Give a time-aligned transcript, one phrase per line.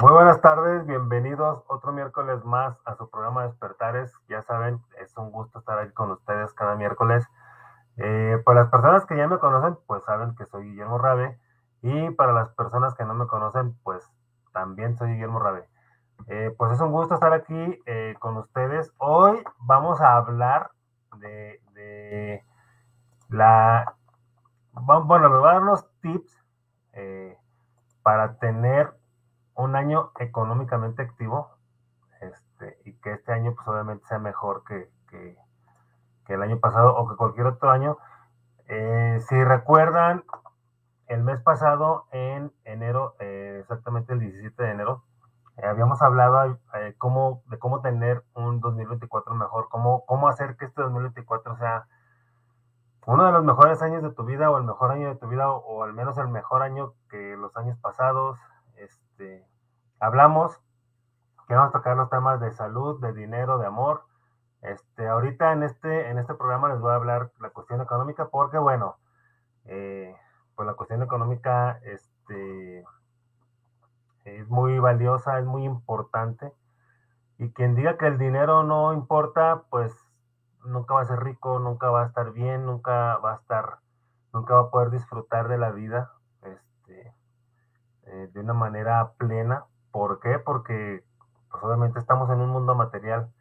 [0.00, 4.10] Muy buenas tardes, bienvenidos otro miércoles más a su programa Despertares.
[4.30, 7.28] Ya saben, es un gusto estar aquí con ustedes cada miércoles.
[7.98, 11.38] Eh, para las personas que ya me conocen, pues saben que soy Guillermo Rabe.
[11.82, 14.10] Y para las personas que no me conocen, pues
[14.54, 15.68] también soy Guillermo Rabe.
[16.28, 18.94] Eh, pues es un gusto estar aquí eh, con ustedes.
[18.96, 20.70] Hoy vamos a hablar
[21.18, 22.42] de, de
[23.28, 23.96] la...
[24.72, 26.42] Bueno, les voy a dar unos tips
[28.02, 28.94] para tener
[29.60, 31.50] un año económicamente activo
[32.20, 35.36] este, y que este año pues obviamente sea mejor que, que,
[36.28, 37.98] el año pasado o que cualquier otro año.
[38.68, 40.22] Eh, si recuerdan,
[41.08, 45.02] el mes pasado, en enero, eh, exactamente el 17 de enero,
[45.56, 46.60] eh, habíamos hablado
[46.98, 51.86] cómo, de cómo tener un 2024 mejor, cómo, cómo hacer que este 2024 sea
[53.06, 55.50] uno de los mejores años de tu vida o el mejor año de tu vida
[55.50, 58.38] o al menos el mejor año que los años pasados.
[59.20, 59.46] Este,
[59.98, 60.58] hablamos
[61.46, 64.04] que vamos a tocar los temas de salud, de dinero, de amor.
[64.62, 68.56] Este, ahorita en este, en este programa les voy a hablar la cuestión económica porque,
[68.56, 68.96] bueno,
[69.66, 70.16] eh,
[70.54, 72.82] pues la cuestión económica este,
[74.24, 76.50] es muy valiosa, es muy importante.
[77.36, 79.92] Y quien diga que el dinero no importa, pues
[80.64, 83.80] nunca va a ser rico, nunca va a estar bien, nunca va a estar,
[84.32, 86.10] nunca va a poder disfrutar de la vida
[86.42, 87.12] este,
[88.12, 89.64] eh, de una manera plena.
[89.92, 90.38] ¿Por qué?
[90.38, 91.04] Porque
[91.50, 93.32] pues obviamente estamos en un mundo material.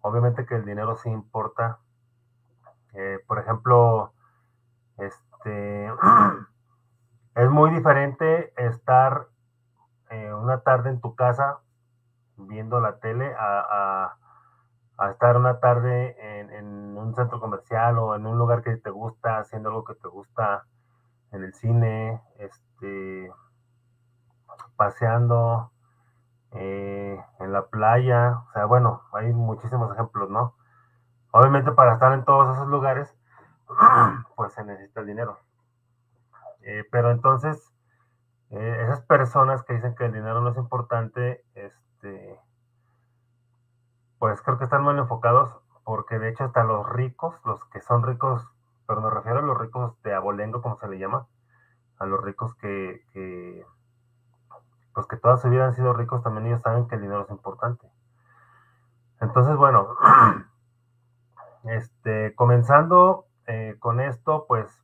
[0.00, 1.78] Obviamente que el dinero sí importa.
[2.94, 4.12] Eh, por ejemplo,
[4.98, 5.86] este
[7.36, 9.28] es muy diferente estar
[10.10, 11.60] eh, una tarde en tu casa
[12.36, 14.16] viendo la tele a,
[15.10, 19.38] estar una tarde en, en, un centro comercial o en un lugar que te gusta,
[19.38, 20.66] haciendo algo que te gusta,
[21.32, 23.32] en el cine, este,
[24.76, 25.70] paseando,
[26.52, 30.56] eh, en la playa, o sea, bueno, hay muchísimos ejemplos, ¿no?
[31.30, 33.16] Obviamente para estar en todos esos lugares,
[34.36, 35.38] pues se necesita el dinero.
[36.62, 37.72] Eh, pero entonces,
[38.50, 42.40] eh, esas personas que dicen que el dinero no es importante, este,
[44.18, 48.02] pues creo que están mal enfocados, porque de hecho hasta los ricos, los que son
[48.02, 48.46] ricos,
[48.86, 51.28] pero me refiero a los ricos de abolengo, como se le llama,
[51.98, 53.64] a los ricos que, que
[54.94, 57.30] pues que toda su vida han sido ricos, también ellos saben que el dinero es
[57.30, 57.86] importante.
[59.20, 59.96] Entonces, bueno,
[61.64, 64.82] este, comenzando eh, con esto, pues,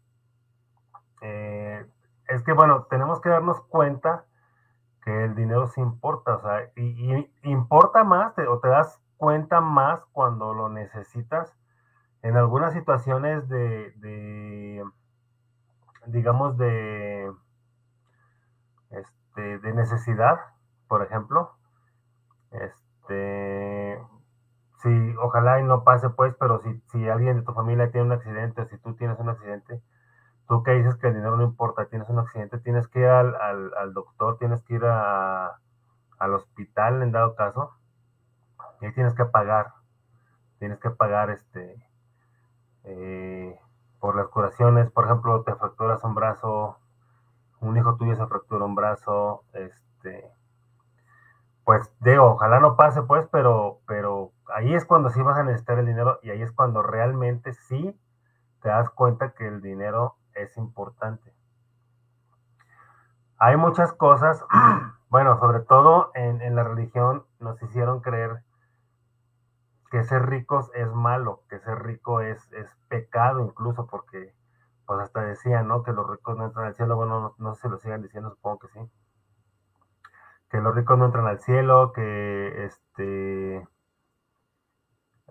[1.22, 1.87] eh,
[2.28, 4.25] es que, bueno, tenemos que darnos cuenta
[5.03, 10.05] que el dinero sí importa, o sea, y, importa más, o te das cuenta más
[10.12, 11.56] cuando lo necesitas
[12.23, 14.84] en algunas situaciones de, de
[16.06, 17.31] digamos, de,
[19.36, 20.41] de, necesidad,
[20.88, 21.52] por ejemplo.
[22.50, 24.00] Este,
[24.82, 28.12] si ojalá y no pase pues, pero si, si alguien de tu familia tiene un
[28.12, 29.82] accidente o si tú tienes un accidente,
[30.48, 33.34] tú que dices que el dinero no importa, tienes un accidente, tienes que ir al,
[33.75, 35.58] al, doctor, tienes que ir a,
[36.19, 37.72] al hospital en dado caso,
[38.80, 39.72] y ahí tienes que pagar,
[40.58, 41.82] tienes que pagar este
[42.84, 43.58] eh,
[43.98, 46.78] por las curaciones, por ejemplo, te fracturas un brazo,
[47.61, 50.31] un hijo tuyo se fractura un brazo, este,
[51.65, 55.78] pues digo, ojalá no pase pues, pero, pero ahí es cuando sí vas a necesitar
[55.78, 57.99] el dinero y ahí es cuando realmente sí
[58.62, 61.34] te das cuenta que el dinero es importante.
[63.39, 64.44] Hay muchas cosas,
[65.09, 68.43] bueno, sobre todo en, en la religión nos hicieron creer
[69.91, 74.35] que ser ricos es malo, que ser rico es, es pecado incluso porque
[74.86, 75.82] pues hasta decían, ¿no?
[75.82, 78.60] Que los ricos no entran al cielo, bueno, no, sé si lo sigan diciendo, supongo
[78.60, 78.80] que sí.
[80.50, 83.69] Que los ricos no entran al cielo, que este,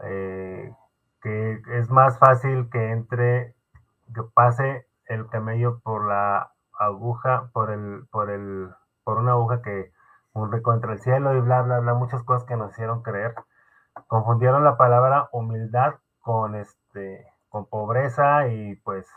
[0.04, 0.76] eh,
[1.22, 3.56] que es más fácil que entre,
[4.14, 8.70] que pase el camello por la aguja, por el, por el,
[9.04, 9.92] por una aguja que
[10.34, 13.34] un rico entra al cielo y bla, bla, bla, muchas cosas que nos hicieron creer.
[14.08, 19.08] Confundieron la palabra humildad con este, con pobreza y pues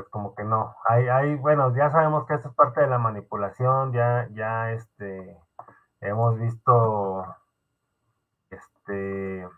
[0.00, 0.76] pues, como que no.
[0.88, 5.36] Hay, hay, bueno, ya sabemos que eso es parte de la manipulación, ya, ya este,
[6.00, 7.24] hemos visto,
[8.50, 9.48] este,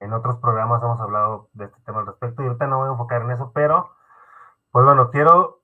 [0.00, 2.92] en otros programas hemos hablado de este tema al respecto y ahorita no voy a
[2.92, 3.90] enfocar en eso, pero,
[4.72, 5.60] pues bueno, quiero,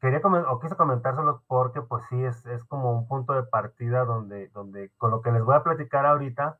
[0.00, 4.48] quería o quise comentárselos porque pues sí, es, es como un punto de partida donde,
[4.48, 6.58] donde con lo que les voy a platicar ahorita,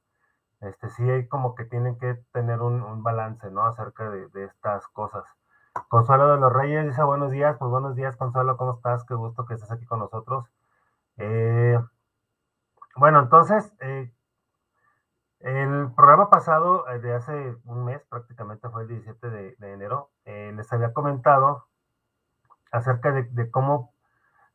[0.61, 3.65] este sí hay como que tienen que tener un, balance, ¿no?
[3.65, 5.25] Acerca de estas cosas.
[5.87, 9.05] Consuelo de los Reyes dice buenos días, pues buenos días Consuelo, ¿cómo estás?
[9.05, 10.47] Qué gusto que estés aquí con nosotros.
[11.17, 11.79] Eh,
[12.97, 14.13] bueno, entonces, eh,
[15.41, 20.73] el programa pasado, eh, de hace un mes, prácticamente fue el 17 de, enero, les
[20.73, 21.67] había comentado
[22.73, 23.93] acerca de, de, cómo,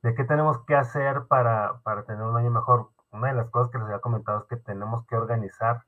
[0.02, 2.90] de qué tenemos que hacer para, para, tener un año mejor.
[3.12, 5.86] Una de las cosas que les había comentado es que tenemos que organizar,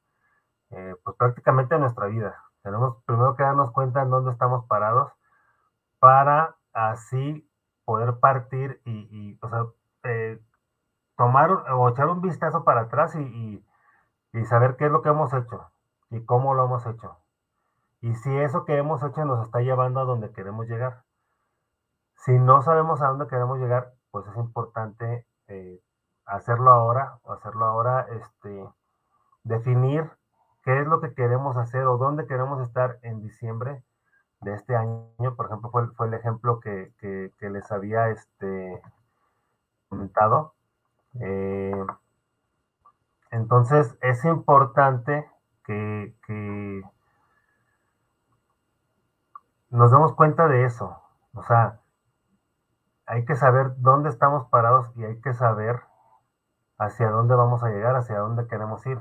[0.70, 2.44] pues prácticamente nuestra vida.
[2.64, 5.12] Tenemos primero que darnos cuenta en dónde estamos parados
[6.00, 7.50] para así
[7.86, 9.66] poder partir y, o sea,
[10.04, 10.40] eh,
[11.18, 13.66] tomar o echar un vistazo para atrás y, y
[14.36, 15.72] y saber qué es lo que hemos hecho
[16.10, 17.18] y cómo lo hemos hecho.
[18.02, 21.04] Y si eso que hemos hecho nos está llevando a donde queremos llegar.
[22.16, 25.80] Si no sabemos a dónde queremos llegar, pues es importante eh,
[26.26, 28.68] hacerlo ahora, o hacerlo ahora, este,
[29.44, 30.12] definir
[30.64, 33.84] qué es lo que queremos hacer o dónde queremos estar en diciembre
[34.46, 35.36] de este año.
[35.36, 38.82] Por ejemplo, fue, fue el ejemplo que, que, les había este,
[39.90, 40.54] comentado.
[41.20, 41.86] Eh,
[43.32, 45.30] entonces es importante
[45.66, 46.84] que, que,
[49.70, 51.02] nos demos cuenta de eso.
[51.34, 51.82] O sea,
[53.08, 55.82] hay que saber dónde estamos parados y hay que saber
[56.78, 59.00] hacia dónde vamos a llegar, hacia dónde queremos ir.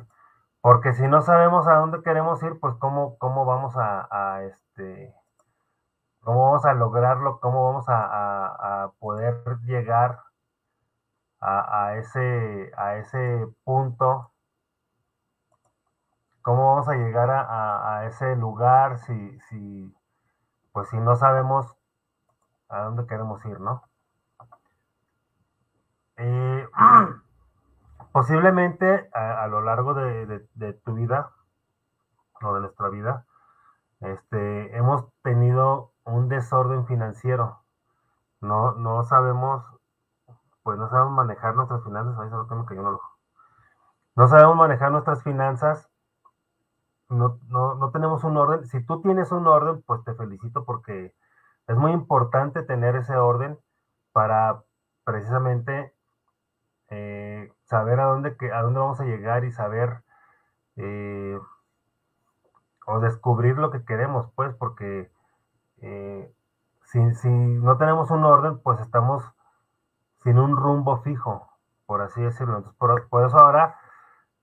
[0.60, 5.14] Porque si no sabemos a dónde queremos ir, pues cómo, cómo vamos a, a este,
[6.24, 10.20] cómo vamos a lograrlo, cómo vamos a, poder llegar
[11.40, 14.32] a, ese, a ese punto,
[16.42, 19.94] cómo vamos a llegar a, ese lugar si, si,
[20.72, 21.76] pues si no sabemos
[22.68, 23.82] a dónde queremos ir, ¿no?
[26.16, 26.68] Eh,
[28.12, 31.30] posiblemente a, lo largo de, tu vida
[32.42, 33.26] o de nuestra vida,
[34.04, 37.60] este, hemos tenido un desorden financiero.
[38.40, 39.64] No, no sabemos
[40.64, 43.00] pues no sabemos manejar nuestras finanzas, ahí solo tengo que yo no lo...
[44.16, 45.88] No sabemos manejar nuestras finanzas,
[47.10, 48.66] no, no, no tenemos un orden.
[48.66, 51.14] Si tú tienes un orden, pues te felicito porque
[51.66, 53.58] es muy importante tener ese orden
[54.12, 54.62] para
[55.04, 55.94] precisamente
[56.88, 60.02] eh, saber a dónde, a dónde vamos a llegar y saber
[60.76, 61.38] eh,
[62.86, 65.10] o descubrir lo que queremos, pues, porque
[65.78, 66.32] eh,
[66.84, 69.24] si, si, no tenemos un orden, pues estamos
[70.22, 71.48] sin un rumbo fijo,
[71.86, 72.58] por así decirlo.
[72.58, 73.76] Entonces, por, eso ahora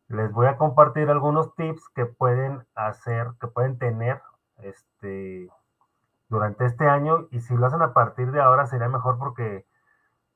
[0.07, 4.21] les voy a compartir algunos tips que pueden hacer, que pueden tener
[4.57, 5.49] este,
[6.29, 9.65] durante este año y si lo hacen a partir de ahora sería mejor porque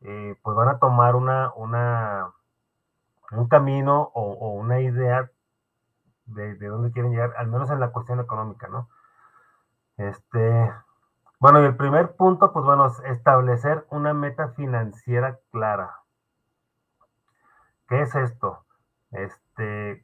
[0.02, 2.32] eh, pues van a tomar una, una,
[3.32, 5.30] un camino o una idea
[6.26, 8.90] de, de, dónde quieren llegar, al menos en la cuestión económica, ¿no?
[9.98, 10.72] Este,
[11.40, 16.00] bueno, y el primer punto, pues bueno, es establecer una meta financiera clara.
[17.88, 18.66] ¿Qué es esto?
[19.12, 20.04] Este,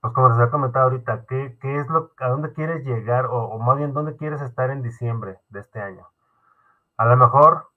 [0.00, 3.58] pues como les he comentado ahorita, ¿qué, qué es lo, a dónde quieres llegar o,
[3.58, 6.08] más bien dónde quieres estar en diciembre de este año?
[6.96, 7.68] A lo mejor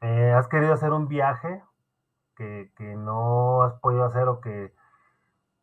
[0.00, 1.62] eh, has querido hacer un viaje
[2.36, 4.72] que, que no has podido hacer o que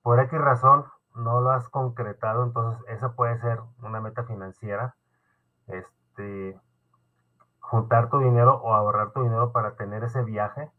[0.04, 0.86] por X razón
[1.18, 4.96] no lo has concretado, entonces esa puede ser una meta financiera.
[5.68, 6.60] Este,
[7.60, 10.72] juntar tu dinero o ahorrar tu dinero para tener ese viaje.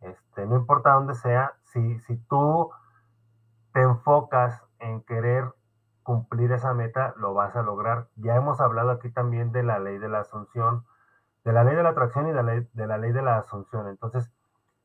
[0.00, 2.70] Este, no importa dónde sea, si, si tú
[3.72, 5.52] te enfocas en querer
[6.02, 8.08] cumplir esa meta, lo vas a lograr.
[8.16, 10.84] Ya hemos hablado aquí también de la ley de la asunción,
[11.44, 13.38] de la ley de la atracción y de la ley de la, ley de la
[13.38, 13.88] asunción.
[13.88, 14.30] Entonces,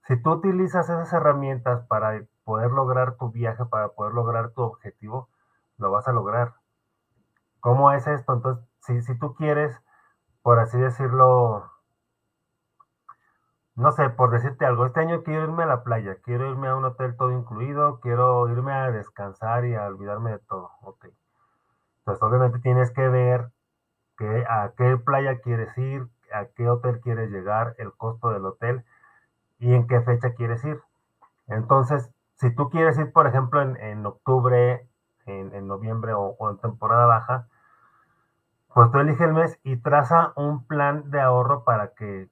[0.07, 5.27] si tú utilizas esas herramientas para poder lograr tu viaje, para poder lograr tu objetivo,
[5.77, 6.53] lo vas a lograr.
[7.59, 8.33] ¿Cómo es esto?
[8.33, 9.81] Entonces, si, si tú quieres
[10.45, 11.71] por así decirlo,
[13.73, 16.75] no sé, por decirte algo, este año quiero irme a la playa, quiero irme a
[16.75, 21.07] un hotel todo incluido, quiero irme a descansar y a olvidarme de todo, ok.
[21.97, 23.49] Entonces obviamente tienes que ver
[24.19, 28.85] que, a qué playa quieres ir, a qué hotel quieres llegar, el costo del hotel
[29.57, 30.79] y en qué fecha quieres ir.
[31.47, 34.87] Entonces, si tú quieres ir, por ejemplo, en, en octubre,
[35.25, 37.47] en, en noviembre o, en temporada baja,
[38.73, 42.29] pues tú elige el mes y traza un plan de ahorro para que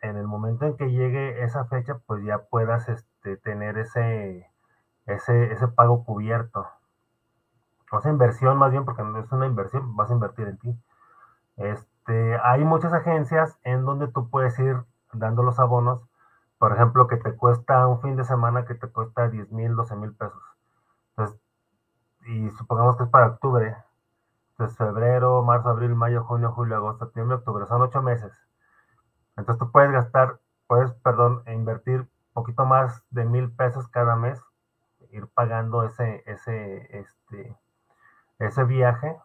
[0.00, 4.50] en el momento en que llegue esa fecha, pues ya puedas este, tener ese,
[5.06, 6.66] ese, ese pago cubierto.
[7.92, 10.76] O sea, inversión más bien, porque no es una inversión, vas a invertir en ti.
[11.56, 16.02] Este, hay muchas agencias en donde tú puedes ir dando los abonos,
[16.62, 19.96] por ejemplo, que te cuesta un fin de semana que te cuesta 10 mil, 12
[19.96, 20.40] mil pesos.
[21.08, 21.40] Entonces,
[22.28, 23.76] y supongamos que es para octubre,
[24.50, 28.32] entonces, febrero, marzo, abril, mayo, junio, julio, agosto, septiembre, octubre, son ocho meses.
[29.36, 30.38] Entonces tú puedes gastar,
[30.68, 34.40] puedes, perdón, invertir poquito más de mil pesos cada mes,
[35.10, 37.56] ir pagando ese, ese, este,
[38.38, 39.16] ese viaje.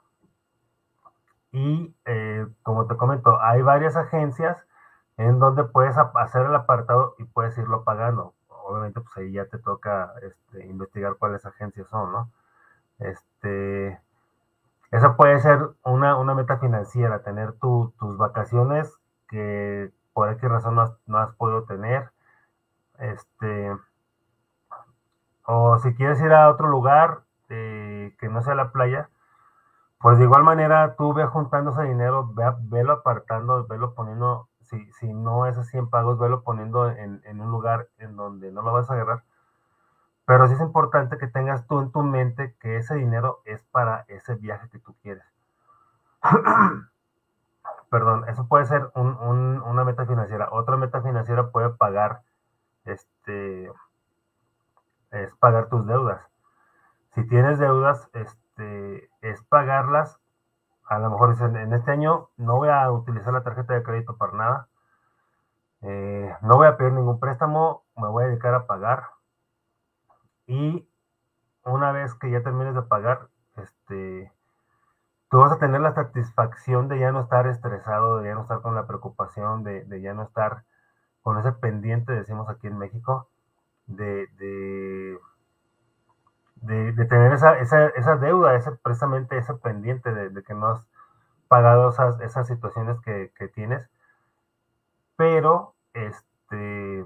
[1.51, 4.66] Y eh, como te comento, hay varias agencias
[5.17, 8.33] en donde puedes hacer el apartado y puedes irlo pagando.
[8.49, 12.31] Obviamente, pues ahí ya te toca este, investigar cuáles agencias son, ¿no?
[12.99, 13.99] Este,
[14.91, 18.93] esa puede ser una, una meta financiera, tener tus vacaciones
[19.27, 22.09] que por X razón no has, no has podido tener.
[22.99, 23.71] Este,
[25.45, 29.09] o si quieres ir a otro lugar eh, que no sea la playa,
[29.99, 34.91] pues de igual manera tú ve juntando ese dinero, ve, velo apartando, velo poniendo, si,
[34.93, 38.61] si no es así en pagos, velo poniendo en, en, un lugar en donde no
[38.61, 39.23] lo vas a agarrar.
[40.25, 44.05] Pero sí es importante que tengas tú en tu mente que ese dinero es para
[44.07, 45.23] ese viaje que tú quieres.
[47.89, 50.49] Perdón, eso puede ser un, un, una meta financiera.
[50.51, 52.21] Otra meta financiera puede pagar,
[52.83, 53.71] este,
[55.11, 56.21] es pagar tus deudas.
[57.15, 60.19] Si tienes deudas, este, es pagarlas.
[60.87, 64.17] A lo mejor dicen, en este año no voy a utilizar la tarjeta de crédito
[64.17, 64.67] para nada.
[65.81, 69.03] Eh, no voy a pedir ningún préstamo, me voy a dedicar a pagar.
[70.47, 70.87] Y
[71.63, 73.27] una vez que ya termines de pagar,
[73.57, 74.31] este,
[75.29, 78.61] tú vas a tener la satisfacción de ya no estar estresado, de ya no estar
[78.61, 80.63] con la preocupación, de, de ya no estar
[81.21, 83.27] con ese pendiente, decimos aquí en México,
[83.87, 85.19] de, de,
[86.61, 90.87] de, tener esa, esa, esa, deuda, ese, precisamente ese pendiente de, que no has
[91.47, 93.89] pagado esas, esas situaciones que, que, tienes.
[95.15, 97.05] Pero, este,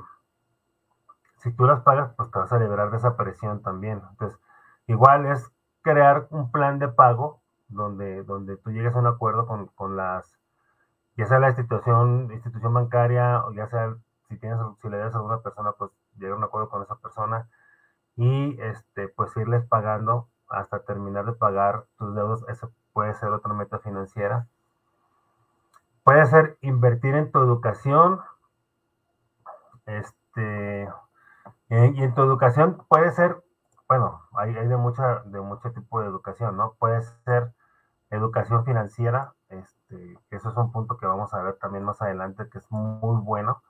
[1.38, 4.02] si tú las pagas, pues te vas a liberar de esa presión también.
[4.12, 4.40] Entonces,
[4.88, 9.68] igual es crear un plan de pago donde, donde tú llegues a un acuerdo con,
[9.68, 10.38] con las,
[11.16, 13.96] ya sea la institución, institución bancaria, o ya sea
[14.28, 16.96] si tienes, si le das a una persona, pues llegar a un acuerdo con esa
[16.96, 17.50] persona
[18.16, 22.44] y este, pues irles pagando hasta terminar de pagar tus deudas.
[22.50, 24.48] Eso puede ser otra meta financiera.
[26.04, 28.20] Puede ser invertir en tu educación.
[29.86, 30.90] Este,
[31.70, 33.42] y en tu educación puede ser,
[33.88, 36.74] bueno, hay, hay de, mucha, de mucho tipo de educación, ¿no?
[36.80, 37.54] Puede ser
[38.10, 42.58] educación financiera, este, eso es un punto que vamos a ver también más adelante, que
[42.58, 43.62] es muy bueno.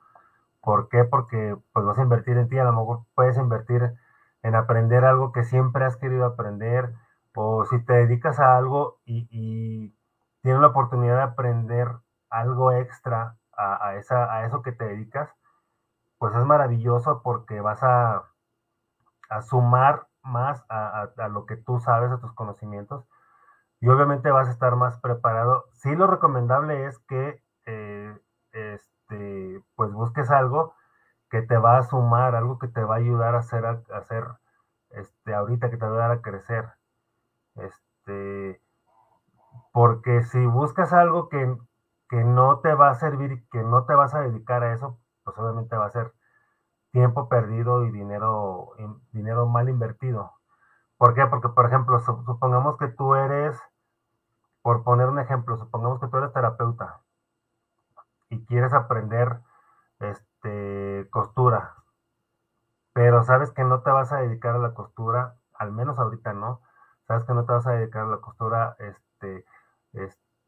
[0.61, 1.03] ¿Por qué?
[1.03, 3.93] Porque pues vas a invertir en ti, a lo mejor puedes invertir
[4.43, 6.93] en aprender algo que siempre has querido aprender,
[7.35, 9.95] o si te dedicas a algo y,
[10.41, 11.87] tienes la oportunidad de aprender
[12.29, 15.29] algo extra a, esa, a eso que te dedicas,
[16.17, 18.23] pues es maravilloso porque vas a,
[19.41, 23.05] sumar más a, a, lo que tú sabes, a tus conocimientos,
[23.79, 25.65] y obviamente vas a estar más preparado.
[25.73, 28.17] Sí, lo recomendable es que eh,
[28.51, 30.73] este, pues busques algo
[31.31, 34.25] que te va a sumar, algo que te va a ayudar a hacer, a hacer
[34.89, 36.65] este, ahorita, que te va a ayudar a crecer.
[37.55, 38.61] Este,
[39.71, 41.57] porque si buscas algo que,
[42.09, 45.37] que no te va a servir, que no te vas a dedicar a eso, pues
[45.37, 46.13] obviamente va a ser
[46.91, 48.71] tiempo perdido y dinero,
[49.13, 50.33] dinero mal invertido.
[50.97, 51.25] ¿Por qué?
[51.27, 53.57] Porque, por ejemplo, supongamos que tú eres,
[54.61, 56.99] por poner un ejemplo, supongamos que tú eres terapeuta
[58.29, 59.39] y quieres aprender
[59.99, 60.30] este,
[61.09, 61.75] costura,
[62.93, 66.61] pero sabes que no te vas a dedicar a la costura, al menos ahorita no,
[67.07, 69.45] sabes que no te vas a dedicar a la costura, este,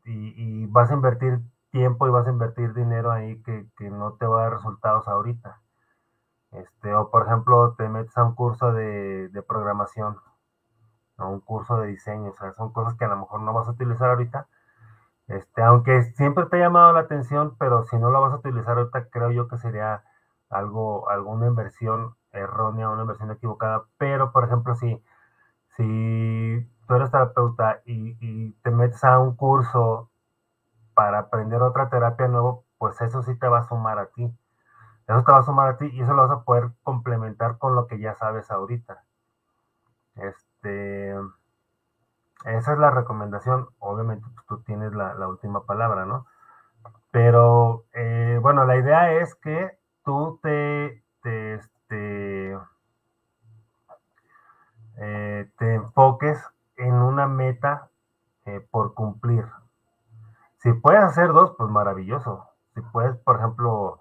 [0.05, 1.39] y, y, vas a invertir
[1.71, 5.07] tiempo y vas a invertir dinero ahí que, que, no te va a dar resultados
[5.07, 5.61] ahorita.
[6.51, 10.17] Este, o por ejemplo, te metes a un curso de, de programación,
[11.17, 13.67] o un curso de diseño, o sea, son cosas que a lo mejor no vas
[13.67, 14.47] a utilizar ahorita,
[15.27, 18.77] este, aunque siempre te ha llamado la atención, pero si no lo vas a utilizar
[18.77, 20.03] ahorita, creo yo que sería
[20.49, 23.85] algo, alguna inversión errónea, una inversión equivocada.
[23.97, 25.01] Pero, por ejemplo, si,
[25.77, 30.11] si tú eres terapeuta y, y te metes a un curso
[30.95, 34.23] para aprender otra terapia nuevo, pues eso sí te va a sumar a ti.
[35.07, 37.75] Eso te va a sumar a ti y eso lo vas a poder complementar con
[37.75, 39.03] lo que ya sabes ahorita.
[40.15, 41.13] Este.
[42.45, 43.69] Esa es la recomendación.
[43.79, 46.25] Obviamente tú tienes la, última palabra, ¿no?
[47.11, 52.57] Pero eh, bueno, la idea es que tú te, te, este,
[54.97, 56.37] eh, enfoques
[56.75, 57.89] en una meta
[58.45, 59.45] eh, por cumplir.
[60.57, 62.49] Si puedes hacer dos, pues maravilloso.
[62.73, 63.99] Si puedes, por ejemplo,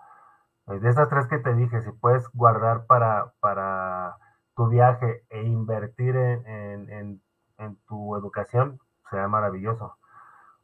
[0.66, 4.16] de estas tres que te dije, si puedes guardar para, para
[4.56, 7.20] tu viaje e invertir en
[7.62, 9.97] en tu educación, sea maravilloso.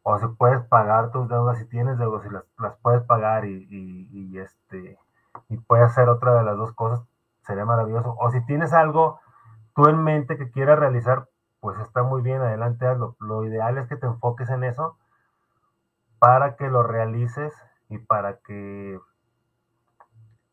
[0.02, 2.45] O si puedes pagar tus deudas, si tienes deudas y las,
[2.83, 4.99] puedes pagar y, y, este,
[5.49, 7.07] y puede hacer otra de las dos cosas,
[7.43, 8.17] sería maravilloso.
[8.19, 9.21] O si tienes algo
[9.75, 11.28] tú en mente que quieras realizar,
[11.61, 13.17] pues está muy bien, adelante hazlo.
[13.21, 14.97] Lo ideal es que te enfoques en eso
[16.19, 17.55] para que lo realices
[17.88, 18.99] y para que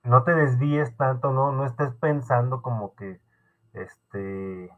[0.03, 3.19] no te desvíes tanto, no, no estés pensando como que,
[3.73, 4.71] este,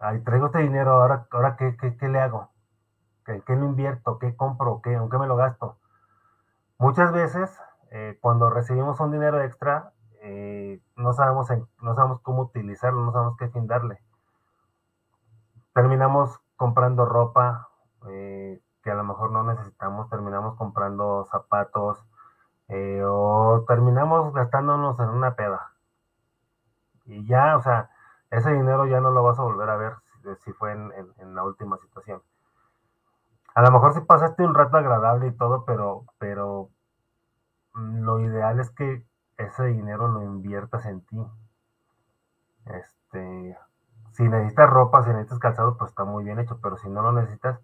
[0.00, 2.50] ay, traigo este dinero, ahora, ahora ¿qué, qué, le hago?
[3.24, 4.18] ¿Qué, ¿Qué, lo invierto?
[4.18, 4.80] ¿Qué compro?
[4.82, 5.78] ¿Qué, ¿En qué me lo gasto?
[6.78, 7.56] Muchas veces,
[7.90, 9.92] eh, cuando recibimos un dinero extra,
[10.22, 11.48] eh, no, sabemos
[11.80, 14.02] no sabemos cómo utilizarlo, no sabemos qué fin darle.
[15.74, 17.68] Terminamos comprando ropa
[18.08, 22.04] eh, que a lo mejor no necesitamos, terminamos comprando zapatos,
[22.68, 25.72] eh, o terminamos gastándonos en una peda.
[27.04, 27.90] Y ya, o sea,
[28.30, 29.92] ese dinero ya no lo vas a volver a ver
[30.44, 32.22] si, fue en, la última situación.
[33.54, 36.68] A lo mejor si pasaste un rato agradable y todo, pero, pero
[37.74, 39.04] lo ideal es que
[39.36, 41.18] ese dinero lo inviertas en ti.
[42.66, 43.56] Este,
[44.12, 47.12] si necesitas ropa, si necesitas calzado, pues está muy bien hecho, pero si no lo
[47.12, 47.60] necesitas,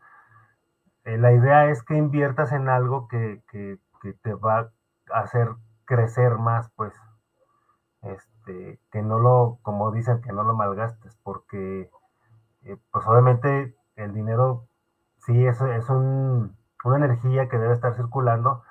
[1.04, 4.70] eh, la idea es que inviertas en algo que, que, que te va
[5.12, 5.54] hacer
[5.84, 6.92] crecer más, pues,
[8.06, 11.90] este, que no lo, como dicen, que no lo malgastes, porque,
[12.62, 14.66] eh, pues obviamente el dinero
[15.18, 18.62] sí es, es un, una energía que debe estar circulando,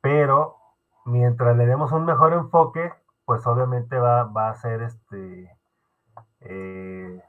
[0.00, 0.56] pero
[1.04, 2.92] mientras le demos un mejor enfoque,
[3.24, 5.50] pues obviamente va, va a ser este,
[6.40, 7.22] eh,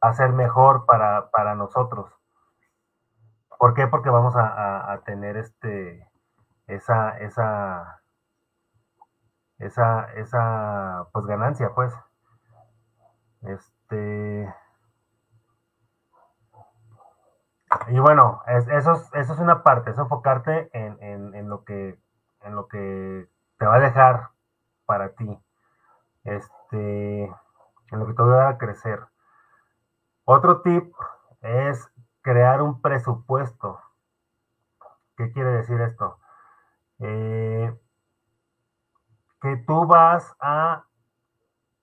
[0.00, 2.12] a ser mejor para, para, nosotros.
[3.58, 3.86] ¿Por qué?
[3.86, 6.08] Porque vamos a, a, a tener este,
[6.66, 8.02] esa, esa,
[9.58, 11.92] esa, esa, pues ganancia, pues.
[13.42, 14.54] Este.
[17.88, 21.98] Y bueno, eso, es, eso es una parte, es enfocarte en, en, en, lo que,
[22.42, 24.30] en lo que te va a dejar
[24.86, 25.38] para ti.
[26.24, 29.00] Este, en lo que te va a crecer.
[30.24, 30.92] Otro tip
[31.40, 31.88] es
[32.22, 33.80] crear un presupuesto.
[35.16, 36.18] ¿Qué quiere decir esto?
[36.98, 37.72] Eh,
[39.46, 40.86] que tú vas a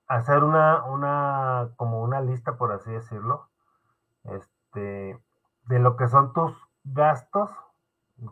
[0.08, 3.48] hacer una, una, como una lista, por así decirlo,
[4.26, 5.18] este,
[5.68, 6.52] de lo que son tus
[6.84, 7.50] gastos,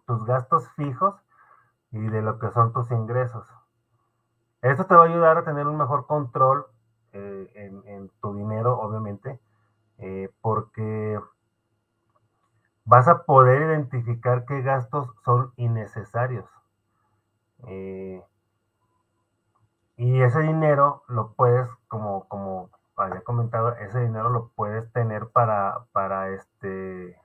[0.05, 1.15] tus gastos fijos
[1.91, 3.47] y de lo que son tus ingresos.
[4.61, 6.65] Esto te va a ayudar a tener un mejor control
[7.13, 9.39] eh, en, tu dinero, obviamente,
[9.99, 11.21] eh, porque
[12.83, 16.49] vas a poder identificar qué gastos son innecesarios.
[17.67, 18.21] Eh,
[20.01, 25.85] y ese dinero lo puedes, como, como había comentado, ese dinero lo puedes tener para,
[25.91, 27.21] para este,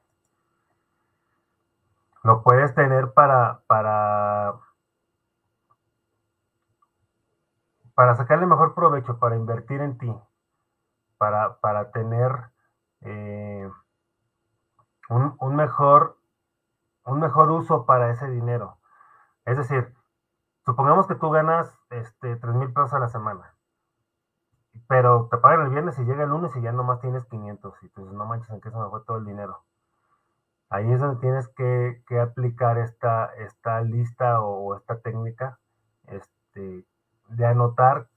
[2.22, 4.56] lo puedes tener para, para,
[7.94, 10.14] para sacarle mejor provecho, para invertir en ti,
[11.16, 12.30] para, para tener
[13.00, 13.70] eh,
[15.08, 16.18] un, un, mejor,
[17.06, 18.76] un mejor uso para ese dinero.
[19.46, 19.95] Es decir,
[20.66, 23.54] supongamos que tú ganas este, 3 mil pesos a la semana,
[24.88, 27.86] pero te pagan el viernes y llega el lunes y ya nomás tienes 500 y
[27.86, 29.62] dices, no manches, en qué se me fue todo el dinero.
[30.68, 35.60] Ahí es donde tienes que, aplicar esta, esta lista o, esta técnica
[36.08, 36.84] este,
[37.28, 38.08] de anotar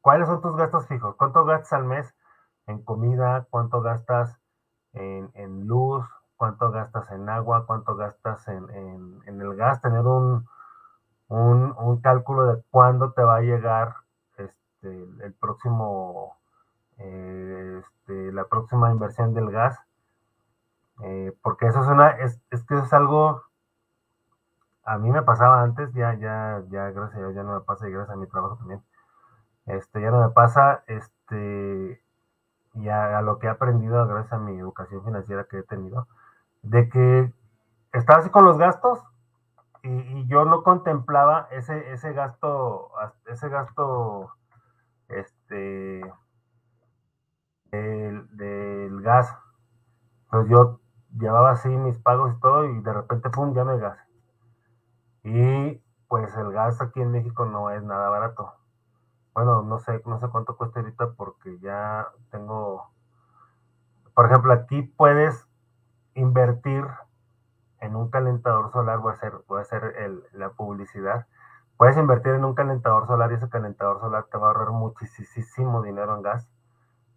[0.00, 2.12] cuáles son tus gastos fijos, cuánto gastas al mes
[2.66, 4.36] en comida, cuánto gastas
[4.92, 6.04] en, luz,
[6.36, 8.68] cuánto gastas en agua, cuánto gastas en,
[9.26, 10.46] en el gas, tener un,
[11.32, 13.94] un, un cálculo de cuándo te va a llegar
[14.36, 16.36] este, el próximo,
[16.98, 19.78] eh, este, la próxima inversión del gas,
[21.02, 23.42] eh, porque eso es una, es, es, que es algo,
[24.84, 27.88] a mí me pasaba antes, ya, ya, ya, gracias a Dios, ya no me pasa
[27.88, 28.82] y gracias a mi trabajo también,
[29.66, 32.02] este, ya no me pasa, este,
[32.74, 36.08] y a, a lo que he aprendido gracias a mi educación financiera que he tenido,
[36.60, 37.32] de que
[37.94, 39.02] estaba así con los gastos
[39.82, 42.90] y, yo no contemplaba ese, ese gasto,
[43.26, 44.30] ese gasto,
[45.08, 46.02] este,
[47.72, 49.36] del, gas.
[50.24, 50.80] Entonces yo
[51.18, 53.98] llevaba así mis pagos y todo y de repente, pum, ya hay gas.
[55.24, 58.54] Y pues el gas aquí en México no es nada barato.
[59.34, 62.90] Bueno, no sé, no sé cuánto cuesta ahorita porque ya tengo,
[64.14, 65.48] por ejemplo, aquí puedes
[66.14, 66.84] invertir
[67.82, 69.94] en un calentador solar, voy a hacer, hacer
[70.32, 71.26] la publicidad.
[71.76, 75.82] Puedes invertir en un calentador solar y ese calentador solar te va a ahorrar muchísimo
[75.82, 76.48] dinero en gas.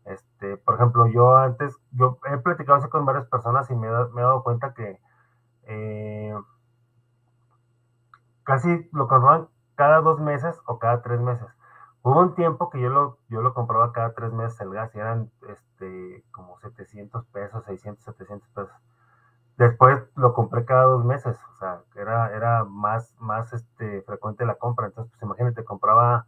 [0.05, 4.23] Este, por ejemplo, yo antes, yo he platicado con varias personas y me, me he
[4.23, 4.99] dado cuenta que
[5.67, 6.35] eh,
[8.43, 9.15] casi lo que
[9.75, 11.47] cada dos meses o cada tres meses.
[12.01, 14.99] Hubo un tiempo que yo lo, yo lo compraba cada tres meses el gas y
[14.99, 18.75] eran este, como 700 pesos, 600, 700 pesos.
[19.57, 24.55] Después lo compré cada dos meses, o sea, era, era más, más este, frecuente la
[24.55, 24.87] compra.
[24.87, 26.27] Entonces, pues imagínate, compraba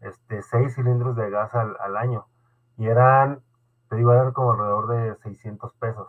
[0.00, 2.26] este, seis cilindros de gas al, al año
[2.76, 3.40] y eran,
[3.88, 6.08] te digo, eran como alrededor de 600 pesos.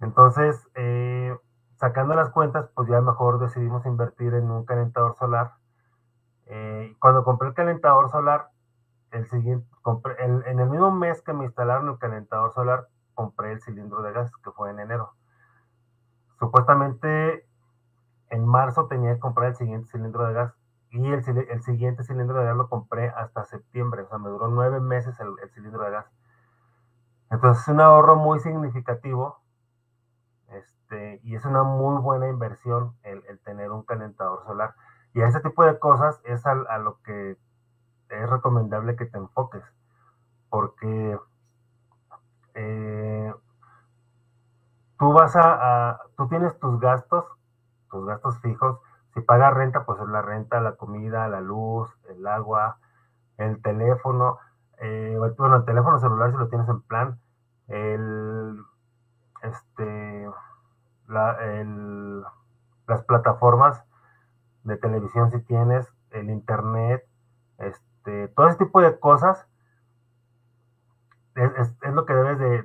[0.00, 1.36] Entonces, eh,
[1.76, 5.52] sacando las cuentas, pues ya mejor decidimos invertir en un calentador solar.
[6.46, 8.48] Eh, cuando compré el calentador solar,
[9.12, 13.52] el siguiente, compré, el, en el mismo mes que me instalaron el calentador solar, compré
[13.52, 15.12] el cilindro de gas, que fue en enero.
[16.38, 17.46] Supuestamente
[18.30, 20.54] en marzo tenía que comprar el siguiente cilindro de gas
[20.90, 24.48] y el, el siguiente cilindro de gas lo compré hasta septiembre, o sea, me duró
[24.48, 26.06] nueve meses el, el cilindro de gas.
[27.30, 29.40] Entonces es un ahorro muy significativo
[30.48, 34.74] este, y es una muy buena inversión el, el, tener un calentador solar.
[35.14, 37.36] Y a ese tipo de cosas es a, a lo que
[38.10, 39.64] es recomendable que te enfoques,
[40.48, 41.18] porque
[42.54, 43.34] eh,
[44.98, 47.24] tú vas a, tú tienes tus gastos,
[47.90, 48.78] tus gastos fijos.
[49.14, 52.78] Si pagas renta, pues es la renta, la comida, la luz, el agua,
[53.36, 54.38] el teléfono.
[54.78, 57.20] Eh, bueno, el teléfono celular si lo tienes en plan,
[57.68, 58.58] el,
[59.42, 60.28] este,
[61.06, 63.84] las plataformas
[64.64, 67.06] de televisión si tienes, el internet,
[67.58, 69.46] este, todo ese tipo de cosas
[71.34, 72.62] es, es, lo que debes de,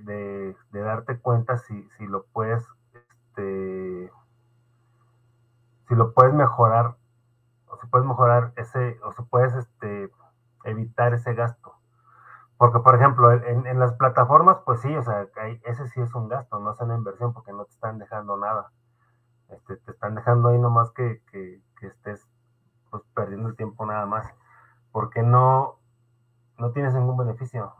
[0.71, 4.11] de, darte cuenta si, si lo puedes, este,
[5.87, 6.95] si lo puedes mejorar,
[7.67, 10.11] o si puedes mejorar ese, o si puedes este,
[10.65, 11.73] evitar ese gasto.
[12.57, 15.27] Porque, por ejemplo, en, en, las plataformas, pues sí, o sea,
[15.63, 18.71] ese sí es un gasto, no es una inversión porque no te están dejando nada.
[19.47, 22.27] Este, te están dejando ahí nomás que, que, que estés
[22.91, 24.27] pues, perdiendo el tiempo nada más.
[24.91, 25.79] Porque no,
[26.57, 27.73] no tienes ningún beneficio.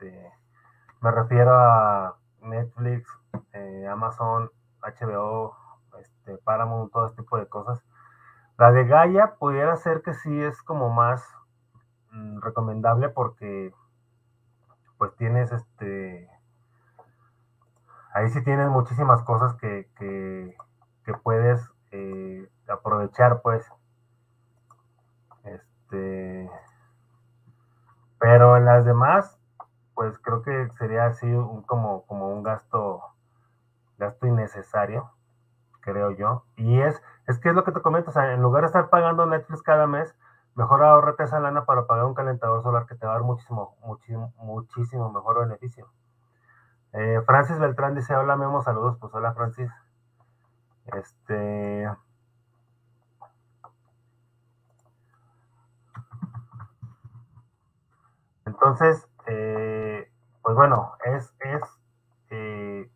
[0.00, 0.32] Este,
[1.00, 3.08] me refiero a Netflix,
[3.52, 4.48] eh, Amazon,
[4.80, 5.56] HBO,
[5.98, 7.82] este, Paramount, todo este tipo de cosas.
[8.58, 11.24] La de Gaia pudiera ser que sí es como más
[12.12, 13.74] mmm, recomendable porque
[14.98, 16.30] pues tienes este
[18.14, 20.56] ahí sí tienes muchísimas cosas que, que,
[21.04, 23.64] que puedes eh, aprovechar pues
[25.44, 26.50] este
[28.18, 29.37] pero en las demás
[29.98, 33.02] pues creo que sería así un, como, como un gasto,
[33.96, 35.10] gasto innecesario,
[35.80, 36.44] creo yo.
[36.54, 38.90] Y es, es que es lo que te comento, o sea, en lugar de estar
[38.90, 40.14] pagando Netflix cada mes,
[40.54, 43.76] mejor ahorrate esa lana para pagar un calentador solar que te va a dar muchísimo,
[43.80, 45.88] muchísimo, muchísimo mejor beneficio.
[46.92, 49.68] Eh, Francis Beltrán dice, hola Memo, saludos, pues hola Francis.
[50.94, 51.90] Este...
[58.46, 60.10] Entonces, eh,
[60.42, 61.60] pues bueno, es, es
[62.30, 62.90] eh,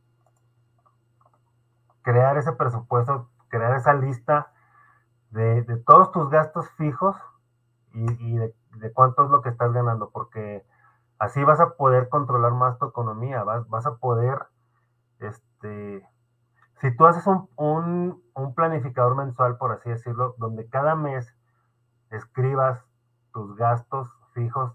[2.00, 4.50] crear ese presupuesto, crear esa lista
[5.30, 7.16] de, de todos tus gastos fijos
[7.92, 10.64] y, de, de, cuánto es lo que estás ganando, porque
[11.18, 14.46] así vas a poder controlar más tu economía, vas, vas a poder,
[15.20, 16.08] este,
[16.80, 21.36] si tú haces un, un, un planificador mensual, por así decirlo, donde cada mes
[22.10, 22.82] escribas
[23.32, 24.74] tus gastos fijos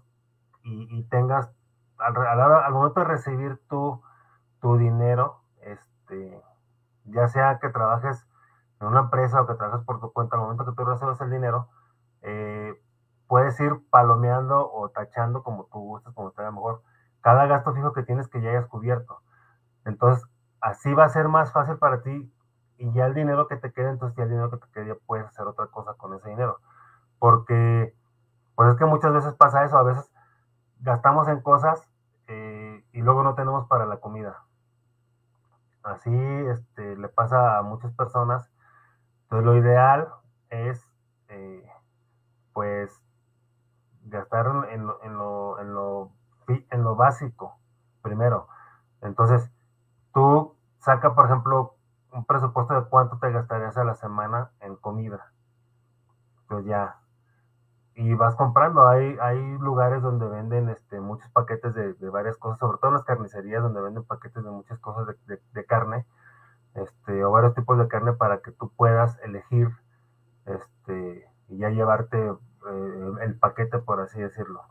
[0.68, 1.50] y, tengas
[1.98, 4.02] al, al, momento de recibir tu,
[4.60, 6.42] tu dinero, este,
[7.04, 8.26] ya sea que trabajes
[8.80, 11.30] en una empresa o que trabajes por tu cuenta, al momento que tú recibes el
[11.30, 11.68] dinero,
[12.22, 12.80] eh,
[13.26, 16.82] puedes ir palomeando o tachando como tú gustes, como te vaya mejor,
[17.20, 19.20] cada gasto fijo que tienes que ya hayas cubierto.
[19.84, 20.24] Entonces,
[20.60, 22.32] así va a ser más fácil para ti
[22.78, 24.94] y ya el dinero que te quede, entonces ya el dinero que te quede, ya
[25.06, 26.60] puedes hacer otra cosa con ese dinero.
[27.18, 27.94] Porque,
[28.54, 30.10] pues es que muchas veces pasa eso, a veces
[30.80, 31.80] gastamos en cosas
[32.26, 34.42] eh, y luego no tenemos para la comida.
[35.82, 36.14] Así
[36.50, 38.50] este, le pasa a muchas personas.
[39.22, 40.08] Entonces lo ideal
[40.50, 40.84] es
[41.28, 41.66] eh,
[42.52, 43.02] pues
[44.04, 46.12] gastar en lo, en, lo, en, lo,
[46.48, 47.58] en lo básico
[48.02, 48.48] primero.
[49.00, 49.50] Entonces,
[50.12, 51.76] tú saca, por ejemplo,
[52.12, 55.32] un presupuesto de cuánto te gastarías a la semana en comida.
[56.48, 56.98] Pues ya,
[57.98, 58.86] y vas comprando.
[58.86, 62.94] Hay, hay lugares donde venden este, muchos paquetes de, de, varias cosas, sobre todo en
[62.94, 66.06] las carnicerías donde venden paquetes de muchas cosas de, de, carne,
[66.74, 69.70] este, o varios tipos de carne para que tú puedas elegir
[70.46, 74.62] este, y ya llevarte eh, el paquete, por así decirlo.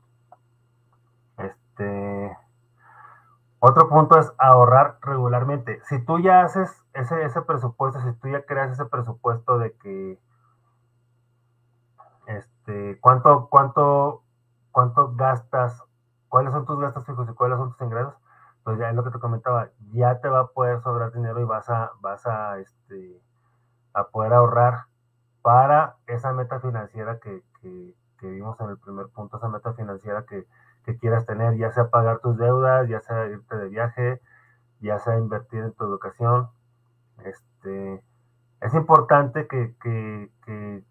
[1.38, 2.38] Este,
[3.60, 5.82] otro punto es ahorrar regularmente.
[5.90, 10.18] Si tú ya haces ese, ese presupuesto, si tú ya creas ese presupuesto de que
[12.28, 14.24] este, cuánto, cuánto,
[14.72, 15.82] cuánto gastas,
[16.30, 18.14] cuáles son tus gastos fijos y cuáles son tus ingresos,
[18.64, 21.46] pues ya es lo que te comentaba, ya te va a poder sobrar dinero y
[21.46, 23.22] vas a, vas a, este,
[23.94, 24.86] a poder ahorrar
[25.42, 30.26] para esa meta financiera que, que, que vimos en el primer punto, esa meta financiera
[30.26, 30.46] que,
[30.84, 34.22] que quieras tener, ya sea pagar tus deudas, ya sea irte de viaje,
[34.80, 36.50] ya sea invertir en tu educación.
[37.24, 38.04] Este,
[38.62, 40.84] es importante que, que, que,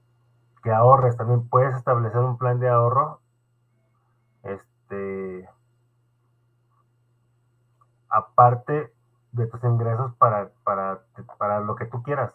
[0.66, 3.20] que ahorres, también puedes establecer un plan de ahorro.
[4.42, 5.48] Este,
[8.08, 8.92] aparte
[9.30, 11.02] de tus ingresos para, para,
[11.38, 12.32] para lo que tú quieras.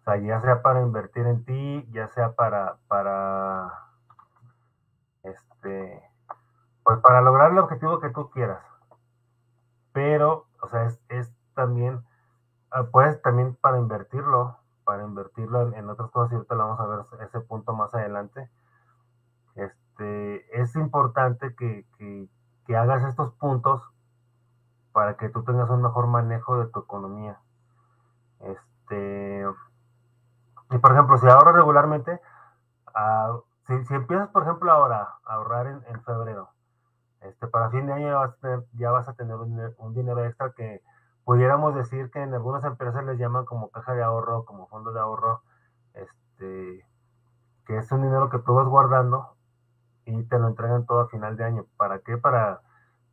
[0.00, 3.72] O sea, ya sea para invertir en ti, ya sea para, para
[5.22, 6.02] este,
[6.82, 8.64] pues para lograr el objetivo que tú quieras.
[9.92, 12.04] Pero, o sea, es, es también,
[12.72, 14.57] ah, puedes también para invertirlo,
[14.88, 18.48] para invertirlo en, otras cosas, y ahorita lo vamos a ver ese punto más adelante.
[19.54, 22.26] Este, es importante que, que,
[22.64, 23.82] que hagas estos puntos
[24.92, 27.38] para que tú tengas un mejor manejo de tu economía.
[28.40, 29.44] Este,
[30.70, 32.18] y por ejemplo, si ahorras regularmente,
[32.86, 36.48] uh, si, si, empiezas, por ejemplo, ahora a ahorrar en, en febrero,
[37.20, 39.92] este, para fin de año ya vas a tener, ya vas a tener un, un,
[39.92, 40.80] dinero extra que
[41.28, 45.00] pudiéramos decir que en algunas empresas les llaman como caja de ahorro, como fondo de
[45.00, 45.42] ahorro,
[45.92, 46.86] este,
[47.66, 49.36] que es un dinero que tú vas guardando
[50.06, 51.66] y te lo entregan todo a final de año.
[51.76, 52.16] ¿Para qué?
[52.16, 52.62] Para,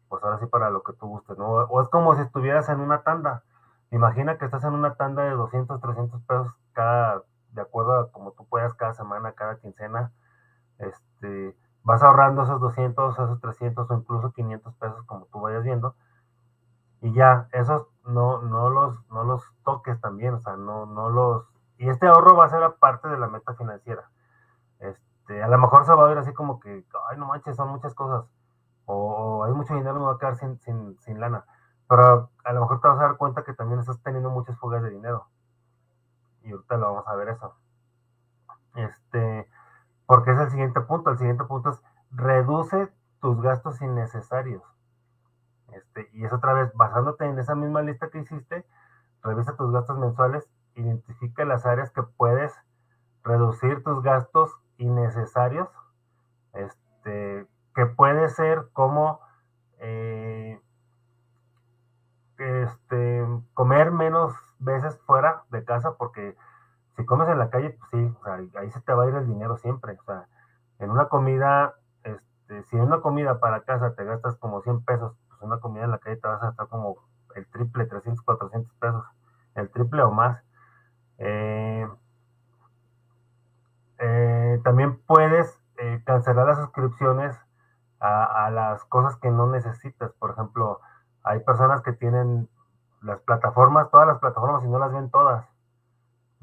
[0.07, 1.45] pues ahora sí, para lo que tú gustes, ¿no?
[1.45, 3.43] O es como si estuvieras en una tanda.
[3.91, 8.31] Imagina que estás en una tanda de 200, 300 pesos cada, de acuerdo a como
[8.31, 10.13] tú puedas cada semana, cada quincena.
[10.77, 15.95] Este, vas ahorrando esos 200, esos 300 o incluso 500 pesos como tú vayas viendo.
[17.01, 21.45] Y ya, esos no, no, los, no los toques también, o sea, no, no los...
[21.77, 24.09] Y este ahorro va a ser parte de la meta financiera.
[24.79, 27.69] Este, a lo mejor se va a ver así como que, ay, no manches, son
[27.69, 28.25] muchas cosas.
[28.85, 31.45] O, o hay mucho dinero, me va a quedar sin, sin, sin lana.
[31.87, 34.81] Pero a lo mejor te vas a dar cuenta que también estás teniendo muchas fugas
[34.81, 35.27] de dinero.
[36.43, 37.55] Y ahorita lo vamos a ver eso.
[38.75, 39.49] Este,
[40.05, 41.09] porque es el siguiente punto.
[41.09, 44.63] El siguiente punto es reduce tus gastos innecesarios.
[45.73, 48.65] Este, y es otra vez, basándote en esa misma lista que hiciste,
[49.23, 52.53] revisa tus gastos mensuales, identifica las áreas que puedes
[53.23, 55.67] reducir tus gastos innecesarios,
[56.53, 59.19] este, que puede ser como
[59.79, 60.59] eh,
[62.37, 66.35] este, comer menos veces fuera de casa, porque
[66.95, 68.15] si comes en la calle, pues sí,
[68.57, 69.97] ahí se te va a ir el dinero siempre.
[69.99, 70.27] O sea,
[70.79, 75.13] en una comida, este, si en una comida para casa te gastas como 100 pesos,
[75.39, 76.97] pues una comida en la calle te vas a gastar como
[77.35, 79.05] el triple, 300, 400 pesos,
[79.55, 80.41] el triple o más.
[81.17, 81.87] Eh,
[83.99, 87.35] eh, también puedes eh, cancelar las suscripciones
[87.99, 90.11] a, a, las cosas que no necesitas.
[90.13, 90.81] Por ejemplo,
[91.23, 92.49] hay personas que tienen
[93.01, 95.45] las plataformas, todas las plataformas y no las ven todas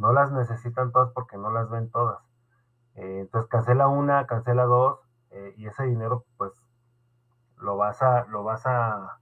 [0.03, 2.19] no las necesitan todas porque no las ven todas.
[2.95, 4.99] Entonces cancela una, cancela dos
[5.57, 6.53] y ese dinero pues
[7.63, 9.19] lo vas a, lo vas a,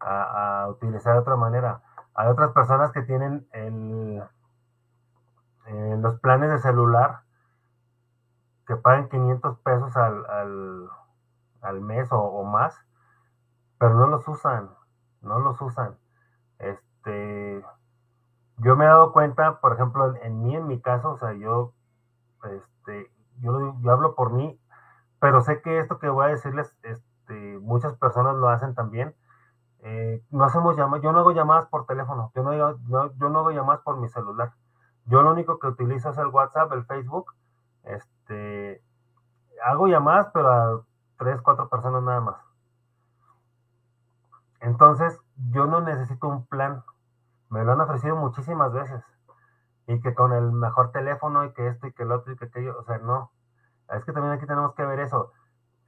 [0.00, 1.80] a, utilizar de otra manera.
[2.14, 4.22] Hay otras personas que tienen el,
[5.66, 7.20] eh, los planes de celular
[8.66, 10.88] que pagan 500 pesos al, al,
[11.62, 12.76] al mes o, más,
[13.78, 14.70] pero no los usan,
[15.22, 15.96] no los usan.
[16.58, 17.64] Este,
[18.58, 21.72] yo me he dado cuenta, por ejemplo, en, mí, en mi caso, o sea, yo,
[22.44, 24.60] este, yo, yo, hablo por mí,
[25.20, 26.76] pero sé que esto que voy a decirles,
[27.28, 29.14] este, muchas personas lo hacen también.
[29.80, 33.38] Eh, no hacemos llamadas, yo no hago llamadas por teléfono, yo no, yo, yo no
[33.38, 34.52] hago llamadas por mi celular.
[35.04, 37.34] Yo lo único que utilizo es el WhatsApp, el Facebook.
[37.84, 38.82] Este,
[39.64, 40.82] hago llamadas, pero a
[41.18, 42.36] tres, cuatro personas nada más.
[44.60, 45.18] Entonces,
[45.50, 46.82] yo no necesito un plan
[47.50, 49.02] me lo han ofrecido muchísimas veces.
[49.86, 52.44] Y que con el mejor teléfono y que esto y que el otro y que
[52.44, 53.32] aquello, o sea, no.
[53.90, 55.32] Es que también aquí tenemos que ver eso.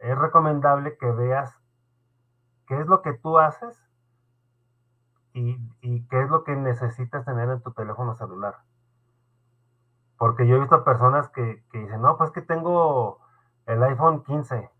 [0.00, 1.58] Es recomendable que veas
[2.66, 3.78] qué es lo que tú haces
[5.32, 5.56] y,
[6.08, 8.56] qué es lo que necesitas tener en tu teléfono celular.
[10.18, 13.20] Porque yo he visto personas que, dicen, no, pues que tengo
[13.66, 14.70] el iPhone 15.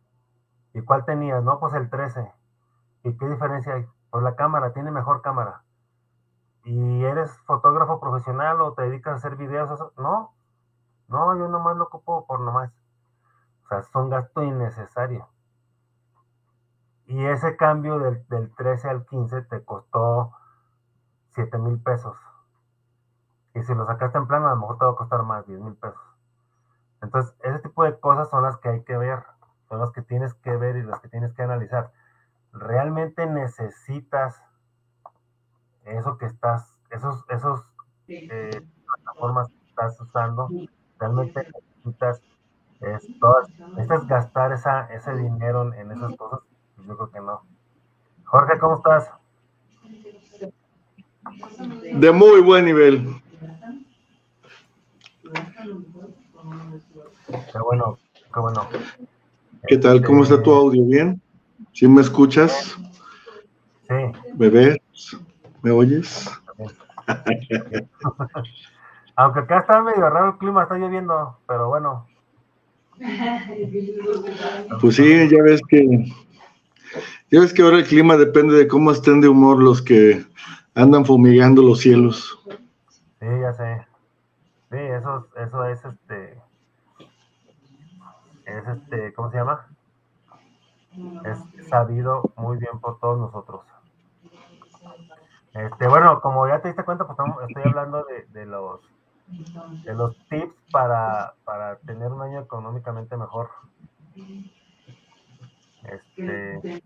[0.74, 1.42] ¿Y cuál tenías?
[1.42, 2.32] No, pues el 13.
[3.04, 3.86] ¿Y qué diferencia hay?
[4.10, 5.62] Pues la cámara, tiene mejor cámara
[6.64, 10.34] y eres fotógrafo profesional o te dedicas a hacer videos, no,
[11.08, 12.70] no, yo nomás lo ocupo por nomás.
[13.70, 15.28] O sea, es un gasto innecesario.
[17.06, 20.32] Y ese cambio del, del 13 al 15 te costó
[21.34, 22.16] 7 mil pesos.
[23.54, 25.60] Y si lo sacaste en plano, a lo mejor te va a costar más, 10
[25.60, 26.00] mil pesos.
[27.00, 29.22] Entonces, ese tipo de cosas son las que hay que ver,
[29.68, 31.92] son las que tienes que ver y las que tienes que analizar.
[32.52, 34.42] ¿Realmente necesitas
[35.84, 37.64] eso que estás, esos, esos
[38.08, 40.48] eh, plataformas que estás usando?
[40.98, 42.20] ¿Realmente necesitas,
[42.80, 46.40] necesitas gastar esa, ese dinero en esas cosas?
[46.76, 47.42] Pues yo creo que no.
[48.24, 49.10] Jorge, ¿cómo estás?
[51.94, 53.22] De muy buen nivel.
[57.52, 57.98] Qué bueno,
[58.32, 58.68] qué bueno.
[59.66, 60.02] ¿Qué tal?
[60.04, 60.84] ¿Cómo está tu audio?
[60.84, 61.20] ¿Bien?
[61.72, 62.76] ¿Sí me escuchas?
[63.88, 63.94] Sí.
[64.34, 64.80] ¿Bebé?
[65.62, 66.30] ¿Me oyes?
[69.16, 72.06] Aunque acá está medio raro el clima, está lloviendo, pero bueno.
[74.80, 76.04] Pues sí, ya ves que
[77.30, 80.24] ya ves que ahora el clima depende de cómo estén de humor los que
[80.74, 82.38] andan fumigando los cielos.
[83.20, 83.86] Sí, ya sé.
[84.70, 86.42] Sí, eso, eso es este.
[88.46, 89.66] Es este, ¿cómo se llama?
[91.24, 93.60] Es sabido muy bien por todos nosotros.
[95.54, 98.80] Este, bueno, como ya te diste cuenta, pues estoy hablando de, de los
[99.84, 103.48] de los tips para, para tener un año económicamente mejor.
[105.84, 106.82] Este,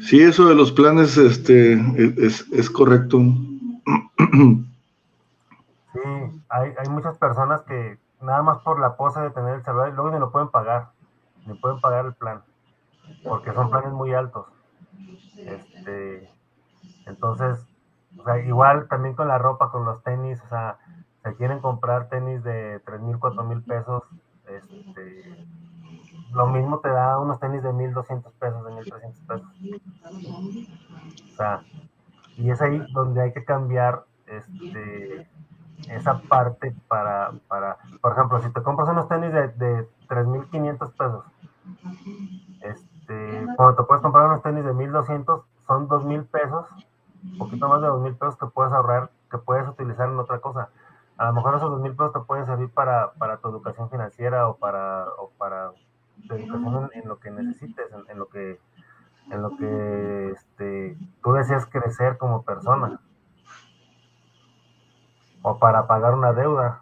[0.00, 1.72] Sí, eso de los planes este,
[2.24, 3.18] es, es correcto.
[5.92, 9.88] Sí, hay, hay muchas personas que nada más por la pose de tener el celular
[9.88, 10.90] y luego ni lo pueden pagar,
[11.46, 12.42] ni pueden pagar el plan,
[13.24, 14.46] porque son planes muy altos.
[15.36, 16.30] Este,
[17.06, 17.66] entonces,
[18.44, 20.78] igual también con la ropa, con los tenis, o sea,
[21.22, 24.02] se quieren comprar tenis de 3 mil, 4 mil pesos,
[24.46, 25.46] este,
[26.32, 29.48] lo mismo te da unos tenis de 1200 pesos, de 1300 pesos.
[31.32, 31.62] O sea,
[32.36, 35.28] y es ahí donde hay que cambiar este,
[35.88, 41.24] esa parte para, para, por ejemplo, si te compras unos tenis de, de 3500 pesos,
[42.62, 46.66] este, cuando te puedes comprar unos tenis de 1200, son 2000 pesos,
[47.38, 50.70] poquito más de 2000 pesos que puedes ahorrar, que puedes utilizar en otra cosa.
[51.16, 54.56] A lo mejor esos 2000 pesos te pueden servir para, para tu educación financiera o
[54.56, 55.72] para, o para
[56.28, 58.58] educación en, lo que necesites, en, lo que
[59.30, 63.00] en lo que este, tú deseas crecer como persona
[65.42, 66.80] o para pagar una deuda.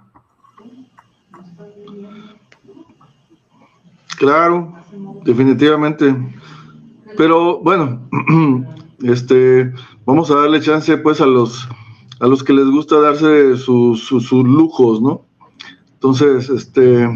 [4.19, 4.75] Claro,
[5.25, 6.15] definitivamente.
[7.17, 8.09] Pero bueno,
[9.03, 9.73] este,
[10.05, 11.69] vamos a darle chance pues a los
[12.21, 15.25] a los que les gusta darse sus, sus lujos, ¿no?
[15.95, 17.09] Entonces, este,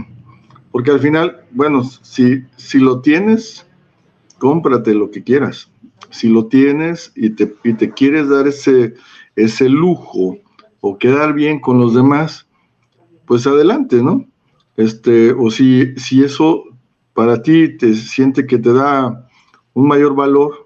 [0.71, 3.67] porque al final, bueno, si, si lo tienes,
[4.39, 5.71] cómprate lo que quieras.
[6.11, 8.95] Si lo tienes y te, y te quieres dar ese,
[9.35, 10.39] ese lujo
[10.81, 12.47] o quedar bien con los demás,
[13.27, 14.27] pues adelante, ¿no?
[14.77, 16.65] Este, o si, si eso
[17.13, 19.29] para ti te siente que te da
[19.75, 20.62] un mayor valor,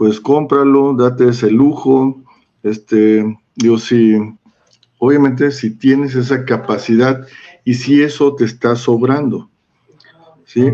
[0.00, 2.22] pues cómpralo, date ese lujo.
[2.62, 4.16] Este, digo, si,
[4.96, 7.26] obviamente, si tienes esa capacidad
[7.66, 9.50] y si eso te está sobrando.
[10.46, 10.72] ¿sí?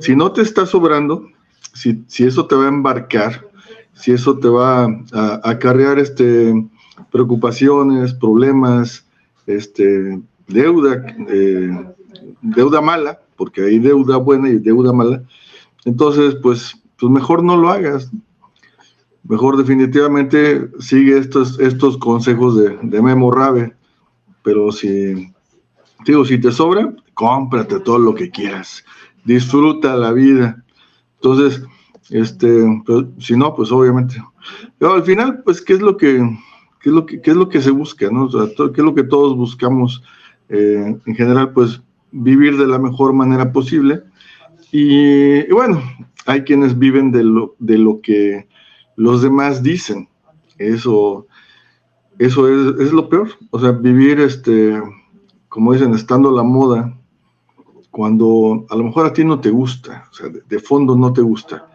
[0.00, 1.28] Si no te está sobrando,
[1.74, 3.46] si, eso te va a embarcar,
[3.92, 6.54] si eso te va a, acarrear este,
[7.12, 9.06] preocupaciones, problemas,
[9.46, 11.86] este, deuda, eh,
[12.40, 15.22] deuda mala, porque hay deuda buena y deuda mala,
[15.84, 18.10] entonces pues, pues mejor no lo hagas.
[19.24, 23.76] Mejor definitivamente sigue estos, estos consejos de, Memo Rabe
[24.48, 25.30] pero si,
[26.06, 28.82] digo, si te sobra, cómprate todo lo que quieras,
[29.26, 30.64] disfruta la vida.
[31.16, 31.62] Entonces,
[32.08, 34.22] este, pues, si no, pues obviamente.
[34.78, 36.26] Pero al final, pues, ¿qué es lo que,
[36.80, 38.26] qué es lo que, qué es lo que se busca, no?
[38.30, 40.02] ¿qué es lo que todos buscamos?
[40.48, 44.02] Eh, en general, pues, vivir de la mejor manera posible.
[44.72, 45.82] Y, bueno,
[46.28, 48.46] hay quienes viven de lo, de lo que
[48.96, 50.10] los demás dicen.
[50.58, 51.26] Eso,
[52.18, 52.46] eso
[52.78, 53.30] es, lo peor.
[53.50, 54.78] O sea, vivir, este,
[55.48, 56.94] como dicen, estando a la moda,
[57.90, 61.22] cuando a lo mejor a ti no te gusta, o sea, de, fondo no te
[61.22, 61.66] gusta,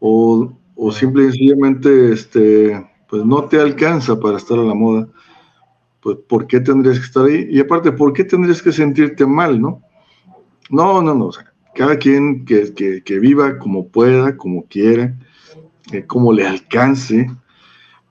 [0.00, 5.08] o, o simple y sencillamente, este, pues no te alcanza para estar a la moda,
[6.02, 7.48] pues ¿por qué tendrías que estar ahí?
[7.50, 9.80] Y aparte, ¿por qué tendrías que sentirte mal, no?
[10.68, 15.14] No, no, no, o sea, cada quien que, que, viva como pueda, como quiera,
[15.92, 17.30] eh, como le alcance,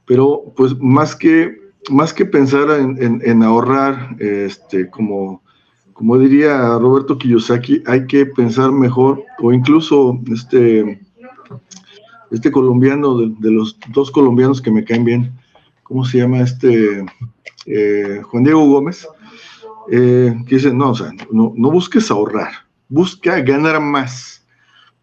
[0.05, 5.41] pero pues más que más que pensar en, ahorrar, este, como,
[5.93, 11.01] como diría Roberto Kiyosaki, hay que pensar mejor, o incluso este,
[12.31, 15.33] este colombiano, de, los dos colombianos que me caen bien,
[15.83, 17.05] ¿cómo se llama este?
[17.65, 19.07] Eh, Juan Diego Gómez.
[19.91, 22.51] eh, que dicen, no, o sea, no, no busques ahorrar,
[22.93, 24.45] busca ganar más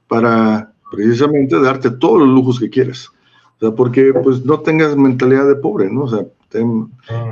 [0.06, 3.08] para precisamente darte todos los lujos que quieras.
[3.56, 6.04] O sea, porque pues no tengas mentalidad de pobre, ¿no?
[6.04, 6.24] O sea,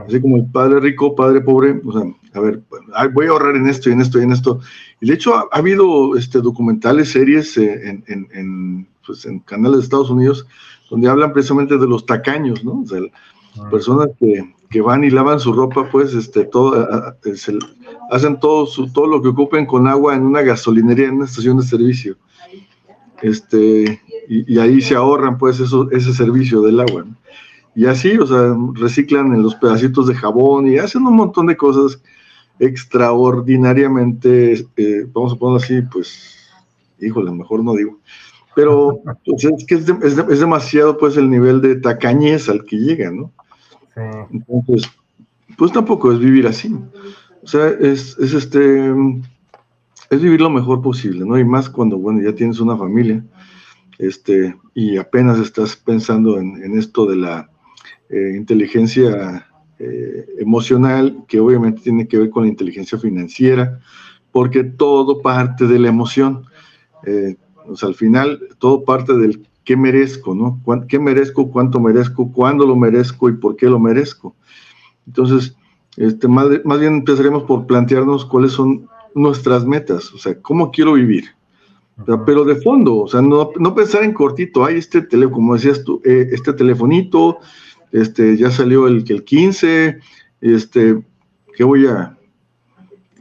[0.07, 2.03] así como el padre rico, padre pobre, o sea,
[2.35, 2.61] a ver,
[3.13, 4.61] voy a ahorrar en esto y en esto y en esto.
[5.01, 10.11] Y de hecho ha, habido este, documentales, series eh, en, pues, en, canales de Estados
[10.11, 10.45] Unidos
[10.91, 12.81] donde hablan precisamente de los tacaños, ¿no?
[12.81, 13.01] O sea,
[13.61, 13.71] ah.
[13.71, 16.75] personas que, que, van y lavan su ropa, pues, este, todo,
[18.11, 21.59] hacen todo, su, todo lo que ocupen con agua en una gasolinería, en una estación
[21.59, 22.17] de servicio.
[23.23, 27.05] Este, y, ahí se ahorran, pues, eso, ese servicio del agua.
[27.75, 31.57] Y así, o sea, reciclan en los pedacitos de jabón y hacen un montón de
[31.57, 32.01] cosas
[32.59, 36.51] extraordinariamente, eh, vamos a ponerlo así, pues,
[37.01, 37.99] híjole, mejor no digo.
[38.55, 43.19] Pero pues, es que es, es, demasiado, pues, el nivel de tacañez al que llegan,
[43.19, 43.33] ¿no?
[44.33, 44.91] Entonces,
[45.57, 46.73] pues tampoco es vivir así.
[47.49, 48.93] O sea, es, es, este,
[50.11, 51.39] es vivir lo mejor posible, ¿no?
[51.39, 53.25] Y más cuando, bueno, ya tienes una familia,
[53.97, 57.49] este, y apenas estás pensando en, en esto de la
[58.11, 59.47] eh, inteligencia
[59.79, 63.81] eh, emocional, que obviamente tiene que ver con la inteligencia financiera,
[64.31, 66.45] porque todo parte de la emoción.
[67.07, 67.37] Eh,
[67.67, 70.61] o sea, al final, todo parte del qué merezco, ¿no?
[70.87, 71.51] ¿Qué merezco?
[71.51, 72.31] ¿Cuánto merezco?
[72.31, 73.31] ¿Cuándo lo merezco?
[73.31, 74.37] ¿Y por qué lo merezco?
[75.07, 75.57] Entonces,
[75.99, 80.95] este, más, más bien empezaremos por plantearnos cuáles son nuestras metas, o sea, cómo quiero
[80.95, 81.25] vivir.
[82.25, 85.83] pero de fondo, o sea, no, no pensar en cortito, hay este teléfono, como decías
[85.83, 87.39] tú, este telefonito,
[87.93, 89.99] este, ya salió el, el 15,
[90.41, 91.03] este,
[91.57, 92.15] ¿qué voy a...?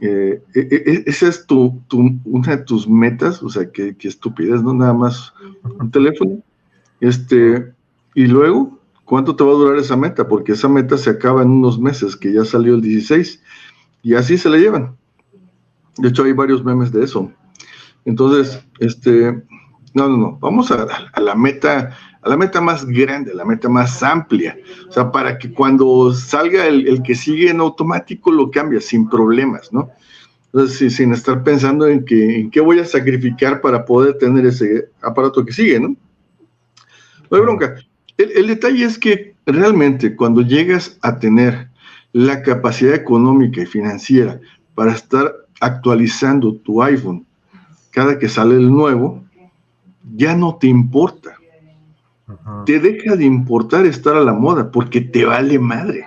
[0.00, 1.82] Eh, e, e, e, esa es tu,
[2.24, 4.72] una de tus metas, o sea, qué, estupidez, ¿no?
[4.72, 5.32] Nada más
[5.80, 6.40] un teléfono.
[7.00, 7.72] Este,
[8.14, 8.77] y luego,
[9.08, 10.28] ¿cuánto te va a durar esa meta?
[10.28, 13.42] Porque esa meta se acaba en unos meses, que ya salió el 16,
[14.02, 14.96] y así se la llevan.
[15.96, 17.32] De hecho, hay varios memes de eso.
[18.04, 19.32] Entonces, este,
[19.94, 20.86] no, no, no, vamos a,
[21.16, 24.58] la meta a la meta más grande, a la meta más amplia.
[24.88, 29.72] O sea, para que cuando salga el, que sigue en automático lo cambia sin problemas,
[29.72, 29.88] ¿no?
[30.52, 34.90] Entonces, sin estar pensando en, que, en qué voy a sacrificar para poder tener ese
[35.00, 35.96] aparato que sigue, ¿no?
[37.30, 37.76] No hay bronca.
[38.18, 41.68] El, el detalle es que realmente cuando llegas a tener
[42.12, 44.40] la capacidad económica y financiera
[44.74, 47.24] para estar actualizando tu iPhone
[47.90, 49.24] cada que sale el nuevo,
[50.14, 51.38] ya no te importa
[52.66, 56.06] te deja de importar estar a la moda porque te vale madre.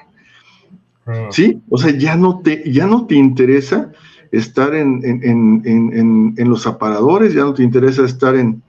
[1.32, 1.62] Sí.
[1.70, 3.92] O sea, ya no te, ya no te interesa
[4.32, 5.02] estar en,
[6.38, 8.62] los aparadores, ya no te interesa estar en,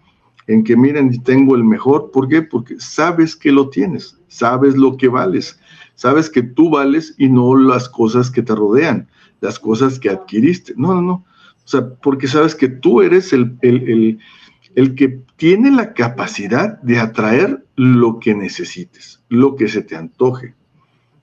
[0.46, 2.10] en que miren, tengo el mejor.
[2.10, 2.42] ¿Por qué?
[2.42, 5.58] Porque sabes que lo tienes, sabes lo que vales,
[5.94, 9.08] sabes que tú vales y no las cosas que te rodean,
[9.40, 10.74] las cosas que adquiriste.
[10.76, 11.24] No, no, no.
[11.64, 14.18] O sea, porque sabes que tú eres el, el
[14.74, 20.54] el que tiene la capacidad de atraer lo que necesites, lo que se te antoje,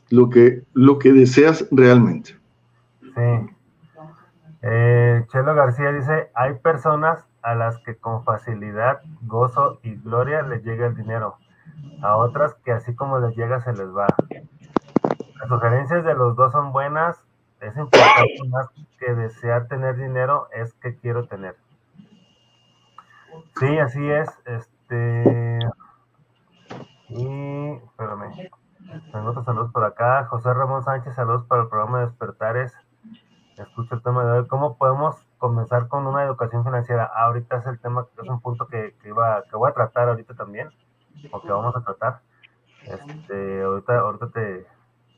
[0.09, 2.35] lo que, lo que deseas realmente.
[4.61, 10.63] Eh, Chelo García dice, hay personas a las que con facilidad, gozo y gloria les
[10.63, 11.37] llega el dinero,
[12.01, 14.07] a otras que así como les llega se les va.
[15.39, 17.23] Las sugerencias de los dos son buenas,
[17.61, 21.55] es importante más que desear tener dinero, es que quiero tener.
[23.59, 24.29] Sí, así es.
[24.45, 25.59] Este.
[27.09, 27.73] Y.
[27.73, 28.49] Espérame.
[29.11, 30.25] Tengo otros saludos por acá.
[30.25, 32.73] José Ramón Sánchez, saludos para el programa de Despertares.
[33.59, 34.47] Escucho el tema de hoy.
[34.47, 37.03] ¿Cómo podemos comenzar con una educación financiera?
[37.03, 40.69] ahorita es el tema, es un punto que, iba, que voy a tratar ahorita también,
[41.31, 42.21] o que vamos a tratar.
[42.83, 44.65] Este, ahorita, ahorita te,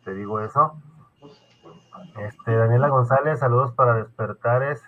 [0.03, 0.75] te digo eso.
[2.17, 4.83] Este, Daniela González, saludos para Despertares.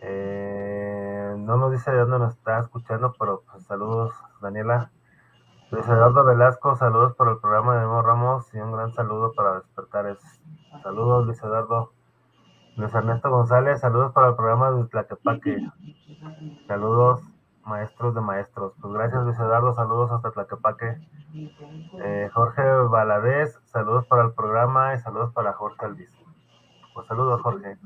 [0.00, 4.90] Eh, no nos dice de dónde nos está escuchando, pero pues, saludos, Daniela.
[5.70, 9.56] Luis Eduardo Velasco, saludos por el programa de Memo Ramos y un gran saludo para
[9.60, 10.18] Despertares.
[10.82, 11.92] Saludos, Luis Eduardo.
[12.80, 15.68] Luis Ernesto González, saludos para el programa de Tlaquepaque.
[16.66, 17.20] Saludos,
[17.62, 18.72] maestros de maestros.
[18.80, 20.96] Pues gracias, Luis Eduardo, saludos hasta Tlaquepaque.
[22.02, 26.10] Eh, Jorge Valadez, saludos para el programa y saludos para Jorge Alvis.
[26.94, 27.76] Pues saludos, Jorge.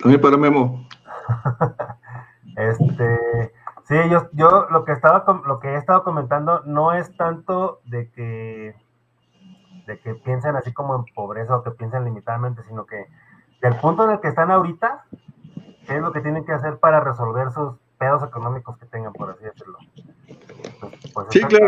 [0.00, 0.86] También para Memo.
[2.56, 3.52] este,
[3.88, 8.08] sí, yo, yo lo que estaba lo que he estado comentando no es tanto de
[8.12, 8.76] que
[9.90, 13.06] de que piensen así como en pobreza o que piensen limitadamente, sino que
[13.60, 15.04] del punto en el que están ahorita,
[15.86, 19.30] qué es lo que tienen que hacer para resolver sus pedos económicos que tengan, por
[19.30, 19.78] así decirlo.
[21.12, 21.66] Pues, sí, claro,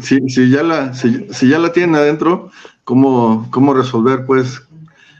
[0.00, 2.50] si, si, ya la, si, ya la tienen adentro,
[2.84, 4.66] ¿cómo, cómo resolver pues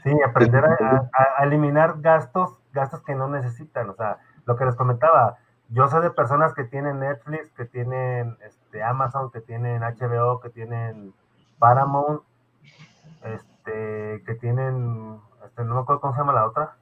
[0.03, 3.91] Sí, aprender a, eliminar gastos, gastos que no necesitan.
[3.91, 4.16] O sea,
[4.47, 5.36] lo que les comentaba,
[5.68, 10.49] yo soy de personas que tienen Netflix, que tienen este, Amazon, que tienen HBO, que
[10.49, 11.12] tienen
[11.59, 12.22] Paramount,
[13.23, 16.77] este, que tienen, este, no me acuerdo cómo se llama la otra,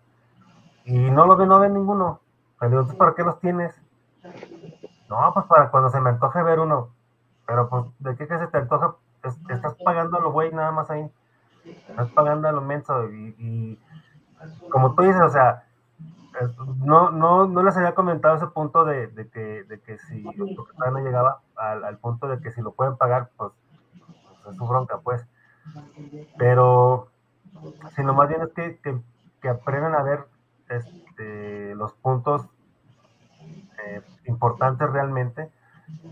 [0.84, 2.20] y no lo ven, no ven ninguno.
[2.58, 3.74] Pero entonces, ¿para qué los tienes?
[5.08, 6.90] No, pues para cuando se me antoje ver uno.
[7.46, 8.94] Pero pues, ¿de qué que se te antoja?
[9.48, 11.10] estás pagando lo güey nada más ahí.
[11.64, 13.10] Estás pagando a lo menso.
[13.10, 13.78] Y,
[14.70, 15.64] como tú dices, o sea,
[16.84, 21.40] no, no, no les había comentado ese punto de, que, de que si no llegaba
[21.56, 23.52] al, punto de que si lo pueden pagar, pues,
[24.44, 25.26] pues, es su bronca, pues.
[26.36, 27.08] Pero,
[27.94, 28.98] sino más bien es que, que,
[29.40, 30.24] que aprendan a ver
[30.68, 32.46] este, los puntos
[33.86, 35.50] eh, importantes realmente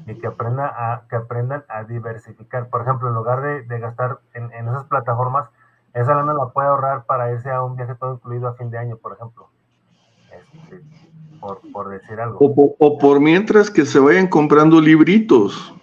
[0.07, 2.69] y que, aprenda a, que aprendan a diversificar.
[2.69, 5.51] Por ejemplo, en lugar de, gastar en, esas plataformas,
[5.93, 8.79] esa lana la puede ahorrar para irse a un viaje todo incluido a fin de
[8.79, 9.49] año, por ejemplo.
[10.33, 10.83] Este,
[11.73, 12.39] por, decir algo.
[12.41, 15.75] O por, mientras que se vayan comprando libritos.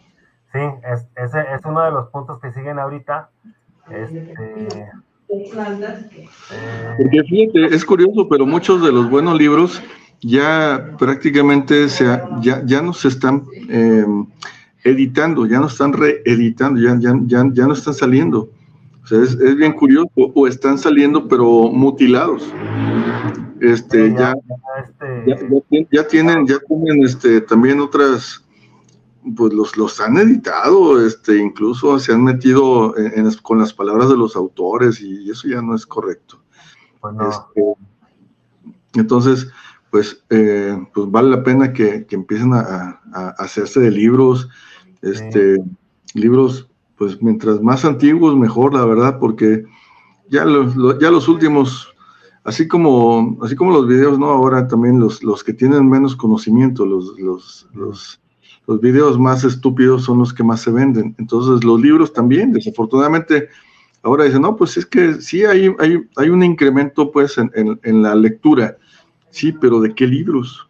[0.51, 3.29] Sí, es, ese es uno de los puntos que siguen ahorita.
[3.89, 4.33] Este,
[6.97, 9.81] porque fíjate, es curioso, pero muchos de los buenos libros
[10.21, 12.05] ya prácticamente se,
[12.41, 14.05] ya, ya no se están eh,
[14.83, 18.49] editando, ya no están reeditando, ya, ya, ya, ya no están saliendo.
[19.03, 22.53] O sea, es, es, bien curioso, o están saliendo pero mutilados.
[23.59, 24.33] Este, ya,
[25.25, 28.42] este ya, tienen, ya tienen este, también otras,
[29.35, 32.93] pues los, los han editado, este, incluso se han metido
[33.41, 36.41] con las palabras de los autores y eso ya no es correcto.
[36.99, 37.75] Pues este,
[38.93, 39.47] entonces,
[39.89, 43.01] pues, eh, pues vale la pena que, empiecen a,
[43.37, 44.49] hacerse de libros,
[45.01, 45.57] este,
[46.13, 49.65] libros, pues mientras más antiguos, mejor, la verdad, porque
[50.29, 51.93] ya los, ya los últimos,
[52.43, 54.29] así como, así como los videos, ¿no?
[54.29, 58.22] Ahora también los, los que tienen menos conocimiento, los, los, los
[58.67, 61.15] los videos más estúpidos son los que más se venden.
[61.17, 63.49] Entonces los libros también, desafortunadamente,
[64.03, 67.51] ahora dicen, no, pues es que sí hay, hay, hay un incremento pues en,
[67.83, 68.77] en, la lectura.
[69.29, 70.67] Sí, pero ¿de qué libros?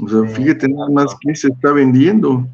[0.00, 2.48] O sea, fíjate nada más que se está vendiendo.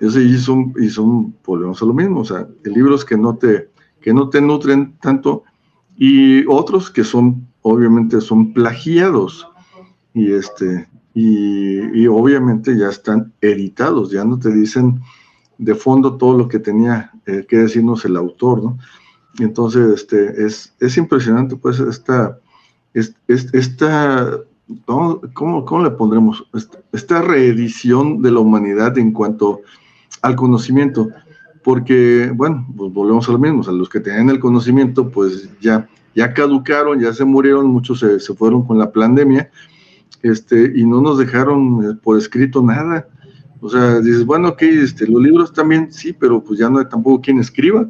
[0.00, 3.68] y son, y son, volvemos a lo mismo, o sea, libros que no te,
[4.00, 5.44] que no te nutren tanto
[5.98, 9.46] y otros que son, obviamente, son plagiados.
[10.14, 10.88] Y este,
[11.20, 15.00] y, obviamente ya están editados, ya no te dicen
[15.58, 18.78] de fondo todo lo que tenía eh, que decirnos el autor, ¿no?
[19.40, 22.38] Entonces, este, es, es impresionante, pues, esta,
[22.94, 24.38] esta,
[24.84, 26.46] ¿cómo, ¿cómo, le pondremos?
[26.92, 29.62] Esta, reedición de la humanidad en cuanto
[30.22, 31.08] al conocimiento,
[31.64, 35.88] porque, bueno, pues volvemos a lo mismo, a los que tenían el conocimiento, pues ya,
[36.14, 39.50] ya caducaron, ya se murieron, muchos se, se fueron con la pandemia,
[40.22, 43.08] este, y no nos dejaron eh, por escrito nada.
[43.60, 46.88] O sea, dices, bueno, ok, este, los libros también sí, pero pues ya no hay
[46.88, 47.88] tampoco quien escriba.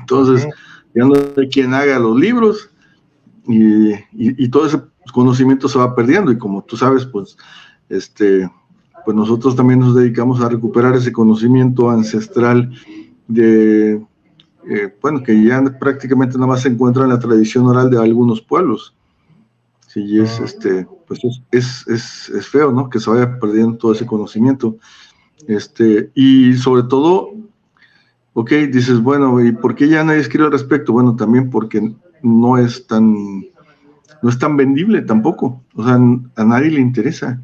[0.00, 0.48] Entonces,
[0.94, 2.70] ya no hay quien haga los libros
[3.46, 4.80] y, y, todo ese
[5.12, 6.32] conocimiento se va perdiendo.
[6.32, 7.36] Y como tú sabes, pues,
[7.88, 8.50] este,
[9.04, 12.72] pues nosotros también nos dedicamos a recuperar ese conocimiento ancestral
[13.28, 14.02] de,
[14.68, 18.40] eh, bueno, que ya prácticamente nada más se encuentra en la tradición oral de algunos
[18.40, 18.94] pueblos.
[19.92, 21.20] Sí, es este, pues
[21.50, 22.88] es, es, es, feo, ¿no?
[22.88, 24.78] Que se vaya perdiendo todo ese conocimiento.
[25.46, 27.28] Este, y sobre todo,
[28.32, 30.94] ok, dices, bueno, ¿y por qué ya nadie escribe al respecto?
[30.94, 33.12] Bueno, también porque no es tan,
[34.22, 35.62] no es tan vendible tampoco.
[35.74, 35.96] O sea,
[36.36, 37.42] a nadie le interesa.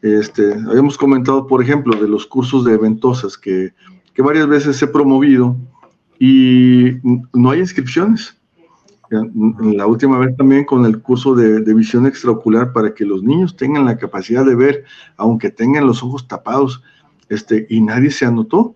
[0.00, 3.74] Este, habíamos comentado, por ejemplo, de los cursos de ventosas que,
[4.14, 5.58] que varias veces he promovido
[6.18, 6.92] y
[7.34, 8.34] no hay inscripciones
[9.12, 13.84] la última vez también con el curso de, visión extraocular para que los niños tengan
[13.84, 14.84] la capacidad de ver,
[15.16, 16.82] aunque tengan los ojos tapados,
[17.28, 18.74] este, y nadie se anotó.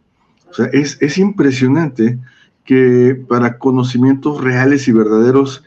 [0.49, 2.19] O sea, es, es impresionante
[2.65, 5.65] que para conocimientos reales y verdaderos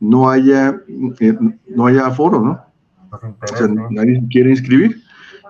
[0.00, 0.82] no haya,
[1.20, 1.36] eh,
[1.68, 2.60] no haya aforo, ¿no?
[3.12, 5.02] O sea, nadie quiere inscribir.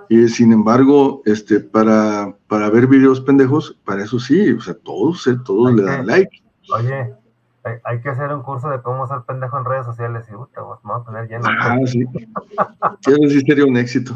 [0.09, 5.27] Y sin embargo, este, para, para ver videos pendejos, para eso sí, o sea, todos,
[5.29, 6.43] eh, todos le dan like.
[6.73, 7.15] Oye,
[7.85, 11.11] hay, que hacer un curso de cómo ser pendejo en redes sociales y vamos a
[11.11, 11.45] tener lleno.
[11.61, 12.05] Ah, sí.
[13.01, 14.15] sí, sería un éxito.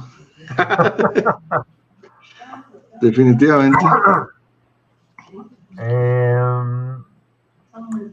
[3.01, 3.85] Definitivamente.
[5.79, 6.97] Eh,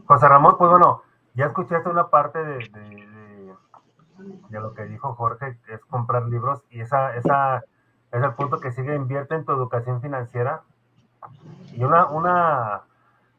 [0.06, 1.02] José Ramón, pues bueno,
[1.34, 3.54] ya escuchaste una parte de, de,
[4.50, 7.64] de, lo que dijo Jorge, es comprar libros, y esa, esa
[8.10, 10.62] es el punto que sigue, invierte en tu educación financiera.
[11.72, 12.82] Y una, una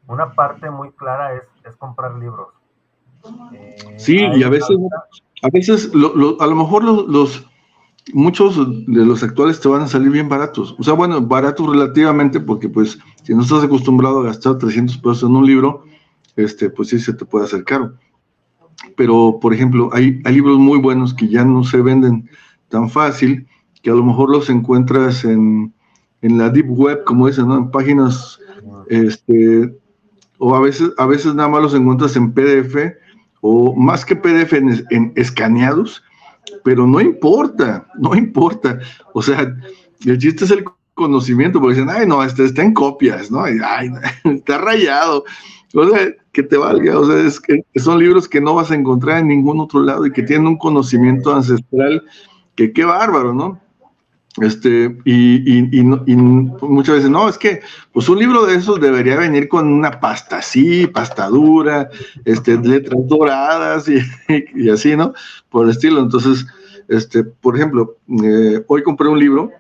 [0.08, 2.48] una parte muy clara es, es comprar libros.
[3.98, 4.78] sí, y a veces,
[5.42, 7.46] a veces, a lo mejor los,
[8.14, 10.76] muchos de los actuales te van a salir bien baratos.
[10.80, 15.24] O sea, bueno, baratos relativamente porque pues si no estás acostumbrado a gastar 300 pesos
[15.24, 15.86] en un libro,
[16.36, 17.94] este, pues sí se te puede hacer caro.
[18.98, 22.30] Pero, por ejemplo, hay, hay libros muy buenos que ya no se venden
[22.70, 23.48] tan fácil,
[23.82, 25.74] que a lo mejor los encuentras en,
[26.22, 27.58] en la deep web, como dicen, ¿no?
[27.58, 28.40] En páginas,
[28.90, 29.74] este,
[30.44, 32.76] o a veces, a veces nada más los encuentras en PDF,
[33.40, 36.04] o más que PDF en escaneados,
[36.66, 38.80] pero no importa, no importa.
[39.14, 39.56] O sea,
[40.06, 40.66] el chiste es el
[40.96, 43.44] conocimiento, porque dicen, ay, no, este está en copias, ¿no?
[43.44, 43.90] Ay,
[44.26, 45.24] está rayado.
[45.74, 48.76] O sea, que te valga, o sea, es que son libros que no vas a
[48.76, 52.04] encontrar en ningún otro lado y que tienen un conocimiento ancestral
[52.56, 53.60] que qué bárbaro, ¿no?
[54.42, 57.62] Este, y, y, muchas veces, no, es que
[57.92, 61.90] pues un libro de esos debería venir con una pasta así, pasta dura,
[62.26, 64.00] este, letras doradas y,
[64.56, 65.14] y así, ¿no?
[65.50, 66.00] Por el estilo.
[66.02, 66.48] Entonces,
[66.88, 69.52] este, por ejemplo, eh, hoy compré un libro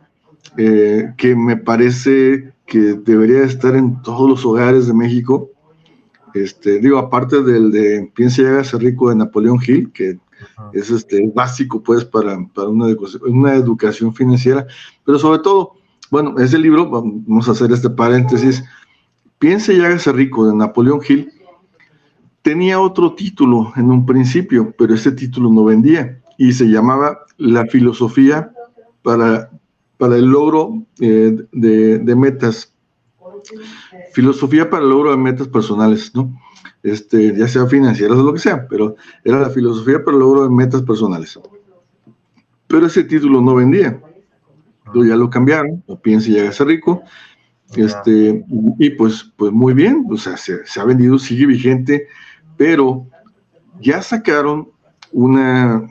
[0.57, 5.51] eh, que me parece que debería estar en todos los hogares de México.
[6.33, 10.17] Este, digo, aparte del de Piensa y hágase rico de Napoleón Hill, que
[10.73, 14.65] es este, básico pues para, para una, educación, una educación financiera,
[15.05, 15.73] pero sobre todo,
[16.09, 18.63] bueno, ese libro, vamos a hacer este paréntesis,
[19.43, 21.29] Piense y hágase rico de Napoleón Hill,
[22.43, 27.65] tenía otro título en un principio, pero ese título no vendía y se llamaba La
[27.65, 28.53] filosofía
[29.01, 29.51] para,
[29.97, 32.72] para el logro eh, de, de metas
[34.13, 36.33] filosofía para el logro de metas personales, ¿no?
[36.83, 40.43] este, ya sea financieras o lo que sea, pero era la filosofía para el logro
[40.43, 41.39] de metas personales.
[42.67, 44.01] Pero ese título no vendía.
[44.85, 47.01] Entonces ya lo cambiaron, o piensa y llega a ser rico.
[47.75, 48.45] Este,
[48.77, 52.07] y pues, pues muy bien, o sea, se, ha vendido, sigue vigente,
[52.55, 53.07] pero
[53.79, 54.69] ya sacaron
[55.11, 55.81] una,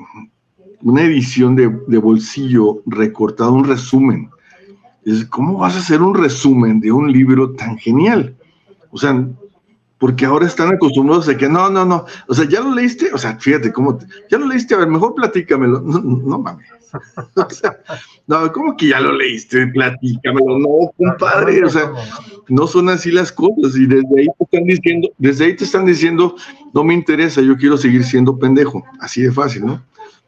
[0.82, 4.30] una edición de, de bolsillo recortado, un resumen.
[5.30, 8.34] ¿Cómo vas a hacer un resumen de un libro tan genial?
[8.90, 9.26] O sea,
[9.98, 13.18] porque ahora están acostumbrados a que no, no, no, o sea, ya lo leíste, o
[13.18, 13.98] sea, fíjate cómo,
[14.30, 16.66] ya lo leíste, a ver, mejor platícamelo, no, no mames,
[17.36, 17.76] o sea,
[18.26, 19.66] no, ¿cómo que ya lo leíste?
[19.68, 21.92] Platícamelo, no, compadre, o sea,
[22.48, 23.76] no son así las cosas.
[23.76, 26.36] Y desde ahí te están diciendo, desde ahí te están diciendo,
[26.74, 29.82] no me interesa, yo quiero seguir siendo pendejo, así de fácil, ¿no?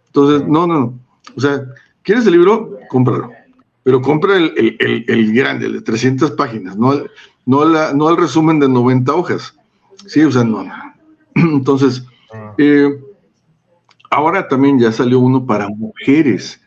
[0.06, 0.98] Entonces, no, no, no,
[1.36, 1.62] o sea,
[2.02, 2.78] ¿quieres el libro?
[2.88, 3.30] Cómpralo,
[3.84, 7.04] pero compra el, el, el, grande, el de 300 páginas, no,
[7.46, 9.54] no, la, no el resumen de 90 hojas
[10.06, 10.64] Sí, o sea, no.
[11.34, 12.04] Entonces,
[12.58, 12.90] eh,
[14.10, 16.60] ahora también ya salió uno para mujeres.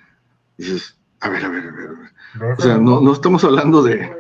[0.57, 2.53] Dices, a ver, a ver, a ver.
[2.57, 4.11] O sea, no, no estamos hablando de,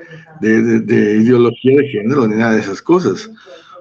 [0.41, 3.29] de, ideología de género ni nada de esas cosas.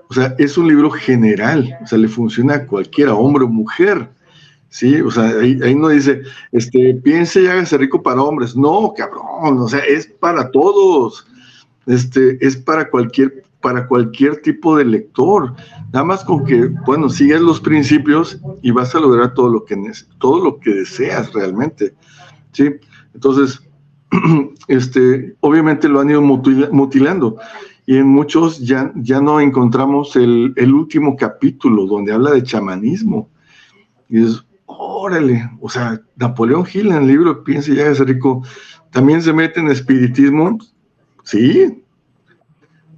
[0.08, 4.08] O sea, es un libro general, o sea, le funciona a cualquiera, hombre o mujer.
[4.68, 8.56] Sí, o sea, ahí, ahí, no dice, este, piense y hágase rico para hombres.
[8.56, 11.26] No, cabrón, o sea, es para todos.
[11.86, 15.52] Este, es para cualquier para cualquier tipo de lector.
[15.92, 19.76] Nada más con que, bueno, sigues los principios y vas a lograr todo lo que,
[20.18, 21.92] todo lo que deseas realmente.
[22.52, 22.70] ¿sí?
[23.12, 23.60] Entonces,
[24.68, 27.38] este, obviamente lo han ido mutilando.
[27.86, 33.28] Y en muchos ya, ya no encontramos el, el último capítulo donde habla de chamanismo.
[34.08, 38.42] Y es, órale, o sea, Napoleón Hill en el libro Piensa y hágase rico,
[38.90, 40.58] también se mete en espiritismo.
[41.24, 41.82] Sí,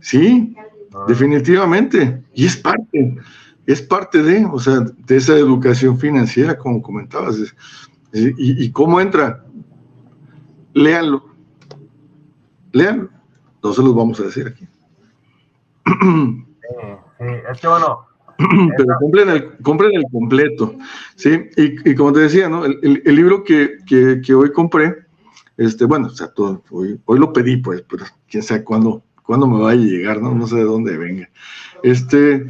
[0.00, 0.56] Sí,
[0.94, 1.04] ah.
[1.08, 2.22] definitivamente.
[2.32, 3.16] Y es parte,
[3.66, 7.36] es parte de, o sea, de esa educación financiera, como comentabas.
[8.12, 9.44] Y, cómo entra?
[10.72, 11.26] Léanlo.
[12.72, 13.10] Léanlo.
[13.62, 14.66] No se los vamos a decir aquí.
[17.18, 18.06] Sí, es que bueno.
[18.76, 20.76] Pero compren el, compren el completo.
[21.16, 22.64] Sí, y, como te decía, ¿no?
[22.64, 23.78] El, libro que,
[24.34, 24.96] hoy compré,
[25.56, 29.46] este, bueno, o sea, todo, hoy, hoy lo pedí, pues, pero quién sabe cuándo cuándo
[29.46, 30.34] me va a llegar, ¿no?
[30.34, 31.28] No sé de dónde venga.
[31.82, 32.46] Este,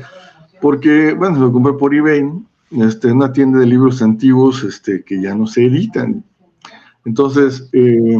[0.60, 2.22] porque, bueno, lo compré por eBay,
[2.70, 6.24] este, una tienda de libros antiguos este, que ya no se editan.
[7.04, 8.16] Entonces, eh,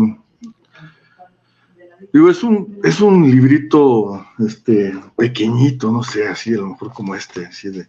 [2.12, 7.14] digo, es un, es un librito este, pequeñito, no sé, así a lo mejor como
[7.14, 7.88] este, así de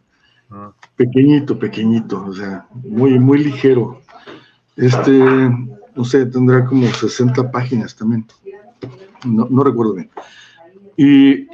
[0.95, 4.01] pequeñito, pequeñito, o sea, muy, muy ligero.
[4.75, 8.25] Este, no sé, tendrá como 60 páginas también.
[9.25, 10.09] No, no recuerdo bien.
[10.97, 11.47] Y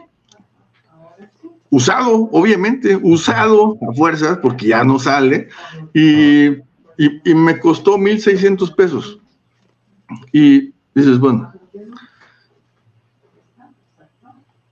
[1.69, 5.49] usado, obviamente, usado a fuerzas, porque ya no sale,
[5.93, 6.47] y,
[6.97, 9.19] y, me costó 1.600 pesos.
[10.31, 11.51] Y dices, bueno,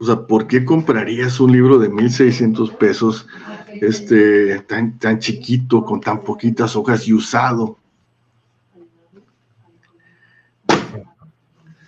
[0.03, 3.25] o sea, ¿por qué comprarías un libro de 1.600 pesos
[3.81, 7.77] este, tan, tan chiquito, con tan poquitas hojas y usado.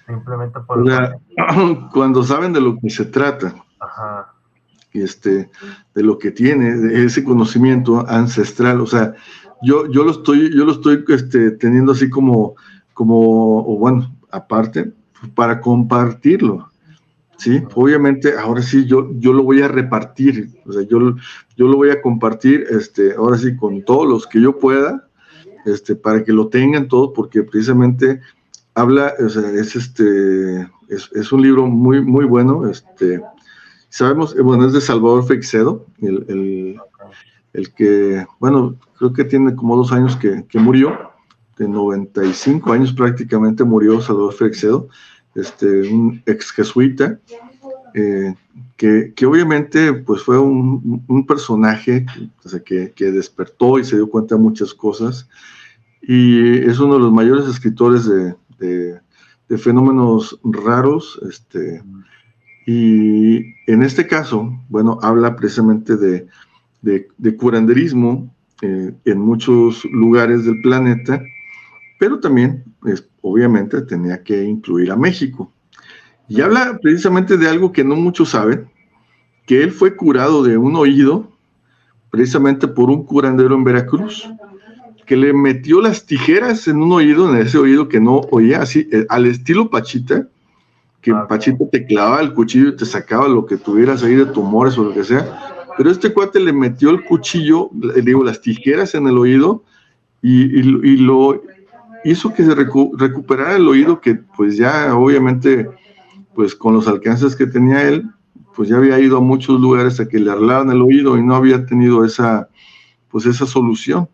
[0.07, 0.84] Simplemente por...
[1.91, 4.34] cuando saben de lo que se trata, Ajá.
[4.93, 5.49] Este,
[5.93, 9.13] de lo que tiene, ese conocimiento ancestral, o sea,
[9.61, 12.55] yo, yo lo estoy, yo lo estoy este, teniendo así como,
[12.93, 14.93] como, o bueno, aparte,
[15.34, 16.70] para compartirlo.
[17.38, 21.16] Sí, obviamente, ahora sí yo, yo lo voy a repartir, o sea, yo,
[21.58, 25.08] yo lo voy a compartir, este, ahora sí, con todos los que yo pueda,
[25.66, 28.22] este, para que lo tengan todo, porque precisamente
[28.74, 33.22] habla, o sea, es este, es, es un libro muy, muy bueno, este,
[33.90, 36.80] sabemos, bueno, es de Salvador Feixedo, el, el,
[37.54, 41.12] el que, bueno, creo que tiene como dos años que, que, murió,
[41.58, 44.90] de 95 años prácticamente murió Salvador Feixedo,
[45.36, 47.20] este, un ex jesuita,
[47.94, 48.34] eh,
[48.78, 52.06] que, que, obviamente pues fue un, un personaje
[52.66, 55.30] que, que, despertó y se dio cuenta de muchas cosas,
[56.02, 59.00] y es uno de los mayores escritores de, de,
[59.48, 61.82] de fenómenos raros, este,
[62.66, 66.28] y en este caso, bueno, habla precisamente de,
[66.82, 71.22] de, curanderismo eh, en muchos lugares del planeta,
[72.00, 75.52] pero también, pues, obviamente, tenía que incluir a México.
[76.28, 78.70] Y habla precisamente de algo que no muchos saben,
[79.46, 81.32] que él fue curado de un oído,
[82.10, 84.30] precisamente por un curandero en Veracruz,
[85.06, 88.88] que le metió las tijeras en un oído, en ese oído que no oía, así,
[88.92, 90.28] eh, al estilo Pachita,
[91.02, 94.26] que ah, Pachita te clavaba el cuchillo y te sacaba lo que tuvieras ahí de
[94.26, 95.40] tumores o lo que sea,
[95.78, 99.64] pero este cuate le metió el cuchillo, le digo, las tijeras en el oído
[100.22, 100.64] y,
[100.98, 101.44] lo
[102.06, 105.68] hizo que se recuperara el oído que pues ya obviamente
[106.34, 108.10] pues con los alcances que tenía él,
[108.56, 111.36] pues ya había ido a muchos lugares a que le arreglaban el oído y no
[111.36, 112.49] había tenido esa
[113.10, 114.08] pues esa solución.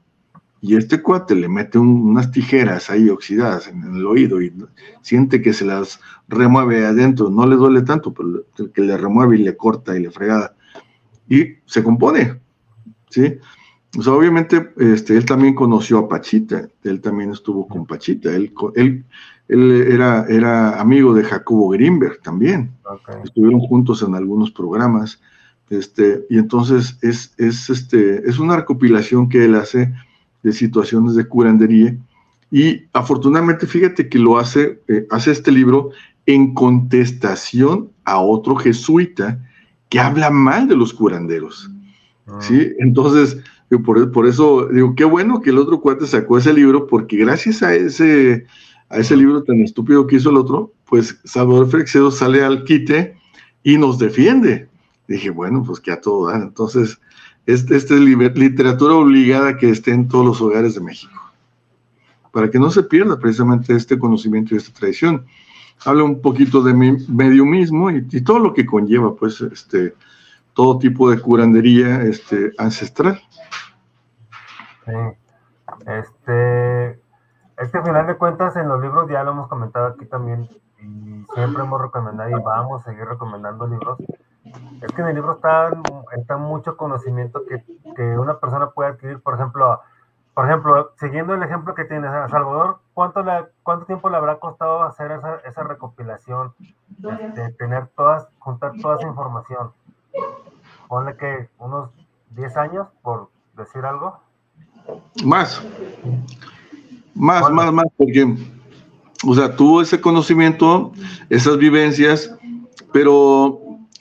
[0.63, 4.53] Y este cuate le mete unas tijeras ahí oxidadas en, el oído y
[5.01, 9.43] siente que se las remueve adentro, no le duele tanto, pero que le remueve y
[9.43, 10.55] le corta y le fregada
[11.27, 12.39] y se compone,
[13.09, 13.39] ¿sí?
[13.97, 18.53] O sea, obviamente, este, él también conoció a Pachita, él también estuvo con Pachita, él,
[18.75, 19.03] él,
[19.49, 22.71] él era, era amigo de Jacobo Greenberg también,
[23.23, 25.19] estuvieron juntos en algunos programas,
[25.69, 29.93] este, y entonces es, es, este, es una recopilación que él hace
[30.41, 31.95] de situaciones de curandería,
[32.49, 35.91] y afortunadamente, fíjate que lo hace, eh, hace este libro
[36.25, 39.39] en contestación a otro jesuita,
[39.89, 41.69] que habla mal de los curanderos.
[42.27, 42.39] Ah.
[42.39, 42.71] ¿sí?
[42.79, 43.37] Entonces,
[43.78, 47.63] por, por, eso digo, qué bueno que el otro cuate sacó ese libro, porque gracias
[47.63, 48.45] a ese,
[48.89, 53.15] a ese libro tan estúpido que hizo el otro, pues Salvador Frexedo sale al quite
[53.63, 54.67] y nos defiende.
[55.07, 56.38] Dije, bueno, pues que a todo da.
[56.38, 56.99] Entonces,
[57.45, 61.19] esta es literatura obligada que esté en todos los hogares de México,
[62.32, 65.26] para que no se pierda precisamente este conocimiento y esta tradición
[65.84, 69.95] habla un poquito de medio mismo y, todo lo que conlleva, pues, este,
[70.53, 73.22] todo tipo de curandería este, ancestral.
[74.91, 75.87] Sí.
[75.87, 76.89] Este,
[77.57, 80.49] es que al final de cuentas en los libros ya lo hemos comentado aquí también
[80.79, 83.99] y siempre hemos recomendado y vamos a seguir recomendando libros.
[84.81, 85.69] Es que en el libro está,
[86.17, 87.63] está mucho conocimiento que,
[87.95, 89.79] que una persona puede adquirir, por ejemplo,
[90.33, 94.39] por ejemplo, siguiendo el ejemplo que tienes, a Salvador, ¿cuánto, le, ¿cuánto tiempo le habrá
[94.39, 96.53] costado hacer esa, esa recopilación?
[97.03, 99.71] Este, tener todas, juntar toda esa información.
[100.87, 101.91] Ponle que unos
[102.31, 104.19] 10 años, por decir algo.
[105.23, 105.61] Más.
[107.13, 108.36] Más, más, más, porque,
[109.25, 110.91] o sea, tuvo ese conocimiento,
[111.29, 112.34] esas vivencias,
[112.93, 113.59] pero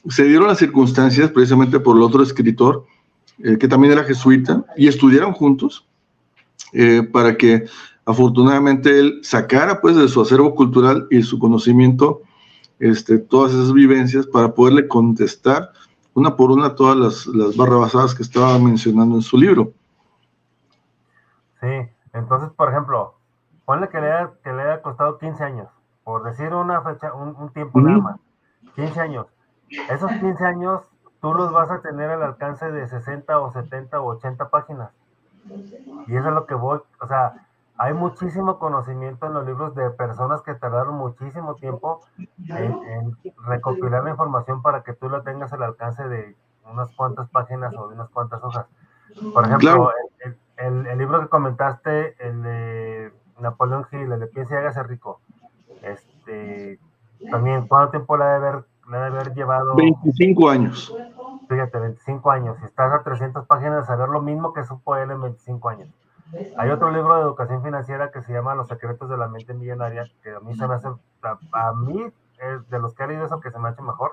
[0.09, 2.87] se dieron las circunstancias precisamente por el otro escritor,
[3.43, 5.87] eh, que también era jesuita, y estudiaron juntos
[6.73, 7.65] eh, para que
[8.05, 12.23] afortunadamente él sacara pues de su acervo cultural y su conocimiento
[12.79, 15.71] este, todas esas vivencias para poderle contestar
[16.15, 19.73] una por una todas las, las barrabasadas que estaba mencionando en su libro.
[21.61, 23.15] Sí, entonces, por ejemplo,
[23.65, 25.69] ponle que le haya, que le haya costado 15 años,
[26.05, 28.21] por decir una fecha, un, tiempo nada más,
[28.75, 29.27] 15 años.
[29.91, 30.83] Esos 15 años
[31.21, 34.91] tú los vas a tener al alcance de 60 o 70 o 80 páginas.
[36.07, 37.47] Y eso es lo que voy, o sea,
[37.81, 42.03] hay muchísimo conocimiento en los libros de personas que tardaron muchísimo tiempo
[42.49, 46.37] en, recopilar la información para que tú la tengas al alcance de
[46.71, 48.67] unas cuantas páginas o de unas cuantas hojas.
[49.33, 50.37] Por ejemplo, el,
[50.99, 55.21] libro que comentaste, el de Napoleón Hill, el de Piensa y hágase rico,
[55.83, 56.79] este,
[57.31, 59.75] también, ¿cuánto tiempo le ha de haber, le de haber llevado?
[59.75, 60.95] 25 años.
[61.49, 65.21] Fíjate, 25 años, si estás a 300 páginas, saber lo mismo que supo él en
[65.21, 65.89] 25 años.
[66.57, 70.05] Hay otro libro de educación financiera que se llama Los secretos de la mente millonaria,
[70.23, 70.89] que a mí se me hace,
[71.53, 74.13] a, mí, es de los que he leído eso, que se me ha hecho mejor.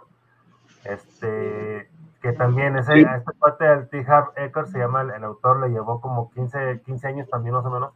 [0.84, 1.76] Este,
[2.22, 4.05] que también ese, este parte del T.
[4.07, 7.70] Harv Eker se llama, el, autor le llevó como 15, 15 años también más o
[7.70, 7.93] menos,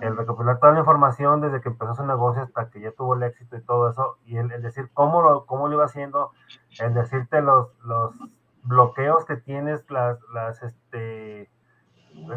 [0.00, 3.22] el recopilar toda la información desde que empezó su negocio hasta que ya tuvo el
[3.24, 6.30] éxito y todo eso, y el, decir cómo lo, cómo lo iba haciendo,
[6.78, 8.14] el decirte los, los
[8.62, 11.48] bloqueos que tienes, las, las, este,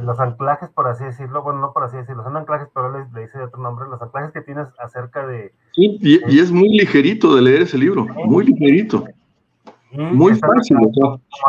[0.01, 3.21] los anclajes, por así decirlo, bueno, no por así decirlo, son anclajes, pero le, le
[3.21, 5.53] dice de otro nombre, los anclajes que tienes acerca de...
[5.73, 9.05] Sí, y, es muy ligerito de leer ese libro, muy ligerito.
[9.91, 10.77] Muy fácil,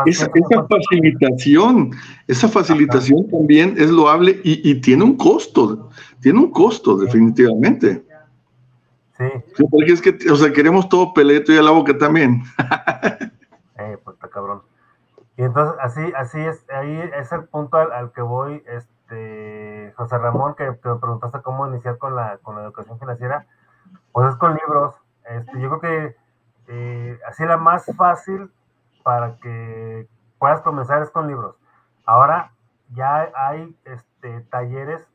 [0.06, 0.30] esa,
[0.66, 1.90] facilitación,
[2.26, 8.02] esa facilitación también es loable y, y, tiene un costo, tiene un costo definitivamente.
[9.18, 9.64] Sí.
[9.70, 12.42] Porque es que, o sea, queremos todo peleto y a la boca también.
[13.78, 14.62] eh, pues está cabrón.
[15.36, 20.54] Y entonces, así, así es, ahí es el punto al, que voy, este, José Ramón,
[20.54, 23.46] que, me preguntaste cómo iniciar con la, con la educación financiera,
[24.12, 24.94] pues es con libros.
[25.28, 26.16] Este, yo creo que
[26.72, 28.50] eh, así la más fácil
[29.02, 30.08] para que
[30.38, 31.56] puedas comenzar es con libros.
[32.06, 32.52] Ahora
[32.90, 35.08] ya hay este, talleres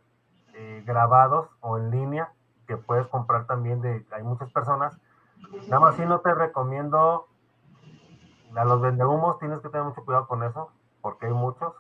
[0.53, 2.29] eh, grabados o en línea
[2.67, 4.99] que puedes comprar también de, hay muchas personas.
[5.67, 7.27] Nada más si no te recomiendo
[8.55, 11.73] a los vendehumos tienes que tener mucho cuidado con eso, porque hay muchos,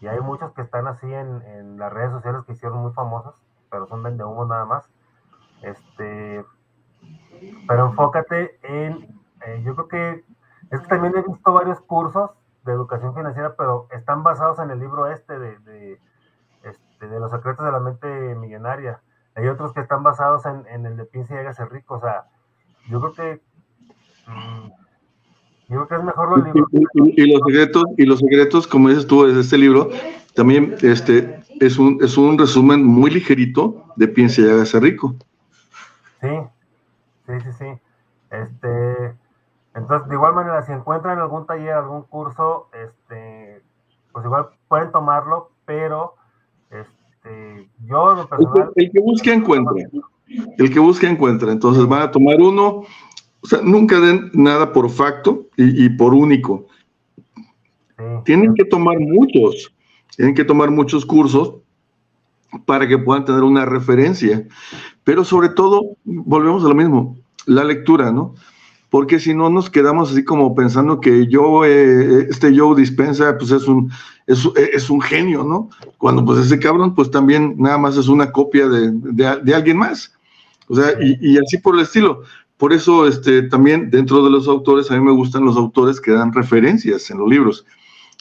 [0.00, 3.34] y hay muchos que están así en, las redes sociales que hicieron muy famosos,
[3.70, 4.88] pero son vendehumos nada más.
[5.62, 6.44] Este,
[7.66, 9.08] pero enfócate en,
[9.46, 10.24] eh, yo creo que,
[10.70, 12.30] es que también he visto varios cursos
[12.64, 16.00] de educación financiera, pero están basados en el libro este de, de,
[16.62, 19.00] este, de los secretos de la mente millonaria.
[19.34, 22.24] Hay otros que están basados en, en el de Piensa y hágase rico, o sea,
[22.88, 23.42] yo creo que...
[24.30, 24.70] Mm,
[25.68, 26.68] yo creo que es mejor los libros.
[26.94, 29.88] Y, los secretos, y los secretos, como dices tú, es este libro,
[30.34, 35.14] también este, es, un, es un resumen muy ligerito de Piensa y hágase rico.
[36.20, 36.28] Sí,
[37.26, 37.66] sí, sí, sí.
[38.30, 39.14] Este,
[39.74, 43.62] entonces, de igual manera, si encuentran algún taller, algún curso, este,
[44.12, 46.14] pues igual pueden tomarlo, pero
[46.70, 48.72] este, yo lo personal...
[48.76, 49.74] El que, busque encuentra.
[50.58, 51.52] El que busque encuentra.
[51.52, 52.84] Entonces van a tomar uno
[53.44, 56.66] o sea, nunca den nada por facto y, por único.
[58.24, 59.70] Tienen que tomar muchos,
[60.16, 61.56] tienen que tomar muchos cursos
[62.64, 64.46] para que puedan tener una referencia.
[65.04, 68.34] Pero sobre todo, volvemos a lo mismo, la lectura, ¿no?
[68.90, 73.50] Porque si no nos quedamos así como pensando que yo, eh, este Joe Dispensa, pues
[73.50, 73.90] es un,
[74.26, 75.68] es, un genio, ¿no?
[75.98, 80.12] Cuando pues ese cabrón, pues también nada más es una copia de, alguien más.
[80.68, 82.22] O sea, y, y, así por el estilo.
[82.56, 86.12] Por eso, este, también dentro de los autores, a mí me gustan los autores que
[86.12, 87.66] dan referencias en los libros.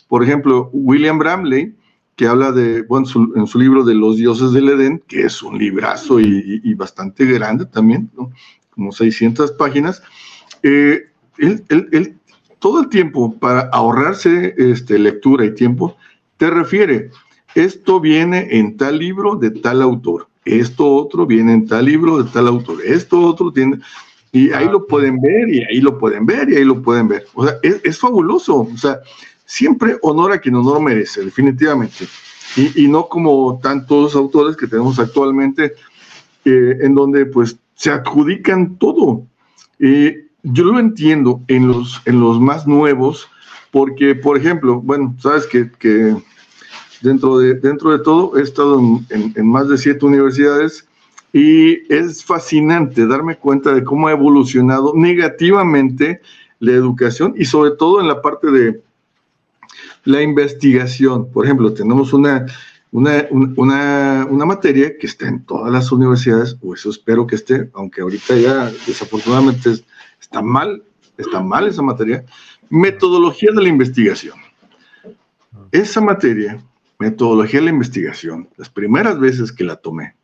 [0.08, 1.76] Por ejemplo, William Bramley,
[2.16, 5.58] que habla de, bueno, en su libro de Los dioses del Edén, que es un
[5.58, 8.10] librazo y, bastante grande también,
[8.70, 10.02] como 600 páginas,
[10.62, 11.08] eh,
[11.38, 12.16] él,
[12.60, 15.98] todo el tiempo, para ahorrarse este, lectura y tiempo,
[16.38, 17.10] te refiere,
[17.56, 22.30] esto viene en tal libro de tal autor, esto otro viene en tal libro de
[22.32, 23.80] tal autor, esto otro tiene...
[24.36, 27.24] Y ahí lo pueden ver, y ahí lo pueden ver, y ahí lo pueden ver.
[27.36, 28.62] O sea, es, fabuloso.
[28.62, 28.98] O sea,
[29.54, 32.08] siempre honor a quien honor merece, definitivamente.
[32.56, 35.76] Y, no como tantos autores que tenemos actualmente,
[36.44, 39.24] eh, en donde pues se adjudican todo.
[39.78, 43.28] Eh, yo lo entiendo en los, en los más nuevos,
[43.70, 46.16] porque, por ejemplo, bueno, sabes que, que
[47.02, 50.88] dentro, de, dentro de todo he estado en, en más de siete universidades
[51.32, 56.22] y es fascinante darme cuenta de cómo ha evolucionado negativamente
[56.60, 58.82] la educación y sobre todo en la parte de
[60.06, 61.30] la investigación.
[61.32, 62.46] Por ejemplo, tenemos una,
[62.92, 68.02] una, una, materia que está en todas las universidades, o eso espero que esté, aunque
[68.02, 69.76] ahorita ya desafortunadamente
[70.20, 70.84] está mal,
[71.18, 72.26] está mal esa materia,
[72.70, 74.38] metodología de la investigación.
[75.72, 76.64] Esa materia,
[77.00, 80.16] metodología de la investigación, las primeras veces que la tomé,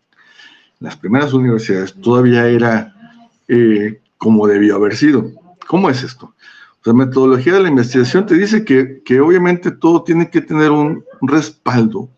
[0.80, 2.95] las primeras universidades todavía era
[3.47, 5.32] eh, como debió haber sido.
[5.67, 6.34] ¿Cómo es esto?
[6.86, 11.03] La metodología de la investigación te dice que, que obviamente todo tiene que tener un
[11.21, 12.09] respaldo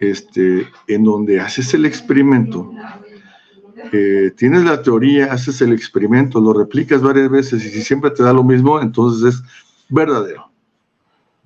[0.00, 2.70] este, en donde haces el experimento,
[3.92, 8.22] eh, tienes la teoría, haces el experimento, lo replicas varias veces y si siempre te
[8.22, 9.42] da lo mismo, entonces es
[9.88, 10.50] verdadero.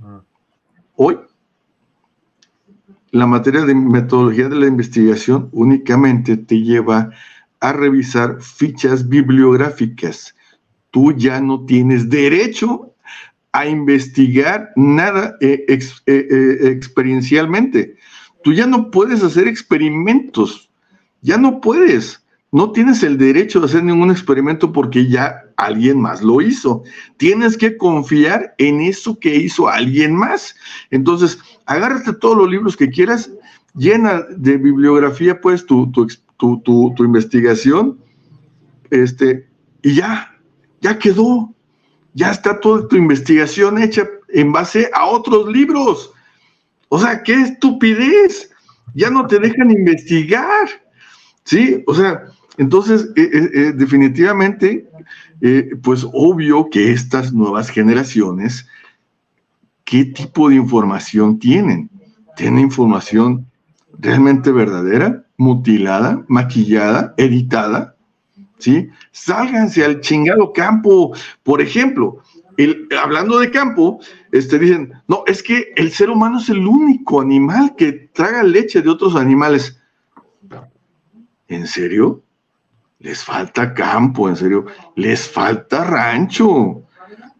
[0.01, 0.23] Ah.
[0.97, 1.19] Hoy
[3.13, 7.11] la materia de metodología de la investigación únicamente te lleva
[7.59, 10.35] a revisar fichas bibliográficas.
[10.91, 12.95] Tú ya no tienes derecho
[13.53, 17.97] a investigar nada eh, eh, experiencialmente.
[18.43, 20.71] Tú ya no puedes hacer experimentos,
[21.21, 22.25] ya no puedes.
[22.53, 26.83] No tienes el derecho de hacer ningún experimento porque ya alguien más lo hizo.
[27.17, 30.57] Tienes que confiar en eso que hizo alguien más.
[30.91, 33.31] Entonces, agárrate todos los libros que quieras,
[33.75, 37.99] llena de bibliografía pues tu, tu, investigación,
[38.91, 39.47] este,
[39.83, 40.30] y ya,
[40.81, 41.55] ya quedó,
[42.15, 46.13] ya está toda tu investigación hecha en base a otros libros.
[46.89, 48.51] O sea, qué estupidez,
[48.95, 50.69] ya no te dejan investigar,
[51.45, 51.83] ¿sí?
[51.87, 52.25] O sea,
[52.59, 54.87] entonces, eh, eh, eh, definitivamente,
[55.83, 58.69] pues obvio que estas nuevas generaciones,
[59.85, 61.89] ¿qué tipo de información tienen?
[62.37, 63.47] ¿Tienen información
[63.99, 67.97] realmente verdadera, mutilada, maquillada, editada?
[68.61, 68.89] ¿Sí?
[69.11, 71.13] Sálganse al chingado campo.
[71.43, 72.23] Por ejemplo,
[73.03, 74.01] hablando de campo,
[74.33, 78.83] este, dicen, no, es que el ser humano es el único animal que traga leche
[78.83, 79.81] de otros animales.
[81.49, 82.23] ¿En serio?
[83.01, 86.83] les falta campo, en serio, les falta rancho.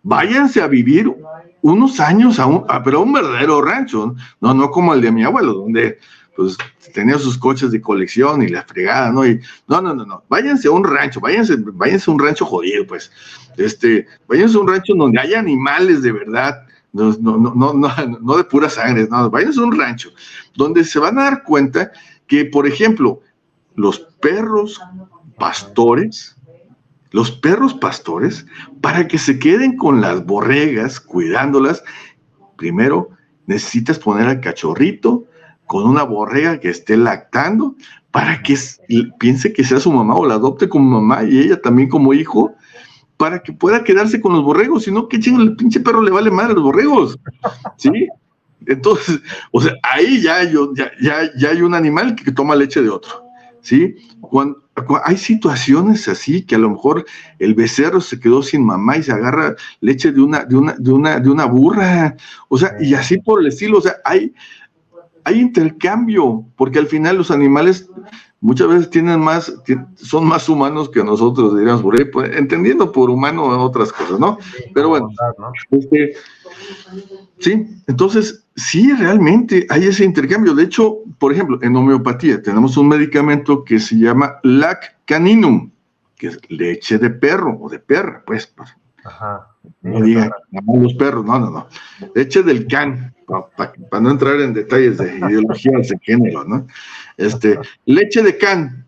[0.03, 1.15] Váyanse a vivir
[1.63, 5.23] unos años a un, pero a un verdadero rancho, no, no como el de mi
[5.23, 5.99] abuelo, donde
[6.41, 6.57] pues
[6.95, 9.27] tenía sus coches de colección y la fregada, ¿no?
[9.27, 9.39] Y,
[9.69, 13.13] no, no, no, no, váyanse a un rancho, váyanse, váyanse a un rancho jodido, pues,
[13.59, 16.63] este, váyanse a un rancho donde haya animales de verdad,
[16.95, 17.91] no, no, no, no,
[18.23, 20.13] no de pura sangre, no, váyanse a un rancho,
[20.57, 21.93] donde se van a dar cuenta
[22.27, 23.21] que, por ejemplo,
[23.75, 24.81] los perros
[25.39, 26.37] pastores,
[27.11, 28.47] los perros pastores,
[28.81, 31.85] para que se queden con las borregas, cuidándolas,
[32.57, 33.11] primero
[33.47, 35.27] necesitas poner al cachorrito
[35.71, 37.77] con una borrega que esté lactando
[38.11, 38.59] para que
[39.21, 42.53] piense que sea su mamá o la adopte como mamá y ella también como hijo,
[43.17, 46.11] para que pueda quedarse con los borregos, si no, que chingo, el pinche perro le
[46.11, 47.17] vale madre a los borregos,
[47.77, 48.09] ¿sí?
[48.67, 49.21] Entonces,
[49.53, 52.91] o sea, ahí ya, yo, ya, ya, ya hay un animal que toma leche de
[52.91, 53.23] otro,
[53.61, 53.95] ¿sí?
[54.21, 54.61] Cuando,
[55.05, 57.07] hay situaciones así que a lo mejor
[57.39, 60.91] el becerro se quedó sin mamá y se agarra leche de una, de una, de
[60.91, 62.17] una, de una burra,
[62.49, 64.33] o sea, y así por el estilo, o sea, hay,
[65.25, 67.89] hay intercambio, porque al final los animales
[68.41, 69.53] muchas veces tienen más,
[69.97, 74.39] son más humanos que nosotros, diríamos por ahí, pues, entendiendo por humano otras cosas, ¿no?
[74.75, 75.09] Pero bueno,
[75.71, 76.15] este,
[77.39, 80.55] sí, entonces sí, realmente hay ese intercambio.
[80.55, 85.71] De hecho, por ejemplo, en homeopatía tenemos un medicamento que se llama Lac caninum,
[86.17, 88.53] que es leche de perro o de perra, pues.
[89.05, 89.49] Ajá.
[89.83, 91.69] No digan, los perros, no, no, no.
[92.15, 93.15] Leche del can,
[93.57, 96.67] para no entrar en detalles de ideologías de género, ¿no?
[97.17, 98.87] Este, leche de can.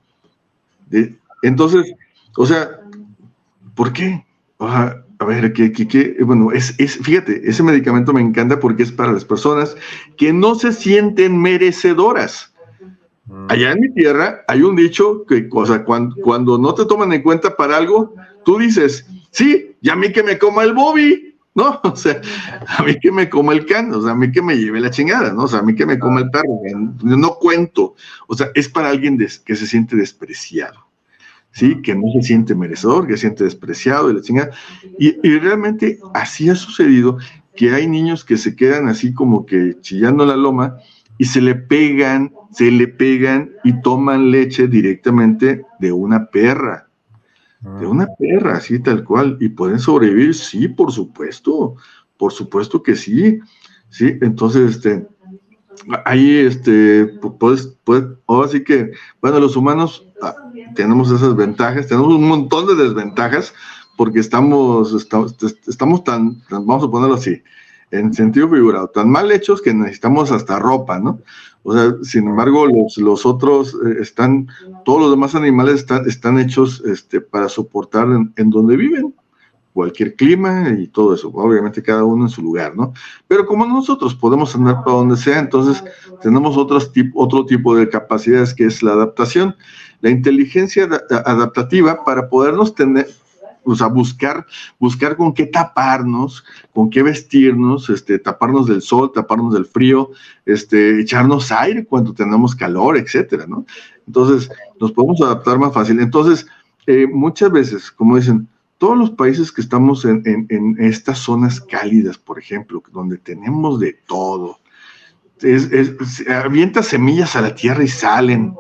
[1.43, 1.95] entonces,
[2.37, 2.81] o sea,
[3.75, 4.25] ¿por qué?
[4.59, 9.25] a ver, que, bueno, es, es, fíjate, ese medicamento me encanta porque es para las
[9.25, 9.77] personas
[10.17, 12.53] que no se sienten merecedoras.
[13.27, 13.47] Mm.
[13.49, 17.13] Allá en mi tierra hay un dicho que, o sea, cuando, cuando no te toman
[17.13, 21.37] en cuenta para algo, tú dices, sí, y a mí que me coma el Bobby,
[21.57, 21.81] ¿no?
[21.85, 22.21] O sea,
[22.69, 24.91] a mí que me coma el can, o sea, a mí que me lleve la
[24.91, 25.43] chingada, ¿no?
[25.43, 26.61] O sea, a mí que me coma el perro,
[27.03, 27.97] no cuento.
[28.29, 30.93] O sea, es para alguien que se siente despreciado.
[31.53, 31.81] ¿sí?
[31.83, 34.51] Que no se siente merecedor, que se siente despreciado y la chingada.
[34.99, 37.19] Y, realmente así ha sucedido
[37.55, 40.79] que hay niños que se quedan así como que chillando la loma
[41.19, 46.89] y se le pegan, se le pegan y toman leche directamente de una perra.
[47.63, 49.37] De una perra, así tal cual.
[49.41, 50.35] ¿Y pueden sobrevivir?
[50.35, 51.77] Sí, por supuesto.
[52.17, 53.41] Por supuesto que sí.
[53.89, 55.07] Sí, entonces, este,
[56.05, 57.07] ahí, este,
[57.39, 60.35] pues, pues, ahora sí que, bueno, los humanos ah,
[60.75, 63.55] tenemos esas ventajas, tenemos un montón de desventajas
[63.97, 65.37] porque estamos, estamos,
[65.67, 67.43] estamos tan, vamos a ponerlo así,
[67.91, 71.21] en sentido figurado, tan mal hechos que necesitamos hasta ropa, ¿no?
[71.65, 74.49] O sea, sin embargo, los, los otros eh, están,
[74.85, 79.15] todos los demás animales están, hechos este, para soportar en, en donde viven,
[79.73, 82.93] cualquier clima y todo eso, obviamente cada uno en su lugar, ¿no?
[83.27, 85.83] Pero como nosotros podemos andar para donde sea, entonces
[86.21, 89.57] tenemos otros otro tipo de capacidades que es la adaptación.
[90.01, 90.89] La inteligencia
[91.25, 93.07] adaptativa para podernos tener,
[93.65, 94.47] o sea, buscar,
[94.79, 100.11] buscar con qué taparnos, con qué vestirnos, este, taparnos del sol, taparnos del frío,
[100.47, 103.65] este, echarnos aire cuando tenemos calor, etcétera, ¿no?
[104.07, 104.51] Entonces,
[104.81, 106.01] nos podemos adaptar más fácil.
[106.01, 106.47] Entonces,
[106.87, 108.49] eh, muchas veces, como dicen,
[108.79, 113.97] todos los países que estamos en, en, estas zonas cálidas, por ejemplo, donde tenemos de
[114.09, 114.59] todo,
[115.41, 118.55] es, avienta semillas a la tierra y salen.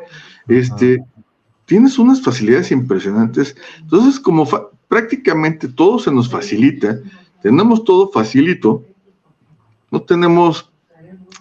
[0.47, 1.05] Este,
[1.67, 3.57] tienes unas facilidades impresionantes.
[3.81, 4.47] Entonces, como
[4.93, 6.99] prácticamente todo se nos facilita,
[7.41, 8.85] tenemos todo facilito,
[9.91, 10.71] no tenemos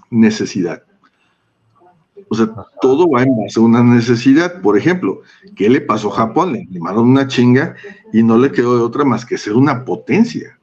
[0.10, 0.84] necesidad.
[2.30, 2.48] O sea,
[2.82, 4.62] todo va en base a una necesidad.
[4.62, 5.20] Por ejemplo,
[5.54, 6.54] ¿qué le pasó a Japón?
[6.54, 7.76] Le llamaron una chinga
[8.14, 10.58] y no le quedó de otra más que ser una potencia.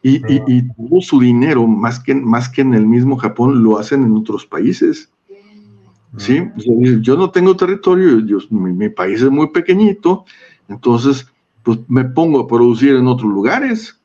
[0.00, 4.04] Y, y, todo su dinero, más que, más que en el mismo Japón, lo hacen
[4.04, 5.10] en otros países.
[6.16, 6.44] ¿Sí?
[7.00, 10.24] yo no tengo territorio, yo, mi, país es muy pequeñito,
[10.68, 11.26] entonces,
[11.62, 14.00] pues me pongo a producir en otros lugares.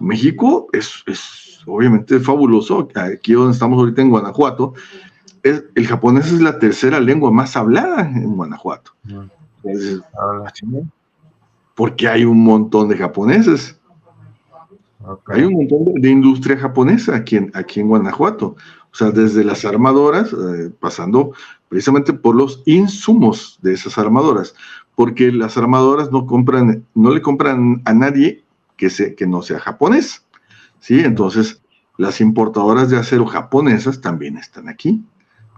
[0.00, 2.88] México es, es obviamente fabuloso.
[2.94, 4.74] Aquí donde estamos ahorita en Guanajuato,
[5.42, 8.92] es, el japonés es la tercera lengua más hablada en Guanajuato.
[11.74, 13.78] porque hay un montón de japoneses.
[15.26, 18.56] Hay un montón de, industria japonesa aquí en, aquí en Guanajuato.
[18.92, 21.32] O sea, desde las armadoras, eh, pasando
[21.68, 24.54] precisamente por los insumos de esas armadoras,
[24.94, 28.42] porque las armadoras no compran, no le compran a nadie
[28.76, 30.24] que, se, que no sea japonés.
[30.80, 31.00] ¿sí?
[31.00, 31.62] Entonces,
[31.96, 35.02] las importadoras de acero japonesas también están aquí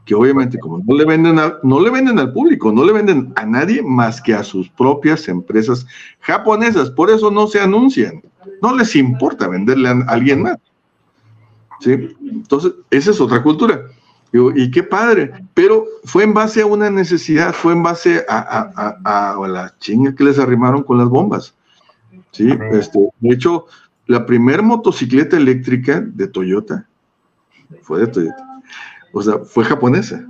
[0.05, 3.47] que obviamente como no le venden no le venden al público, no le venden a
[3.47, 5.87] nadie más que a sus propias empresas
[6.21, 8.23] japonesas, por eso no se anuncian,
[8.61, 10.57] no les importa venderle a alguien más.
[11.83, 12.17] ¿Sí?
[12.31, 13.83] Entonces, esa es otra cultura.
[14.33, 19.49] y qué padre, pero fue en base a una necesidad, fue en base a, a,
[19.49, 21.55] la chinga que les arrimaron con las bombas.
[22.31, 22.49] ¿sí?
[22.73, 23.67] Este, de hecho,
[24.07, 26.87] la primera motocicleta eléctrica de Toyota
[27.83, 28.53] fue de Toyota
[29.13, 30.27] o sea, fue japonesa,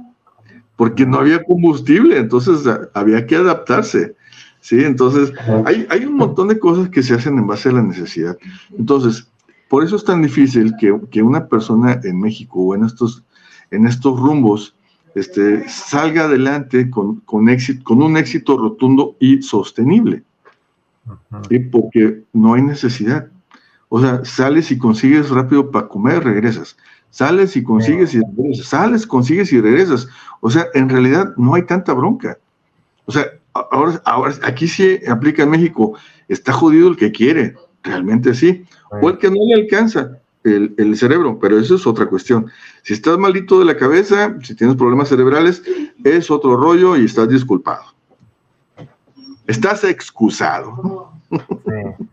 [0.76, 4.14] porque no había combustible, entonces había que adaptarse.
[4.61, 4.82] ¿sí?
[4.84, 5.32] Entonces,
[5.64, 8.36] hay, hay un montón de cosas que se hacen en base a la necesidad.
[8.76, 9.28] Entonces,
[9.73, 13.25] por eso es tan difícil que, que una persona en México o en estos,
[13.70, 14.77] en estos rumbos
[15.14, 20.25] este, salga adelante con, con, éxito, con un éxito rotundo y sostenible.
[21.49, 21.59] ¿sí?
[21.59, 23.29] Porque no hay necesidad.
[23.89, 26.77] O sea, sales y consigues rápido para comer, regresas.
[27.09, 30.07] Sales y consigues y regresas, sales, consigues y regresas.
[30.43, 32.37] O sea, en realidad no hay tanta bronca.
[33.07, 35.95] O sea, ahora, ahora aquí sí aplica en México,
[36.29, 38.66] está jodido el que quiere, realmente sí,
[39.01, 42.51] o el que no le alcanza el, el, cerebro, pero eso es otra cuestión.
[42.82, 45.62] Si estás malito de la cabeza, si tienes problemas cerebrales,
[46.05, 47.84] es otro rollo y estás disculpado.
[49.47, 51.12] Estás excusado.
[51.30, 52.07] Sí,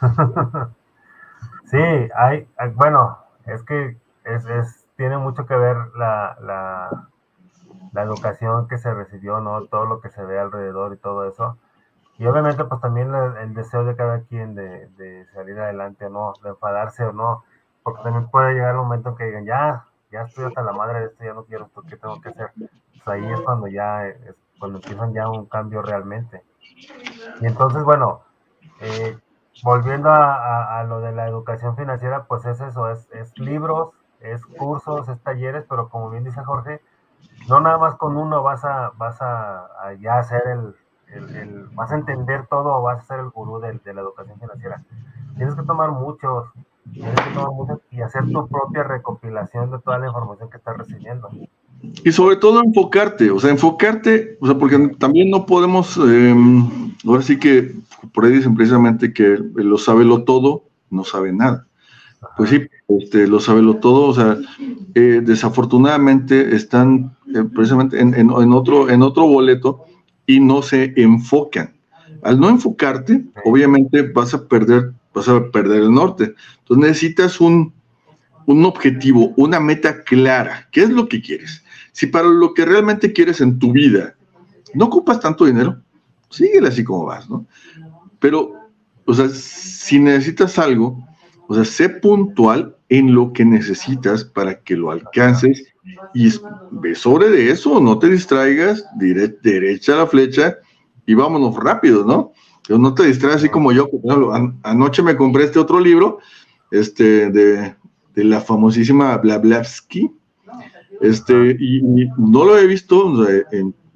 [1.70, 1.78] sí
[2.16, 7.08] hay, bueno, es que es, es, tiene mucho que ver la, la,
[7.92, 9.64] la, educación que se recibió, ¿no?
[9.66, 11.58] Todo lo que se ve alrededor y todo eso.
[12.18, 16.34] Y obviamente, pues también el, deseo de cada quien de, de, salir adelante o no,
[16.42, 17.44] de enfadarse o no,
[17.82, 21.00] porque también puede llegar el momento en que digan, ya, ya estoy hasta la madre
[21.00, 22.52] de esto, ya no quiero esto, ¿qué tengo que hacer?
[22.56, 26.42] Pues ahí es cuando ya, es cuando empiezan ya un cambio realmente.
[27.40, 28.22] Y entonces, bueno,
[28.80, 29.18] eh,
[29.64, 33.90] volviendo a, a, a, lo de la educación financiera, pues es eso, es, es libros,
[34.20, 36.80] es cursos, es talleres, pero como bien dice Jorge,
[37.48, 40.76] no nada más con uno vas a, vas a, ya hacer el,
[41.14, 44.38] el, vas a entender todo o vas a ser el gurú de, de, la educación
[44.40, 44.82] financiera.
[45.36, 46.48] Tienes que tomar muchos,
[46.92, 50.76] tienes que tomar muchos y hacer tu propia recopilación de toda la información que estás
[50.76, 51.30] recibiendo.
[52.04, 56.34] Y sobre todo enfocarte, o sea, enfocarte, o sea, porque también no podemos, eh,
[57.04, 57.74] ahora sí que
[58.14, 61.66] por ahí dicen precisamente que lo sabe lo todo, no sabe nada.
[62.36, 64.38] Pues sí, este, lo lo todo, o sea,
[64.94, 69.86] eh, desafortunadamente están eh, precisamente en, otro, en otro boleto
[70.26, 71.74] y no se enfocan.
[72.22, 76.34] Al no enfocarte, obviamente vas a perder, vas a perder el norte.
[76.60, 77.72] Entonces necesitas un,
[78.46, 80.68] un objetivo, una meta clara.
[80.70, 81.64] ¿Qué es lo que quieres?
[81.92, 84.14] Si para lo que realmente quieres en tu vida
[84.74, 85.80] no ocupas tanto dinero,
[86.30, 87.46] síguele así como vas, ¿no?
[88.18, 88.54] Pero,
[89.04, 91.06] o sea, si necesitas algo,
[91.48, 95.71] o sea, sé puntual en lo que necesitas para que lo alcances
[96.14, 96.30] y
[96.70, 100.58] ve sobre de eso, no te distraigas, derecha la flecha
[101.06, 102.32] y vámonos rápido, ¿no?
[102.68, 103.88] no te distraigas así como yo,
[104.62, 106.18] anoche me compré este otro libro,
[106.70, 107.74] este, de,
[108.14, 110.10] la famosísima Blablavsky,
[111.00, 111.82] este, y,
[112.16, 113.12] no lo he visto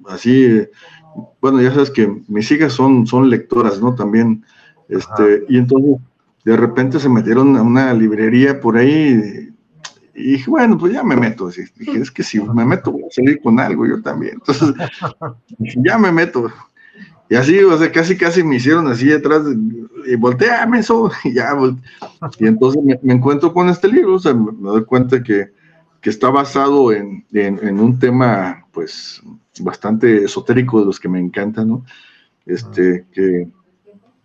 [0.07, 0.67] así,
[1.41, 3.95] bueno, ya sabes que mis hijas son, son lectoras, ¿no?
[3.95, 4.43] También,
[4.89, 5.97] este, y entonces
[6.43, 9.49] de repente se metieron a una librería por ahí
[10.17, 11.49] y dije, bueno, pues ya me meto.
[11.49, 14.33] Dije, es que si me meto voy a salir con algo yo también.
[14.33, 14.73] Entonces,
[15.85, 16.51] ya me meto.
[17.29, 19.43] Y así, o sea, casi, casi me hicieron así detrás
[20.07, 21.11] y volteame eso.
[21.23, 21.55] Y ya,
[22.39, 25.51] y entonces me, encuentro con este libro, o sea, me, doy cuenta que,
[26.01, 29.21] que está basado en, en, en, un tema, pues,
[29.59, 31.85] bastante esotérico de los que me encantan, ¿no?
[32.47, 33.49] Este, que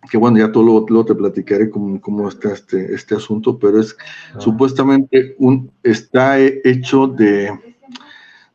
[0.09, 3.95] que bueno, ya todo lo, te platicaré cómo, cómo, está este, este asunto, pero es
[4.33, 4.39] ah.
[4.39, 7.51] supuestamente un, está hecho de,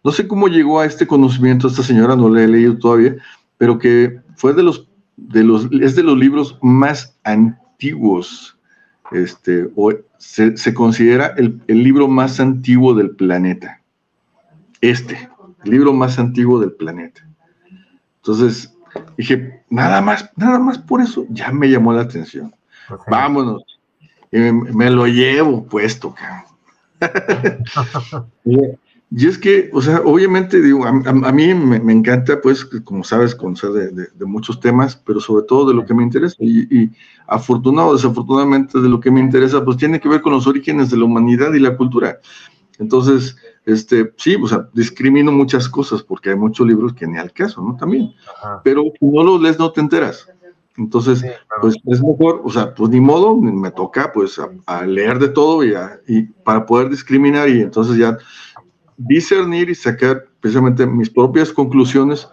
[0.04, 3.16] no sé cómo llegó a este conocimiento esta señora, no le he leído todavía,
[3.56, 8.56] pero que fue de los, de los, es de los libros más antiguos,
[9.10, 13.80] este, o se, se considera el, el libro más antiguo del planeta.
[14.80, 15.28] Este,
[15.64, 17.26] el libro más antiguo del planeta.
[18.22, 18.74] Entonces,
[19.16, 22.55] dije, nada más, nada más por eso, ya me llamó la atención.
[23.09, 23.62] Vámonos.
[24.31, 26.15] me, lo llevo puesto,
[28.45, 30.93] y, es que, o sea, obviamente, digo, a,
[31.32, 35.74] mí me, encanta, pues, como sabes, conocer de, de, muchos temas, pero sobre todo de
[35.74, 36.35] lo que me interesa.
[36.40, 36.90] Y, y
[37.27, 40.90] afortunado o desafortunadamente, de lo que me interesa, pues tiene que ver con los orígenes
[40.90, 42.19] de la humanidad y la cultura.
[42.78, 43.36] Entonces,
[43.69, 47.62] este, sí, o sea, discrimino muchas cosas porque hay muchos libros que ni al caso,
[47.62, 47.77] ¿no?
[47.77, 48.15] También.
[48.65, 50.27] Pero si no los lees, no te enteras.
[50.78, 51.23] Entonces,
[51.61, 55.62] pues es mejor, o sea, pues ni modo, me toca pues a, leer de todo
[55.65, 55.74] y,
[56.07, 58.16] y, para poder discriminar y entonces ya
[58.97, 62.27] discernir y sacar precisamente mis propias conclusiones,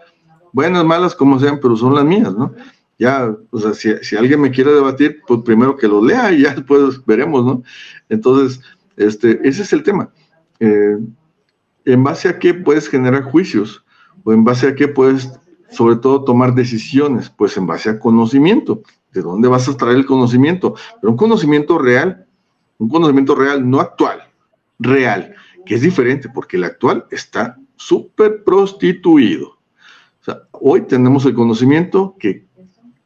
[0.54, 2.54] buenas, malas, como sean, pero son las mías, ¿no?
[2.98, 6.44] Ya, o sea, si, si alguien me quiere debatir, pues primero que lo lea y
[6.44, 7.64] ya después veremos, ¿no?
[8.08, 8.62] Entonces,
[8.96, 10.10] este, ese es el tema.
[10.60, 10.98] Eh,
[11.86, 13.84] en base a qué puedes generar juicios
[14.24, 15.32] o en base a qué puedes
[15.70, 18.82] sobre todo tomar decisiones, pues en base a conocimiento.
[19.12, 20.76] ¿De dónde vas a traer el conocimiento?
[21.02, 22.26] Pero un conocimiento real,
[22.78, 24.20] un conocimiento real, no actual,
[24.80, 25.34] real,
[25.66, 29.48] que es diferente porque el actual está súper prostituido.
[30.22, 32.46] O sea, hoy tenemos el conocimiento que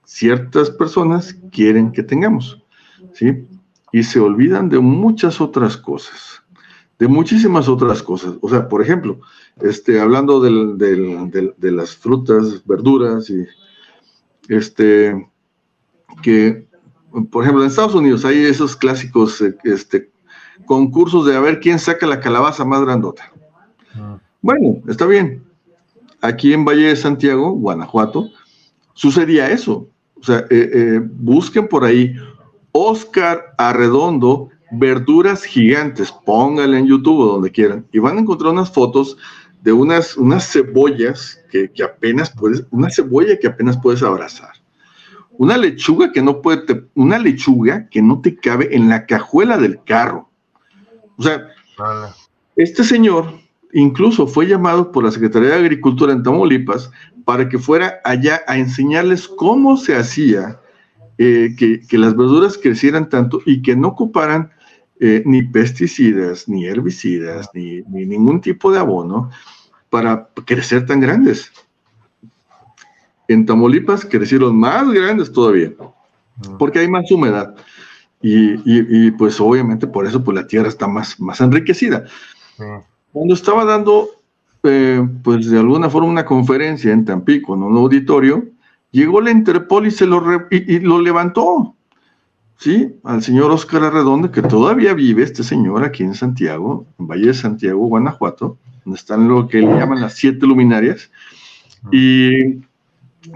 [0.05, 2.63] ciertas personas quieren que tengamos,
[3.13, 3.47] ¿sí?
[3.91, 6.38] Y se olvidan de muchas otras cosas
[6.99, 8.35] de muchísimas otras cosas.
[8.41, 9.21] O sea, por ejemplo,
[9.61, 13.45] este, hablando de las frutas, verduras y
[14.49, 15.27] este,
[16.21, 16.67] que,
[17.31, 20.11] por ejemplo, en Estados Unidos hay esos clásicos este,
[20.65, 23.31] concursos de a ver quién saca la calabaza más grandota.
[23.95, 24.19] Ah.
[24.41, 25.43] Bueno, está bien.
[26.21, 28.29] Aquí en Valle de Santiago, Guanajuato,
[28.93, 29.87] sucedía eso.
[30.19, 32.13] O sea, eh, eh, busquen por ahí
[32.73, 38.71] Oscar Arredondo verduras gigantes, póngale en YouTube o donde quieran, y van a encontrar unas
[38.71, 39.17] fotos
[39.61, 44.53] de unas, unas cebollas que, apenas puedes, una cebolla que apenas puedes abrazar.
[45.31, 49.81] Una lechuga que no puede, una lechuga que no te cabe en la cajuela del
[49.83, 50.29] carro.
[51.17, 51.47] O sea,
[52.55, 53.39] este señor
[53.73, 56.91] incluso fue llamado por la Secretaría de Agricultura en Tamaulipas
[57.23, 60.59] para que fuera allá a enseñarles cómo se hacía
[61.17, 64.51] eh, que, que, las verduras crecieran tanto y que no ocuparan
[64.99, 69.29] eh, ni pesticidas, ni herbicidas, ni, ningún tipo de abono
[69.89, 71.51] para crecer tan grandes.
[73.27, 75.71] En Tamaulipas crecieron más grandes todavía,
[76.57, 77.55] porque hay más humedad.
[78.21, 82.05] Y, pues obviamente por eso pues la tierra está más, más enriquecida.
[83.13, 84.09] Cuando estaba dando
[84.63, 88.49] eh, pues de alguna forma una conferencia en Tampico, en un auditorio,
[88.91, 90.21] llegó la Interpol y se lo,
[90.51, 91.75] y lo levantó.
[92.59, 97.27] Sí, al señor Oscar Arredondo, que todavía vive este señor aquí en Santiago, en Valle
[97.27, 101.09] de Santiago, Guanajuato, donde están lo que le llaman las siete luminarias,
[101.89, 102.55] y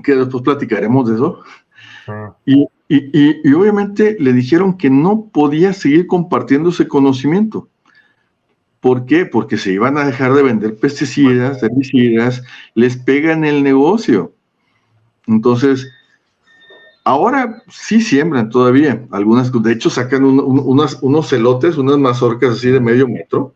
[0.04, 1.40] que después platicaremos de eso.
[2.46, 7.70] Y, y, obviamente le dijeron que no podía seguir compartiendo ese conocimiento.
[8.82, 9.26] ¿Por qué?
[9.26, 12.44] Porque se iban a dejar de vender pesticidas, herbicidas,
[12.76, 14.34] les pegan el negocio.
[15.28, 15.90] Entonces,
[17.06, 23.08] Ahora sí siembran todavía algunas, de hecho sacan unos celotes, unas mazorcas así de medio
[23.08, 23.54] metro.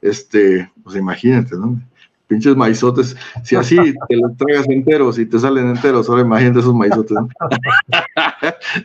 [0.00, 1.80] Este, pues imagínate, ¿no?
[2.26, 3.16] Pinches maizotes.
[3.42, 7.16] Si así te los tragas enteros y te salen enteros, ahora imagínate esos maizotes.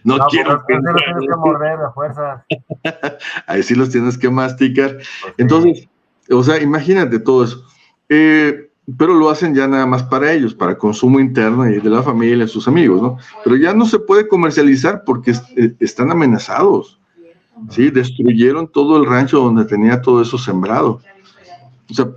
[0.03, 0.64] No, quiero.
[0.65, 2.45] Pues, los tienes que morder a fuerza.
[3.48, 4.98] Ahí sí los tienes que masticar.
[4.98, 5.88] Pues Entonces,
[6.31, 7.64] o sea, imagínate todo eso.
[8.10, 12.03] Eh, pero lo hacen ya nada más para ellos, para consumo interno y de la
[12.03, 13.18] familia, sus amigos, ¿no?
[13.44, 16.99] Pero ya no se puede comercializar porque eh, están amenazados,
[17.70, 17.90] ¿sí?
[17.90, 21.02] Destruyeron todo el rancho donde tenía todo eso sembrado.
[21.90, 22.10] O sea,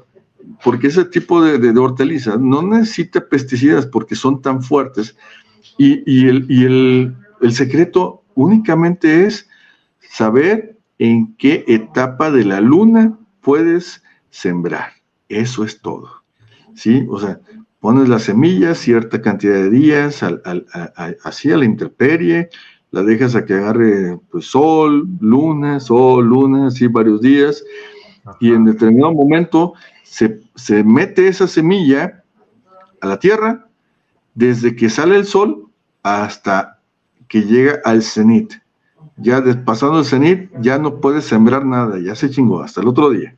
[0.64, 5.16] porque ese tipo de, de, hortalizas no necesita pesticidas porque son tan fuertes
[5.78, 9.48] y, y, el, y el, el secreto únicamente es
[10.00, 14.92] saber en qué etapa de la luna puedes sembrar.
[15.28, 16.21] Eso es todo.
[16.74, 17.06] ¿Sí?
[17.08, 17.40] O sea,
[17.80, 20.42] pones la semilla cierta cantidad de días, al,
[21.24, 22.48] así a la intemperie,
[22.90, 27.64] la dejas a que agarre pues, sol, luna, sol, luna, así varios días,
[28.40, 29.74] y en determinado momento
[30.04, 32.22] se, se mete esa semilla
[33.00, 33.66] a la tierra
[34.34, 35.66] desde que sale el sol
[36.02, 36.78] hasta
[37.28, 38.54] que llega al cenit.
[39.16, 43.10] Ya pasando el cenit, ya no puedes sembrar nada, ya se chingó hasta el otro
[43.10, 43.36] día.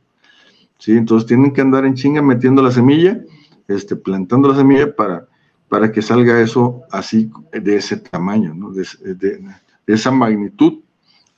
[0.77, 0.93] ¿Sí?
[0.93, 3.21] Entonces tienen que andar en chinga metiendo la semilla,
[3.67, 5.27] este, plantando la semilla para,
[5.69, 8.71] para que salga eso así de ese tamaño, ¿no?
[8.71, 10.79] de, de esa magnitud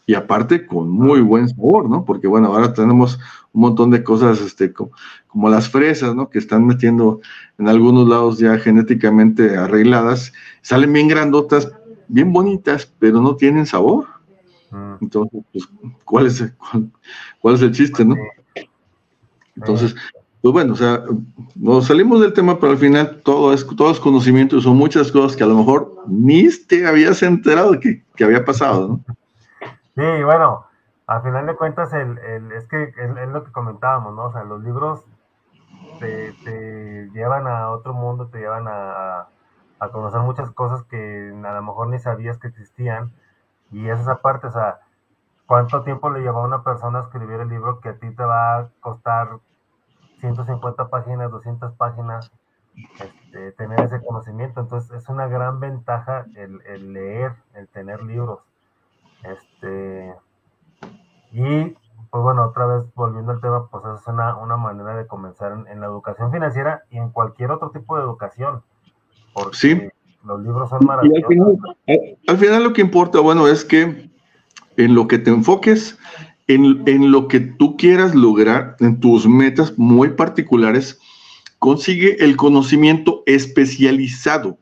[0.07, 2.05] y aparte con muy buen sabor, ¿no?
[2.05, 3.19] Porque bueno, ahora tenemos
[3.51, 6.29] un montón de cosas este, como, las fresas, ¿no?
[6.29, 7.19] Que están metiendo
[7.57, 10.31] en algunos lados ya genéticamente arregladas,
[10.61, 11.73] salen bien grandotas,
[12.07, 14.07] bien bonitas, pero no tienen sabor.
[14.71, 14.93] Mm.
[15.01, 15.69] Entonces, pues,
[16.05, 16.53] ¿cuál es,
[17.41, 18.15] cuál, es el chiste, no?
[19.57, 19.95] Entonces,
[20.41, 21.03] pues bueno, o sea,
[21.55, 25.11] nos salimos del tema, pero al final todo es, todo es conocimiento y son muchas
[25.11, 28.99] cosas que a lo mejor ni te habías enterado que, que había pasado, ¿no?
[29.95, 30.65] Sí, bueno,
[31.07, 34.25] al final de cuentas, el, el es que es, lo que comentábamos, ¿no?
[34.25, 35.03] O sea, los libros
[35.99, 39.27] te, llevan a otro mundo, te llevan a,
[39.79, 43.11] a, conocer muchas cosas que a lo mejor ni sabías que existían.
[43.71, 44.79] Y es esa parte, o sea,
[45.47, 48.23] ¿cuánto tiempo le lleva a una persona a escribir el libro que a ti te
[48.23, 49.39] va a costar
[50.19, 52.31] 150 páginas, 200 páginas,
[52.99, 54.59] este, tener ese conocimiento?
[54.59, 58.41] Entonces, es una gran ventaja el, el leer, el tener libros.
[59.23, 60.13] Este,
[61.31, 61.75] y
[62.09, 65.79] pues bueno, otra vez volviendo al tema, pues es una, una manera de comenzar en,
[65.79, 68.63] la educación financiera y en cualquier otro tipo de educación.
[69.33, 69.89] Porque sí.
[70.23, 71.59] los libros son maravillosos.
[72.27, 74.09] Al final, lo que importa, bueno, es que
[74.77, 75.97] en lo que te enfoques,
[76.47, 80.99] en, en, lo que tú quieras lograr, en tus metas muy particulares,
[81.59, 84.57] consigue el conocimiento especializado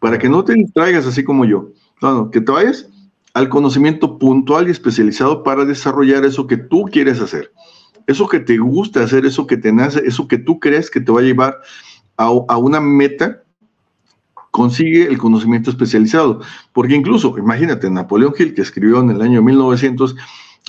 [0.00, 1.70] para que no te distraigas así como yo.
[2.00, 2.88] No, no, que te vayas
[3.34, 7.52] al conocimiento puntual y especializado para desarrollar eso que tú quieres hacer,
[8.06, 11.12] eso que te gusta hacer, eso que te nace, eso que tú crees que te
[11.12, 11.60] va a llevar
[12.16, 13.41] a, una meta,
[14.52, 16.40] consigue el conocimiento especializado.
[16.72, 20.14] Porque incluso, imagínate, Napoleón Hill, que escribió en el año 1900,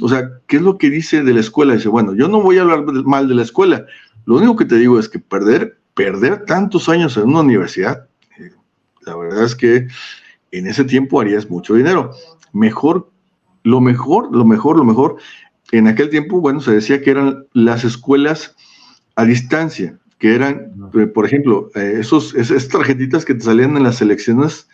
[0.02, 1.76] o sea, ¿qué es lo que dice de la escuela?
[1.76, 3.86] Dice, bueno, yo no voy a hablar mal de la escuela,
[4.26, 8.08] lo único que te digo es que perder, perder tantos años en una universidad,
[8.40, 8.52] eh,
[9.06, 9.88] la verdad es que
[10.52, 12.12] en ese tiempo harías mucho dinero
[12.54, 13.12] mejor,
[13.64, 15.18] lo mejor, lo mejor, lo mejor,
[15.72, 18.56] en aquel tiempo, bueno, se decía que eran las escuelas
[19.16, 23.84] a distancia, que eran, eh, por ejemplo, eh, esos, esas tarjetitas que te salían en
[23.84, 24.70] las selecciones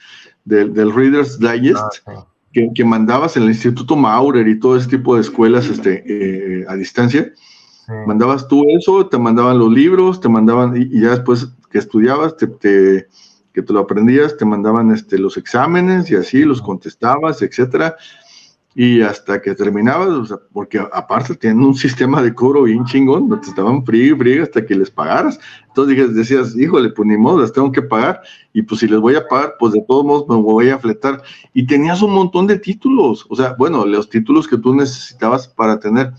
[0.45, 5.21] del, Reader's Digest, ah, que, mandabas en el Instituto Maurer y todo ese tipo de
[5.21, 7.34] escuelas este, eh, a distancia.
[8.05, 12.45] Mandabas tú eso, te mandaban los libros, te mandaban, y, ya después que estudiabas, te,
[12.45, 13.07] te
[13.51, 17.95] que te lo aprendías, te mandaban este, los exámenes y así los contestabas, etcétera.
[18.81, 23.85] Y hasta que terminabas, porque aparte tienen un sistema de cobro bien chingón, te estaban
[23.85, 25.38] frío y hasta que les pagaras.
[25.68, 28.22] Entonces decías, híjole, pues ni modo, las tengo que pagar.
[28.53, 31.22] Y pues si les voy a pagar, pues de todos modos me voy a fletar.
[31.53, 35.77] Y tenías un montón de títulos, o sea, bueno, los títulos que tú necesitabas para
[35.77, 36.14] tener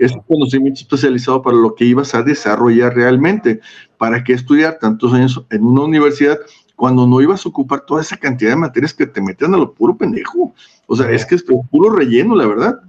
[0.00, 3.60] ese conocimiento especializado para lo que ibas a desarrollar realmente.
[3.98, 6.40] ¿Para qué estudiar tantos años en una universidad
[6.80, 9.74] cuando no ibas a ocupar toda esa cantidad de materias que te metían a lo
[9.74, 10.54] puro pendejo.
[10.86, 12.80] O sea, es que es puro relleno, la verdad.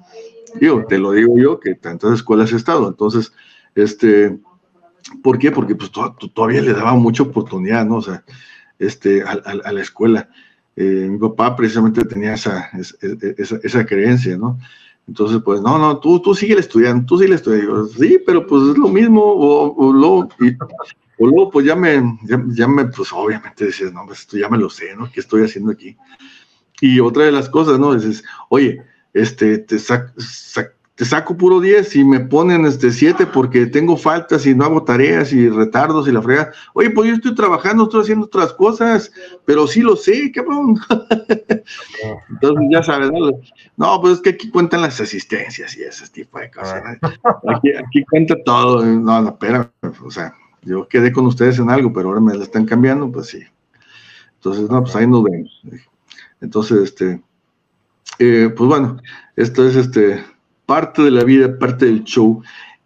[0.62, 2.88] Digo, te lo digo yo, que tantas escuelas he estado.
[2.88, 3.34] Entonces,
[3.76, 4.40] este,
[5.22, 5.52] ¿por qué?
[5.52, 5.92] Porque pues
[6.34, 7.98] todavía le daba mucha oportunidad, ¿no?
[7.98, 8.24] O sea,
[8.80, 9.36] este, a,
[9.74, 10.30] la escuela.
[10.78, 14.58] Eh, mi papá precisamente tenía esa, esa, creencia, ¿no?
[15.06, 17.88] Entonces, pues, no, no, tú, tú sigue estudiando, tú sigue estudiando.
[17.88, 20.30] sí, pero pues es lo mismo, o, o lo,
[21.22, 24.58] o luego, pues ya me, ya, me, pues obviamente decías, no, pues esto ya me
[24.58, 25.08] lo sé, ¿no?
[25.12, 25.96] ¿Qué estoy haciendo aquí?
[26.82, 27.94] Y otra de las cosas, ¿no?
[27.94, 28.82] Dices, oye,
[29.14, 34.56] este, te, te saco puro 10 y me ponen este 7 porque tengo faltas y
[34.56, 36.54] no hago tareas y retardos y la frega.
[36.74, 39.12] Oye, pues yo estoy trabajando, estoy haciendo otras cosas,
[39.46, 40.80] pero sí lo sé, cabrón.
[42.30, 43.30] Entonces ya sabes, ¿no?
[43.78, 46.82] No, pues es que aquí cuentan las asistencias y ese tipo de cosas.
[47.48, 48.84] Aquí, aquí cuenta todo.
[48.84, 49.72] No, no, espera,
[50.04, 53.28] o sea, yo quedé con ustedes en algo, pero ahora me la están cambiando, pues
[53.28, 53.42] sí.
[54.36, 55.62] Entonces, no, pues ahí nos vemos.
[56.40, 57.22] Entonces, este,
[58.20, 58.98] eh, pues bueno,
[59.36, 60.24] esto es este,
[60.66, 62.42] parte de la vida, parte del show.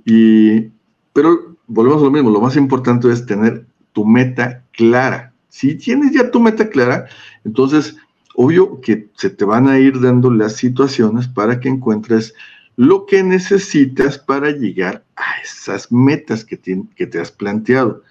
[0.06, 0.72] Y,
[1.14, 5.34] pero volvemos a lo mismo, lo más importante es tener tu meta clara.
[5.50, 7.08] Si tienes ya tu meta clara,
[7.46, 7.96] entonces,
[8.36, 12.34] obvio que se te van a ir dando las situaciones para que encuentres
[12.76, 18.02] lo que necesitas para llegar a esas metas que te, que te has planteado.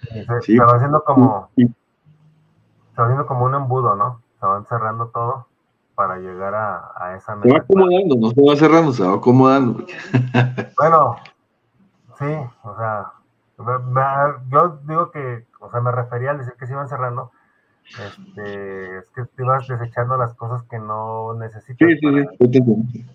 [0.43, 1.65] Se va haciendo como, se
[3.01, 4.23] va haciendo como un embudo, ¿no?
[4.41, 5.47] Se van cerrando todo
[5.95, 7.49] para llegar a, esa meta.
[7.49, 9.85] Se va acomodando, no se va cerrando, se va acomodando.
[10.77, 11.17] Bueno,
[12.19, 12.27] sí,
[12.63, 13.13] o sea,
[14.51, 17.31] yo digo que, o sea, me refería al decir que se iban cerrando,
[17.85, 21.89] Este, es que te ibas desechando las cosas que no necesitas.
[21.89, 22.07] Sí, sí,
[22.93, 23.07] sí.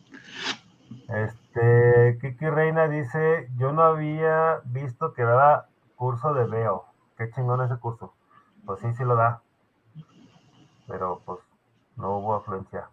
[1.10, 6.86] Este, Kiki Reina dice, yo no había visto que daba curso de Veo.
[7.18, 8.14] Qué chingón ese curso.
[8.66, 9.42] Pues sí, sí lo da.
[10.88, 11.40] Pero pues
[11.98, 12.90] no hubo afluencia.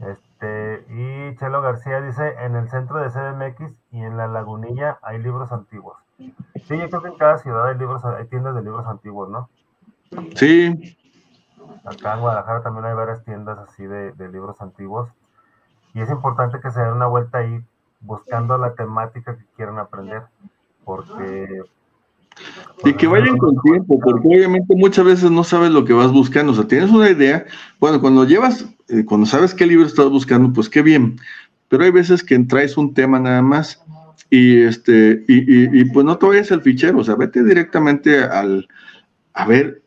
[0.00, 5.18] Este, y Chelo García dice, en el centro de CDMX y en la lagunilla hay
[5.18, 5.96] libros antiguos.
[6.18, 9.48] Sí, yo creo que en cada ciudad hay libros, hay tiendas de libros antiguos, ¿no?
[10.34, 10.96] Sí.
[11.84, 15.10] Acá en Guadalajara también hay varias tiendas así de, de libros antiguos.
[15.96, 17.58] Y es importante que se den una vuelta ahí
[18.00, 20.24] buscando la temática que quieran aprender.
[20.84, 21.62] Porque
[22.84, 26.52] y que vayan con tiempo, porque obviamente muchas veces no sabes lo que vas buscando.
[26.52, 27.46] O sea, tienes una idea.
[27.80, 31.18] Bueno, cuando llevas, eh, cuando sabes qué libro estás buscando, pues qué bien.
[31.68, 33.82] Pero hay veces que traes un tema nada más
[34.28, 36.98] y este y, y, pues no te vayas al fichero.
[36.98, 38.68] O sea, vete directamente al
[39.32, 39.80] a ver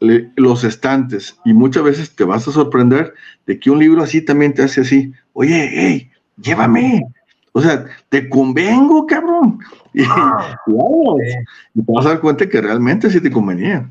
[0.00, 3.14] los estantes y muchas veces te vas a sorprender
[3.46, 5.14] de que un libro así también te hace así.
[5.38, 7.06] Oye, hey, llévame.
[7.52, 9.58] O sea, te convengo, cabrón.
[9.92, 10.58] Y, ah,
[11.74, 13.90] y te vas a dar cuenta que realmente sí te convenía.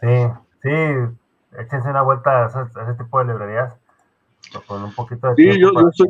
[0.00, 0.08] Sí,
[0.62, 0.70] sí,
[1.58, 3.74] échense una vuelta a ese, tipo de librerías.
[4.68, 6.08] Con un poquito de sí, yo, soy,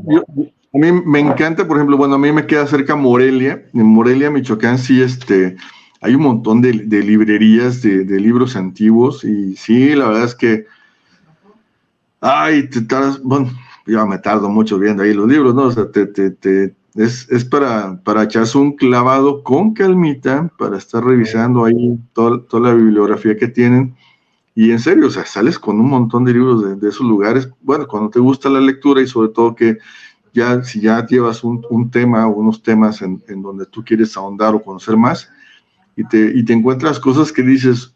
[0.75, 3.65] a mí me encanta, por ejemplo, bueno, a mí me queda cerca Morelia.
[3.73, 5.57] En Morelia, Michoacán, sí, este,
[6.03, 9.25] hay un montón de, librerías de, libros antiguos.
[9.25, 10.67] Y sí, la verdad es que.
[12.21, 12.81] Ay, te
[13.23, 13.51] bueno,
[13.87, 15.63] yo me tardo mucho viendo ahí los libros, ¿no?
[15.65, 20.77] O sea, te, te, te es, es para, para echarse un clavado con calmita, para
[20.77, 23.97] estar revisando ahí toda, toda, la bibliografía que tienen.
[24.55, 27.49] Y en serio, o sea, sales con un montón de libros de, de esos lugares.
[27.63, 29.79] Bueno, cuando te gusta la lectura y sobre todo que
[30.35, 34.17] ya, si ya llevas un, un tema o unos temas en, en, donde tú quieres
[34.17, 35.31] ahondar o conocer más,
[35.97, 37.92] y te, y te encuentras cosas que dices,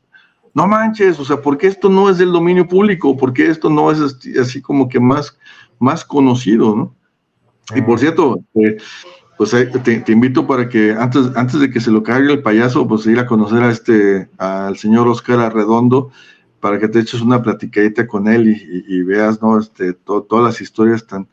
[0.57, 3.15] no manches, o sea, ¿por qué esto no es del dominio público?
[3.15, 4.01] ¿Por qué esto no es
[4.41, 5.39] así como que más,
[5.79, 6.95] más conocido, no?
[7.75, 8.79] Y por cierto, eh,
[9.37, 12.89] pues eh, te, invito para que antes, antes de que se lo cargue el payaso,
[12.89, 16.11] pues ir a conocer a este, al señor Oscar Arredondo,
[16.59, 18.49] para que te eches una platicadita con él
[18.89, 19.59] y, veas, ¿no?
[19.59, 21.29] Este, todas las historias tan,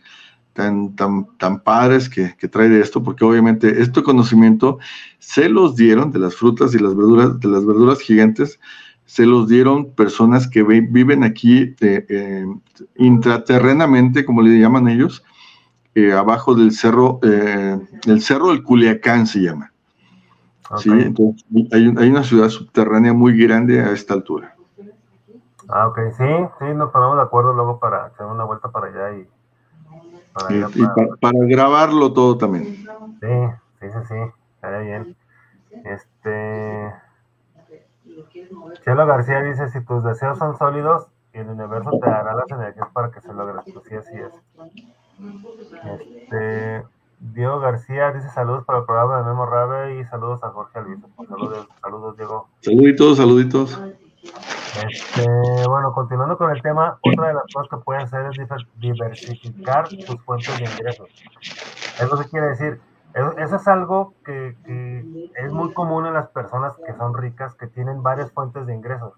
[0.51, 4.79] tan, tan, tan padres que, que, trae de esto, porque obviamente este conocimiento
[5.19, 8.59] se los dieron de las frutas y las verduras, de las verduras gigantes,
[9.05, 12.45] se los dieron personas que viven aquí eh,
[12.95, 15.23] intraterrenamente, como le llaman ellos,
[15.95, 19.71] eh, abajo del cerro, eh, el cerro del Culiacán se llama.
[20.77, 24.55] Sí, entonces hay, hay, una ciudad subterránea muy grande a esta altura.
[25.69, 26.23] Ah, ok, sí,
[26.59, 29.27] sí, nos ponemos de acuerdo luego para hacer una vuelta para allá y
[30.33, 32.65] para, para, grabarlo todo también.
[32.65, 33.27] Sí,
[33.79, 34.15] sí, sí, sí,
[34.55, 35.15] estaría bien.
[35.85, 37.02] Este.
[38.83, 43.11] Chelo García dice: Si tus deseos son sólidos, el universo te dará las energías para
[43.11, 43.57] que se logren.
[43.73, 44.33] Pues sí, así es.
[45.85, 46.83] Este,
[47.19, 51.07] Diego García dice saludos para el programa de Memo Rabe y saludos a Jorge Alviso.
[51.27, 52.49] Saludos, saludos, Diego.
[52.61, 53.81] Saluditos, saluditos.
[54.89, 55.27] Este,
[55.67, 60.21] bueno, continuando con el tema, otra de las cosas que pueden hacer es diversificar tus
[60.23, 61.09] fuentes de ingresos.
[62.01, 62.81] Eso que quiere decir,
[63.13, 64.55] eso es algo que,
[65.35, 69.13] es muy común en las personas que son ricas, que tienen varias fuentes de ingresos.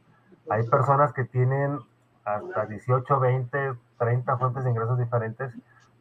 [0.49, 1.79] Hay personas que tienen
[2.23, 5.53] hasta 18, 20, 30 fuentes de ingresos diferentes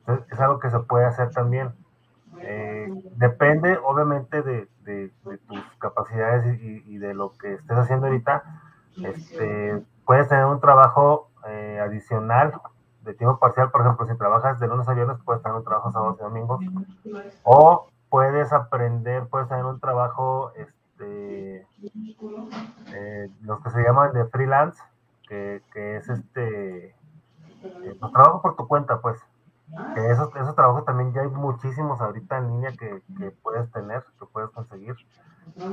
[0.06, 1.72] es algo que se puede hacer también.
[2.40, 4.68] Eh, depende, obviamente, de,
[5.24, 8.42] tus capacidades y, de lo que estés haciendo ahorita.
[9.02, 12.52] Este, puedes tener un trabajo eh, adicional
[13.04, 15.92] de tiempo parcial, por ejemplo, si trabajas de lunes a viernes, puedes tener un trabajo
[15.92, 16.60] sábados y domingos.
[17.42, 21.66] O puedes aprender, puedes tener un trabajo, este,
[22.94, 24.80] eh, los que se llaman de freelance,
[25.28, 26.94] que, es este,
[27.60, 29.18] pues, trabajo por tu cuenta, pues
[29.94, 34.04] que esos, esos trabajos también ya hay muchísimos ahorita en línea que, que, puedes tener,
[34.18, 34.94] que puedes conseguir.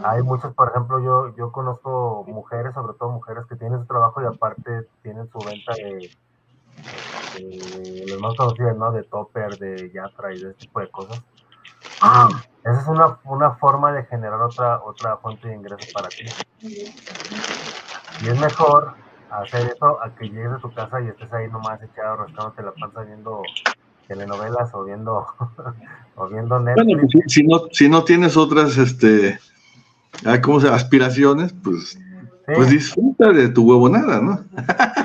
[0.03, 4.21] Hay muchos, por ejemplo, yo, yo conozco mujeres, sobre todo mujeres que tienen su trabajo
[4.21, 6.09] y aparte tienen su venta de,
[8.07, 8.91] los más conocidos, ¿no?
[8.91, 11.21] De topper, de Yatra y de este tipo de cosas.
[12.63, 16.25] Esa es una, una forma de generar otra, otra fuente de ingresos para ti.
[16.61, 18.93] Y es mejor
[19.31, 22.71] hacer eso a que llegues a tu casa y estés ahí nomás echado rascándote la
[22.73, 23.41] panza viendo
[24.07, 25.25] telenovelas o viendo,
[26.15, 26.85] o viendo Netflix.
[26.85, 29.39] Bueno, pues, si, no, si no tienes otras, este,
[30.25, 31.53] ah, ¿cómo se aspiraciones?
[31.63, 31.97] Pues,
[32.53, 34.37] pues disfruta de tu huevonada, ¿no?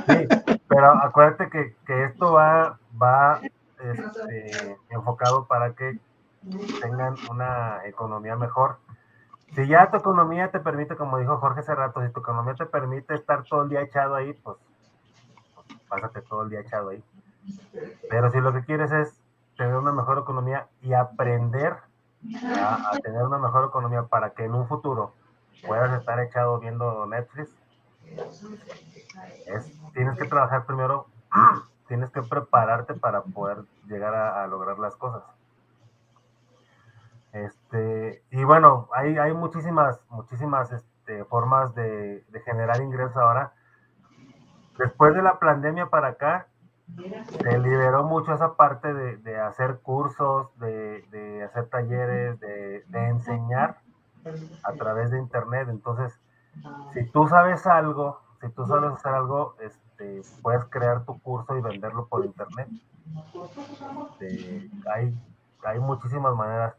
[0.09, 0.27] sí,
[0.77, 3.41] pero acuérdate que, que esto va, va
[3.81, 5.99] este, enfocado para que
[6.81, 8.79] tengan una economía mejor
[9.55, 12.67] si ya tu economía te permite, como dijo Jorge hace rato, si tu economía te
[12.67, 14.59] permite estar todo el día echado ahí, pues,
[15.55, 17.03] pues pásate todo el día echado ahí.
[18.11, 19.19] Pero si lo que quieres es
[19.57, 21.77] tener una mejor economía y aprender
[22.59, 25.15] a, tener una mejor economía para que en un futuro
[25.67, 27.51] puedas estar echado viendo Netflix,
[29.93, 31.07] tienes que trabajar primero,
[31.89, 35.23] tienes que prepararte para poder llegar a, lograr las cosas.
[37.33, 43.53] Este, y bueno, hay, hay muchísimas, muchísimas este, formas de, de generar ingresos ahora.
[44.79, 46.49] Después de la pandemia para acá,
[47.43, 53.79] se liberó mucho esa parte de, hacer cursos, de, hacer talleres, de, enseñar
[54.63, 55.69] a través de internet.
[55.69, 56.19] Entonces,
[56.95, 61.61] si tú sabes algo, si tú sabes hacer algo, este, puedes crear tu curso y
[61.61, 62.69] venderlo por internet.
[64.21, 65.15] Este, hay,
[65.65, 66.75] hay muchísimas maneras.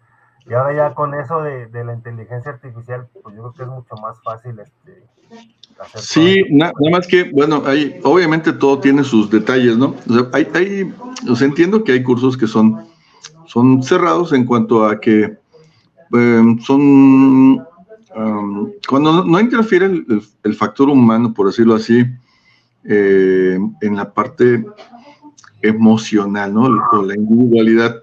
[0.49, 3.95] Y ahora ya con eso de, la inteligencia artificial, pues yo creo que es mucho
[4.01, 5.03] más fácil este,
[5.79, 9.93] hacer Sí, nada más que, bueno, hay, obviamente todo tiene sus detalles, ¿no?
[10.09, 10.93] O sea, hay, hay,
[11.29, 12.87] o sea, entiendo que hay cursos que son,
[13.45, 15.37] son cerrados en cuanto a que
[16.13, 17.66] em, son,
[18.87, 22.05] cuando no, interfiere el, factor humano, por decirlo así,
[22.83, 24.65] eh, en la parte
[25.61, 26.63] emocional, ¿no?
[26.91, 28.01] O la individualidad.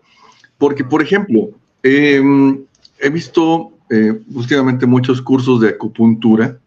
[0.59, 1.51] Porque, por ejemplo,
[1.85, 2.65] Em,
[2.99, 6.59] he visto eh, últimamente muchos cursos de acupuntura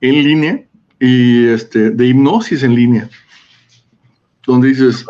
[0.00, 0.64] en línea
[1.00, 3.10] y este, de hipnosis en línea,
[4.46, 5.04] donde dices,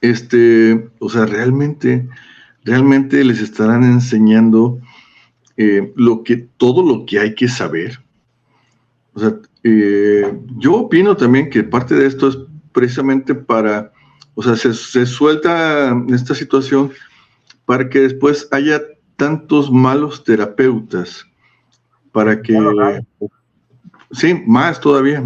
[0.00, 2.08] este, o sea, realmente,
[2.64, 4.78] realmente les estarán enseñando
[5.56, 8.00] eh, lo que, todo lo que hay que saber.
[9.14, 12.38] O sea, eh, yo opino también que parte de esto es
[12.72, 13.92] precisamente para
[14.34, 16.92] o sea, se, suelta esta situación
[17.66, 18.82] para que después haya
[19.16, 21.24] tantos malos terapeutas,
[22.12, 22.58] para que...
[24.10, 25.22] Sí, más todavía.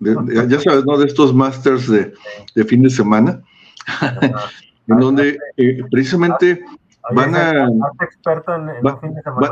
[0.00, 0.98] ya sabes, ¿no?
[0.98, 3.42] De estos masters de, fin de semana,
[4.86, 6.64] en donde eh, precisamente
[7.10, 7.68] van a,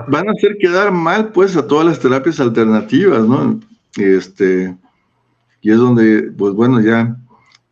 [0.08, 3.58] van a hacer quedar mal, pues, a todas las terapias alternativas, ¿no?
[3.96, 4.76] Este,
[5.60, 7.16] y es donde, pues bueno, ya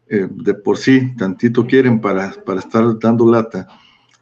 [0.09, 3.67] eh, de por sí tantito quieren para, para estar dando lata.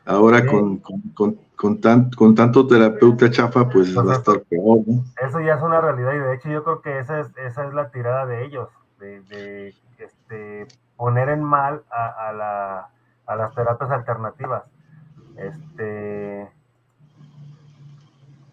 [0.04, 4.80] Ahora con, con, con, tanto terapeuta chafa, pues va a estar peor,
[5.20, 7.74] Eso ya es una realidad y de hecho yo creo que esa es, esa es
[7.74, 8.68] la tirada de ellos,
[9.00, 10.66] de, este,
[10.96, 12.88] poner en mal a, la,
[13.26, 14.62] a las terapias alternativas.
[15.36, 16.48] Este,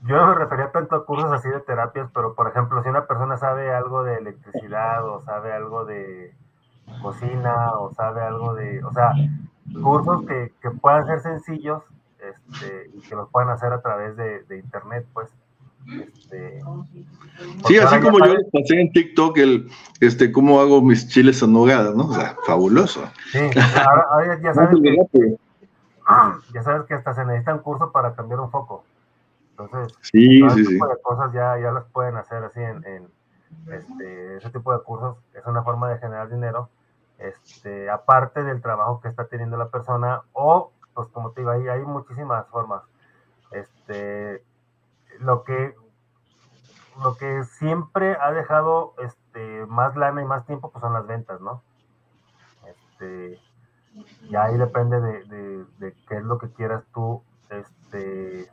[0.05, 3.05] yo no me refería tanto a cursos así de terapias, pero por ejemplo, si una
[3.05, 6.33] persona sabe algo de electricidad o sabe algo de,
[7.01, 9.13] cocina o sabe algo de, o sea,
[9.81, 11.83] cursos que, que puedan ser sencillos
[12.19, 15.29] este, y que los puedan hacer a través de, de internet, pues.
[15.85, 16.61] Este,
[17.67, 19.69] sí, así como yo les pasé en TikTok el,
[19.99, 22.05] este, cómo hago mis chiles en nogada, ¿no?
[22.05, 23.03] O sea, fabuloso.
[23.33, 23.39] Sí,
[24.09, 25.35] ahora, ya sabes que,
[26.53, 28.83] ya sabes que hasta se necesita un curso para cambiar un foco.
[29.51, 30.73] Entonces, sí, sí, sí.
[30.73, 33.07] de cosas ya, ya las pueden hacer así en, en
[33.67, 36.69] este, ese tipo de cursos es una forma de generar dinero,
[37.17, 41.67] este, aparte del trabajo que está teniendo la persona, o, pues como te digo, ahí
[41.67, 42.83] hay muchísimas formas.
[43.51, 44.43] Este,
[45.19, 45.75] lo que,
[47.01, 51.39] lo que siempre ha dejado este, más lana y más tiempo, pues son las ventas,
[51.41, 51.61] ¿no?
[52.67, 53.39] Este,
[54.29, 58.49] y ahí depende de, de qué es lo que quieras tú, este,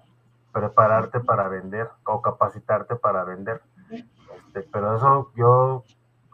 [0.53, 3.62] prepararte para vender o capacitarte para vender.
[3.91, 5.85] Este, pero eso yo,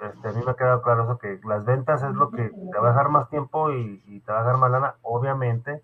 [0.01, 2.79] este, a mí me ha quedado claro eso, que las ventas es lo que te
[2.79, 4.95] va a dejar más tiempo y, te va a dejar más lana.
[5.03, 5.83] Obviamente,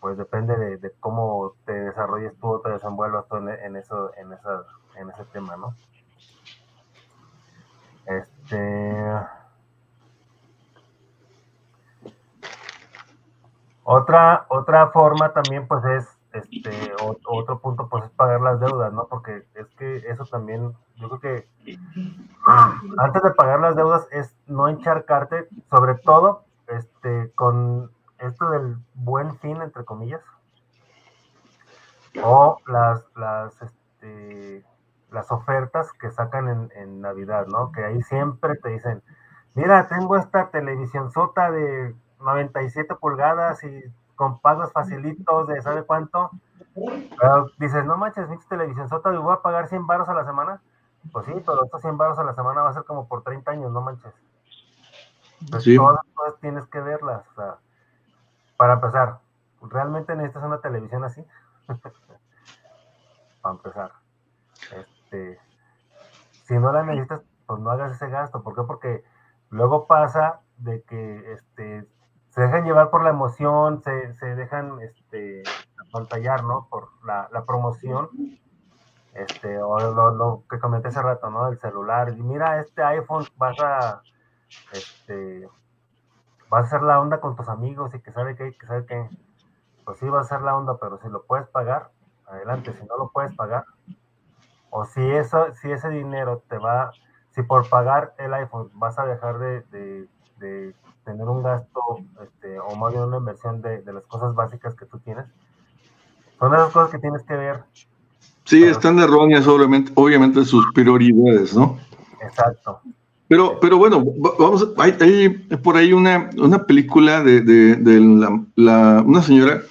[0.00, 4.64] pues depende de, cómo te desarrolles tú o te desenvuelvas tú en, eso, en, esa,
[4.96, 5.74] en ese tema, ¿no?
[8.06, 9.39] Este...
[13.92, 16.92] Otra, otra forma también pues es este,
[17.26, 19.08] otro punto pues es pagar las deudas, ¿no?
[19.08, 21.48] Porque es que eso también, yo creo que
[22.98, 27.90] antes de pagar las deudas es no encharcarte, sobre todo este, con
[28.20, 30.22] esto del buen fin, entre comillas,
[32.22, 34.64] o las, las, este,
[35.10, 37.72] las ofertas que sacan en, en Navidad, ¿no?
[37.72, 39.02] Que ahí siempre te dicen,
[39.54, 43.82] mira, tengo esta televisión sota de 97 pulgadas y
[44.14, 46.30] con pagos facilitos de sabe cuánto.
[46.74, 50.60] Pero dices, no manches, mi televisión sota, voy a pagar 100 baros a la semana.
[51.12, 53.50] Pues sí, pero estos 100 baros a la semana va a ser como por 30
[53.50, 54.12] años, no manches.
[55.40, 57.26] Entonces, todas las cosas tienes que verlas.
[57.30, 57.56] O sea,
[58.56, 59.20] para empezar,
[59.62, 61.24] ¿realmente necesitas una televisión así?
[63.40, 63.92] Para empezar.
[64.76, 65.40] Este,
[66.44, 68.42] si no la necesitas, pues no hagas ese gasto.
[68.42, 68.62] ¿Por qué?
[68.64, 69.04] Porque
[69.48, 71.88] luego pasa de que este,
[72.30, 75.42] se dejan llevar por la emoción, se, se dejan este,
[75.88, 76.66] apantallar, ¿no?
[76.70, 78.08] Por la, la promoción
[79.14, 79.78] este, o
[80.12, 81.48] lo, que comenté hace rato, ¿no?
[81.48, 82.10] El celular.
[82.10, 84.02] Y mira, este iPhone vas a,
[84.72, 85.48] este,
[86.48, 89.08] vas a hacer la onda con tus amigos y que sabe que, que sabe que,
[89.84, 91.90] pues sí va a ser la onda, pero si lo puedes pagar,
[92.26, 92.72] adelante.
[92.72, 93.64] Si no lo puedes pagar,
[94.70, 96.92] o si eso, si ese dinero te va,
[97.30, 100.08] si por pagar el iPhone vas a dejar de,
[100.38, 100.74] de,
[101.04, 101.80] tener un gasto,
[102.22, 105.26] este, o más bien una inversión de, de las cosas básicas que tú tienes,
[106.38, 107.64] son esas cosas que tienes que ver
[108.50, 111.78] Sí, están erróneas, obviamente, obviamente sus prioridades, ¿no?
[112.20, 112.80] Exacto.
[113.28, 114.04] Pero, pero bueno,
[114.40, 115.28] vamos, hay, hay
[115.62, 118.00] por ahí una, una película de, de,
[118.56, 119.62] la, una señora,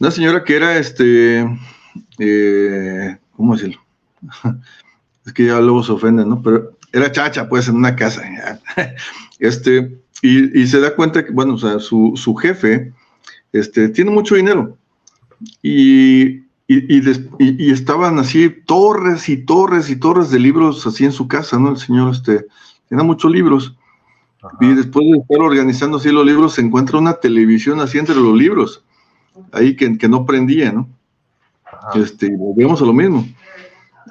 [0.00, 1.46] una señora que era este,
[2.18, 3.80] eh, ¿cómo decirlo?
[5.24, 6.42] es que ya luego se ofenden, ¿no?
[6.42, 8.22] Pero era chacha, pues, en una casa.
[9.38, 12.90] Este, y, y, se da cuenta que, bueno, o sea, su, su jefe,
[13.52, 14.78] este, tiene mucho dinero.
[15.60, 21.58] Y y, estaban así torres y torres y torres de libros así en su casa,
[21.58, 21.70] ¿no?
[21.70, 22.46] El señor este,
[22.88, 23.76] tenía muchos libros.
[24.60, 28.36] Y después de estar organizando así los libros, se encuentra una televisión así entre los
[28.36, 28.84] libros,
[29.52, 30.88] ahí que, que no prendía, ¿no?
[31.94, 33.26] Este, y volvemos a lo mismo.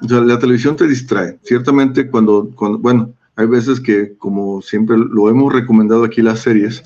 [0.02, 1.38] O sea, la televisión te distrae.
[1.42, 6.82] Ciertamente cuando, cuando, bueno, hay veces que, como siempre lo hemos recomendado aquí las series,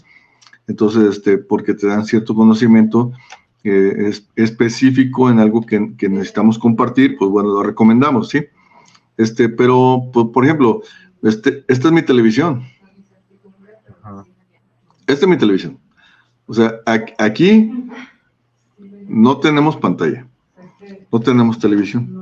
[0.66, 3.12] entonces, este, porque te dan cierto conocimiento,
[3.62, 8.44] es, específico en algo que, necesitamos compartir, pues bueno, lo recomendamos, ¿sí?
[9.16, 10.82] Este, pero, pues, por ejemplo,
[11.22, 12.62] este, esta es mi televisión.
[15.06, 15.78] Esta es mi televisión.
[16.46, 16.80] O sea,
[17.18, 17.70] aquí
[19.06, 20.26] no tenemos pantalla,
[21.12, 22.19] no tenemos televisión.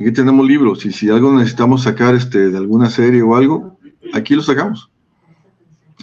[0.00, 3.78] Aquí tenemos libros y si algo necesitamos sacar este, de alguna serie o algo,
[4.14, 4.90] aquí lo sacamos.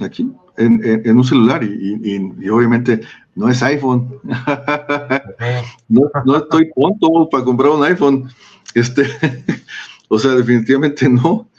[0.02, 3.02] Aquí, en, un celular y, obviamente
[3.34, 4.19] no es iPhone.
[5.90, 8.30] no, estoy pronto para comprar un iPhone.
[8.76, 9.07] Este,
[10.10, 11.49] o sea, definitivamente no.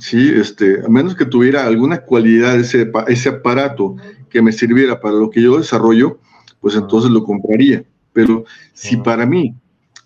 [0.00, 3.96] Sí, este, a menos que tuviera alguna cualidad ese, ese aparato
[4.30, 6.18] que me sirviera para lo que yo desarrollo,
[6.60, 7.84] pues entonces lo compraría.
[8.14, 9.54] Pero si para mí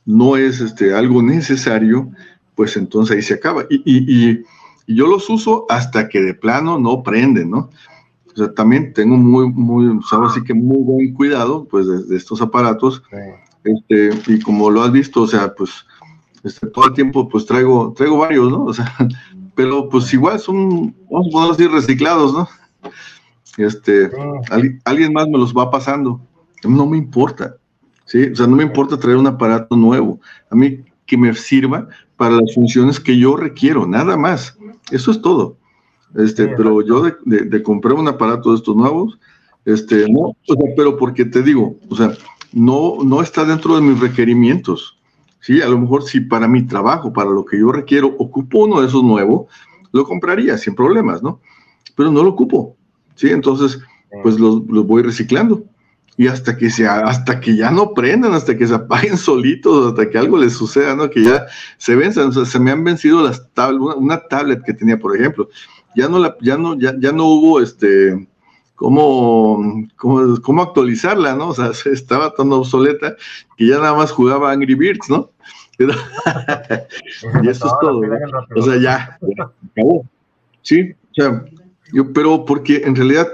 [0.05, 2.11] no es este, algo necesario,
[2.55, 3.65] pues entonces ahí se acaba.
[3.71, 4.45] Y, y,
[4.89, 7.71] yo los uso hasta que de plano no prenden, ¿no?
[8.33, 12.43] O sea, también tengo muy, muy, sabes, así que muy buen cuidado, pues, de, estos
[12.43, 13.03] aparatos.
[13.65, 15.71] Este, y como lo has visto, o sea, pues,
[16.43, 18.65] este, todo el tiempo, pues, traigo, traigo varios, ¿no?
[18.65, 18.93] O sea,
[19.55, 22.49] pero, pues, igual son, vamos a decir, reciclados, ¿no?
[23.59, 24.11] Este,
[24.85, 26.21] alguien más me los va pasando.
[26.65, 27.57] No me importa,
[28.05, 28.31] ¿sí?
[28.33, 30.21] O sea, no me importa traer un aparato nuevo.
[30.51, 34.57] A mí que me sirva para las funciones que yo requiero, nada más.
[34.91, 35.57] Eso es todo.
[36.17, 37.15] Este, pero yo de,
[37.45, 39.19] de, comprar un aparato de estos nuevos,
[39.65, 40.37] este, no,
[40.77, 42.13] pero porque te digo, o sea,
[42.53, 44.99] no, no está dentro de mis requerimientos.
[45.41, 48.81] Sí, a lo mejor si para mi trabajo, para lo que yo requiero, ocupo uno
[48.81, 49.47] de esos nuevos,
[49.93, 51.41] lo compraría sin problemas, ¿no?
[51.97, 52.77] Pero no lo ocupo,
[53.17, 53.31] ¿sí?
[53.31, 53.81] Entonces,
[54.23, 55.65] pues los, los voy reciclando.
[56.17, 60.11] Y hasta que, sea, hasta que ya no prendan, hasta que se apaguen solitos, hasta
[60.11, 61.09] que algo les suceda, ¿no?
[61.09, 61.47] Que ya
[61.79, 62.29] se venzan.
[62.29, 65.49] O sea, se me han vencido las tablas, una, una tablet que tenía, por ejemplo,
[65.95, 68.27] ya no, la, ya no, ya, ya no hubo este,
[68.75, 71.49] cómo, cómo, actualizarla, ¿no?
[71.49, 73.17] O sea, estaba tan obsoleta
[73.57, 75.31] que ya nada más jugaba Angry Birds, ¿no?
[77.43, 78.03] y eso es todo.
[78.57, 79.19] O sea, ya,
[79.71, 80.07] acabó.
[80.63, 81.45] Sí, o sea,
[81.93, 83.29] yo, pero porque en realidad,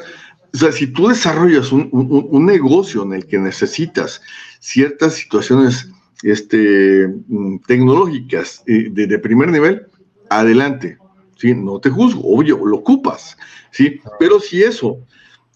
[0.54, 4.20] o sea, si tú desarrollas un, un, negocio en el que necesitas
[4.60, 5.90] ciertas situaciones
[6.22, 9.86] este, mm, tecnológicas eh, de, de primer nivel,
[10.30, 10.98] adelante.
[11.36, 11.54] ¿sí?
[11.54, 13.36] No te juzgo, obvio, lo ocupas,
[13.70, 14.00] ¿sí?
[14.18, 14.98] Pero si eso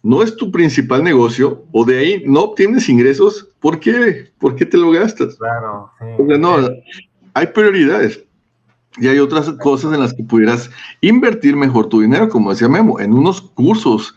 [0.02, 4.30] no es tu principal negocio o de ahí no obtienes ingresos, ¿por qué?
[4.38, 5.36] ¿Por qué te lo gastas?
[5.36, 6.38] Claro, sí.
[6.38, 6.56] no,
[7.34, 8.24] hay prioridades.
[8.98, 10.70] Y hay otras cosas en las que pudieras
[11.00, 14.14] invertir mejor tu dinero, como decía Memo, en unos cursos.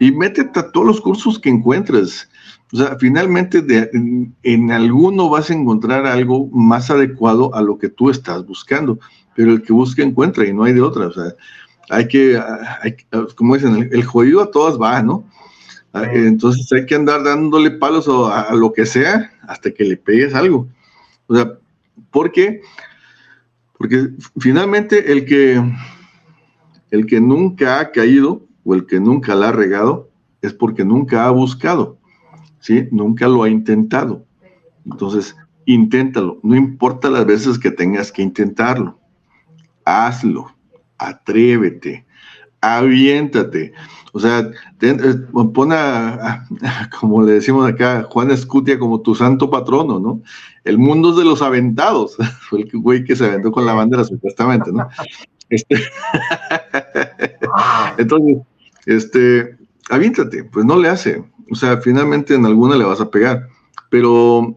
[0.00, 2.28] Y métete a todos los cursos que encuentres.
[2.72, 3.58] O sea, finalmente
[3.92, 8.98] en, en, alguno vas a encontrar algo más adecuado a lo que tú estás buscando
[9.40, 11.06] pero el que busca encuentra y no hay de otra.
[11.06, 11.34] O sea,
[11.88, 12.38] hay que,
[12.82, 12.96] hay,
[13.34, 15.24] como dicen, el, jodido a todas va, ¿no?
[15.92, 20.34] Ah, entonces hay que andar dándole palos a, lo que sea hasta que le pegues
[20.34, 20.68] algo.
[21.26, 21.54] O sea,
[22.10, 22.60] ¿por qué?
[23.78, 25.62] Porque finalmente el que,
[26.90, 30.10] el que nunca ha caído o el que nunca la ha regado
[30.42, 31.98] es porque nunca ha buscado,
[32.60, 32.88] ¿sí?
[32.90, 34.24] Nunca lo ha intentado.
[34.84, 38.98] Entonces, inténtalo, no importa las veces que tengas que intentarlo,
[39.84, 40.54] hazlo,
[40.98, 42.06] atrévete,
[42.60, 43.72] aviéntate.
[44.12, 44.50] O sea,
[44.80, 45.14] eh,
[45.54, 46.46] pon a,
[47.00, 50.22] como le decimos acá, Juan Escutia como tu santo patrono, ¿no?
[50.64, 52.16] El mundo es de los aventados.
[52.48, 54.88] Fue el güey que se aventó con la bandera, supuestamente, ¿no?
[55.48, 55.76] Este,
[57.98, 58.38] entonces,
[58.96, 59.56] este,
[59.88, 61.24] aviéntate, pues no le hace.
[61.50, 63.48] O sea, finalmente en alguna le vas a pegar.
[63.90, 64.56] Pero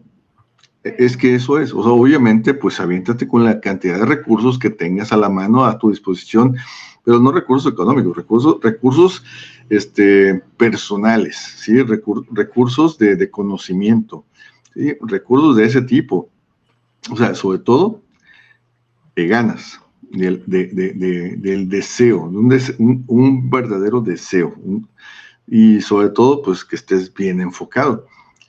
[0.83, 1.73] es que eso es.
[1.73, 5.65] O sea, obviamente, pues aviéntate con la cantidad de recursos que tengas a la mano
[5.65, 6.55] a tu disposición
[7.03, 9.23] pero no recursos económicos, recursos, recursos
[9.69, 11.81] este, personales, ¿sí?
[11.83, 14.25] recursos de, conocimiento,
[14.73, 14.93] ¿sí?
[15.01, 16.29] recursos de ese tipo.
[17.11, 18.01] O sea, sobre todo,
[19.15, 19.81] de ganas,
[20.13, 24.53] del, del deseo, un, un, verdadero deseo.
[25.47, 28.05] y sobre todo, pues que estés bien enfocado.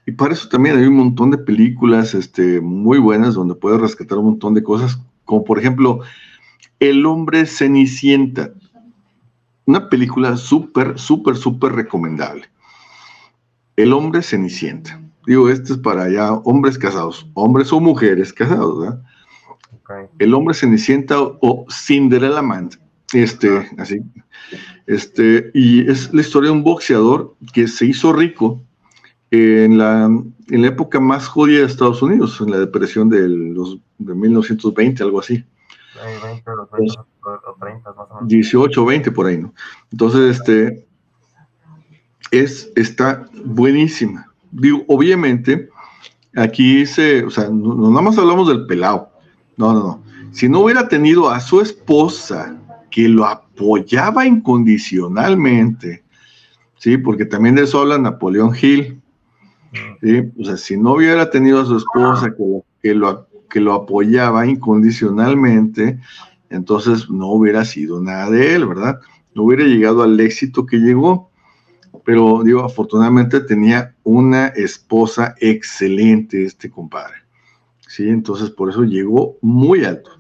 [0.07, 4.19] Y para eso también hay un montón de películas este, muy buenas donde puedes rescatar
[4.19, 6.01] un montón de cosas, como por ejemplo
[6.79, 8.51] el hombre Cenicienta.
[9.65, 12.45] Una película súper, súper, súper recomendable.
[13.77, 15.01] El hombre Cenicienta.
[15.27, 19.03] Digo, este es para ya hombres casados, hombres o mujeres casados, ¿verdad?
[20.19, 22.71] El hombre Cenicienta o, Cinderella Man.
[23.13, 23.67] Este, ah.
[23.79, 24.01] así.
[24.87, 28.61] Este, y es la historia de un boxeador que se hizo rico
[29.31, 33.79] en la, en la época más jodida de Estados Unidos, en la depresión de, los,
[33.99, 35.45] de 1920, algo así.
[38.23, 39.55] 18, 20 por ahí, ¿no?
[39.91, 40.87] Entonces, este,
[42.31, 44.33] es, está buenísima.
[44.51, 45.69] Digo, obviamente,
[46.37, 49.11] aquí se, o sea, no, nada más hablamos del pelado.
[49.57, 50.03] No, no, no.
[50.33, 52.57] Si no hubiera tenido a su esposa
[52.91, 56.05] que lo apoyaba incondicionalmente,
[56.79, 56.97] ¿sí?
[56.99, 59.01] Porque también de eso habla Napoleón Hill,
[60.01, 60.31] ¿sí?
[60.39, 64.47] O sea, si no hubiera tenido a su esposa que que lo que lo apoyaba
[64.47, 66.01] incondicionalmente,
[66.51, 69.01] entonces no hubiera sido nada de él, ¿verdad?
[69.35, 71.31] No hubiera llegado al éxito que llegó.
[72.05, 77.24] Pero digo, afortunadamente tenía una esposa excelente este compadre.
[77.95, 80.11] Sí, entonces por eso llegó muy alto.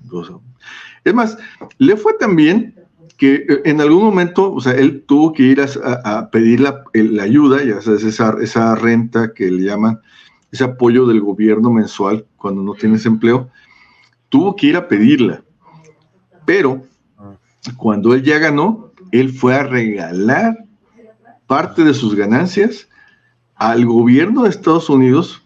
[1.02, 1.36] Es más,
[1.78, 2.76] le fue tan bien
[3.16, 6.84] que eh, en algún momento, o sea, él tuvo que ir a, pedir la,
[7.20, 9.98] ayuda, ya sabes, esa, esa renta que le llaman
[10.52, 13.50] ese apoyo del gobierno mensual cuando no tienes empleo,
[14.28, 15.42] tuvo que ir a pedirla.
[16.46, 16.80] Pero
[17.76, 20.64] cuando él ya ganó, él fue a regalar
[21.48, 22.88] parte de sus ganancias
[23.56, 25.43] al gobierno de Estados Unidos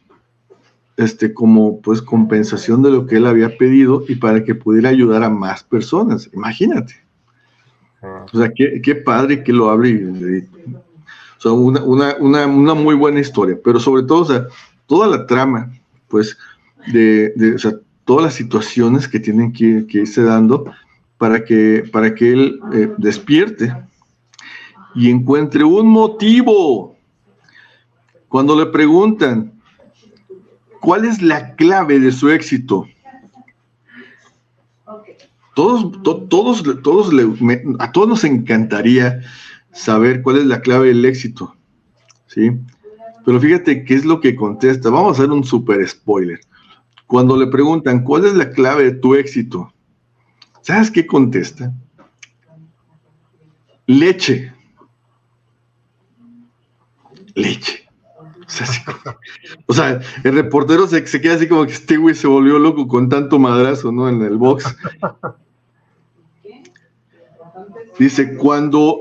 [0.99, 5.23] este, como pues compensación de lo que él había pedido y para que pudiera ayudar
[5.23, 6.29] a más personas.
[6.35, 6.97] Imagínate.
[8.03, 10.05] O sea, qué, qué padre que lo abre.
[10.05, 14.47] o sea, una, una, una, una, muy buena historia, pero sobre todo, o sea,
[14.87, 15.73] toda la trama,
[16.09, 16.37] pues,
[16.93, 20.65] de, o sea, todas las situaciones que tienen que, irse dando
[21.17, 23.73] para que, para que él eh, despierte
[24.97, 26.97] y encuentre un motivo.
[28.29, 29.58] Cuando le preguntan,
[30.81, 32.87] ¿cuál es la clave de su éxito?
[35.55, 37.13] Todos, todos, todos
[37.81, 39.21] a todos nos encantaría
[39.73, 41.55] saber cuál es la clave del éxito,
[42.27, 42.53] ¿sí?
[43.25, 44.89] Pero fíjate qué es lo que contesta.
[44.89, 46.41] Vamos a hacer un super spoiler.
[47.07, 49.73] Cuando le preguntan, ¿cuál es la clave de tu éxito?
[50.63, 51.73] ¿Sabes qué contesta?
[53.87, 54.53] Leche.
[57.35, 57.88] Leche.
[59.67, 62.89] O sea, el reportero se, se, queda así como que este güey se volvió loco
[62.89, 64.09] con tanto madrazo, ¿no?
[64.09, 64.65] En el box.
[67.99, 69.01] Dice, cuando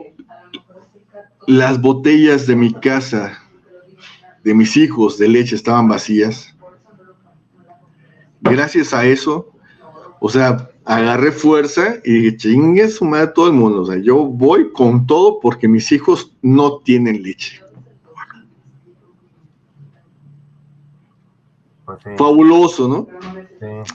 [1.48, 3.40] las botellas de mi casa
[4.44, 6.56] de mis hijos de leche estaban vacías.
[8.40, 9.52] Gracias a eso,
[10.22, 13.82] o sea, agarré fuerza y dije, chingue su madre todo el mundo.
[13.82, 17.62] O sea, yo voy con todo porque mis hijos no tienen leche.
[21.88, 23.08] Pues Fabuloso, ¿no?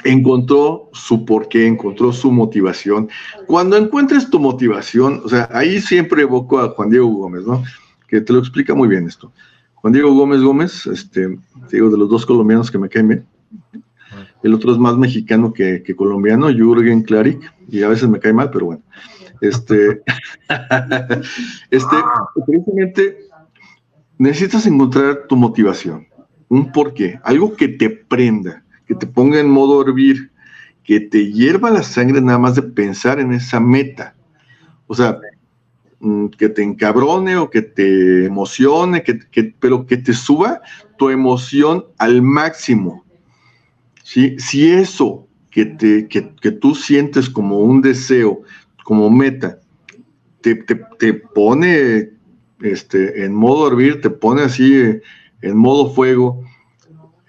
[0.05, 3.11] Encontró su porqué, encontró su motivación.
[3.47, 7.63] Cuando encuentres tu motivación, o sea, ahí siempre evoco a Juan Diego Gómez, ¿no?
[8.09, 9.31] Que te lo explica muy bien esto.
[9.75, 11.39] Juan Diego Gómez Gómez, este,
[11.71, 13.27] digo, de los dos colombianos que me caen bien.
[14.43, 18.51] El otro es más mexicano que, colombiano, Jürgen Klarik, y a veces me cae mal,
[18.51, 18.83] pero bueno.
[19.43, 20.01] Este,
[21.71, 21.97] este,
[22.47, 23.19] precisamente
[24.17, 26.07] necesitas encontrar tu motivación,
[26.53, 30.31] un porqué, algo que te prenda, que te ponga en modo hervir,
[30.85, 34.15] que te hierva la sangre nada más de pensar en esa meta.
[34.87, 35.19] O sea,
[36.01, 40.61] mm, que te encabrone o que te emocione, que, pero que te suba
[40.99, 43.03] tu emoción al máximo.
[44.05, 44.37] Si
[44.71, 48.43] eso que, te, que, tú sientes como un deseo,
[48.85, 49.59] como meta,
[50.43, 52.11] te, te, pone
[52.61, 55.01] este, en modo hervir, te pone así
[55.43, 56.43] en modo fuego,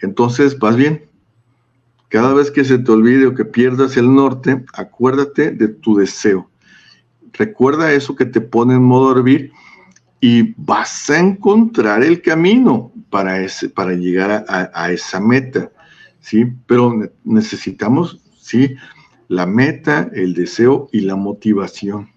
[0.02, 1.06] entonces vas bien.
[2.10, 6.50] Cada vez que se te olvide o que pierdas el norte, acuérdate de tu deseo.
[7.34, 9.52] Recuerda eso que te pone en modo hervir
[10.22, 15.72] y vas a encontrar el camino para, ese, para llegar a, esa meta.
[16.20, 16.46] ¿sí?
[16.68, 18.76] Pero necesitamos ¿sí?
[19.28, 22.10] la meta, el deseo y la motivación.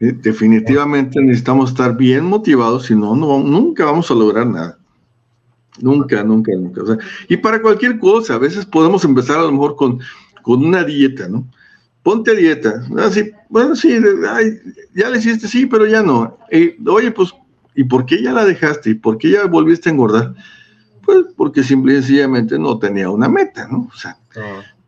[0.00, 4.78] Definitivamente necesitamos estar bien motivados, si no, no, nunca vamos a lograr nada.
[5.78, 6.98] Nunca, nunca, nunca.
[7.28, 10.00] y para cualquier cosa, a veces podemos empezar a lo mejor con,
[10.42, 11.46] con una dieta, ¿no?
[12.02, 12.82] Ponte a dieta.
[12.98, 13.94] Así, ah, bueno, sí,
[14.94, 16.38] ya le hiciste, sí, pero ya no.
[16.86, 17.34] oye, pues,
[17.74, 18.90] ¿y por qué ya la dejaste?
[18.90, 20.34] ¿Y por qué ya volviste a engordar?
[21.04, 23.90] Pues porque simple y sencillamente no tenía una meta, ¿no?
[23.92, 24.16] O sea,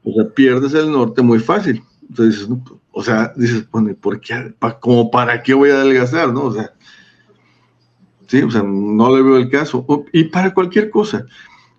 [0.05, 1.83] o sea pierdes el norte muy fácil.
[2.09, 2.49] Entonces,
[2.93, 4.55] o sea, dices, bueno, ¿por qué?
[4.81, 6.45] ¿Como para qué voy a adelgazar, no?
[6.45, 6.73] O sea,
[8.29, 8.43] ¿sí?
[8.43, 9.85] O sea, no le veo el caso.
[10.13, 11.25] Y para cualquier cosa.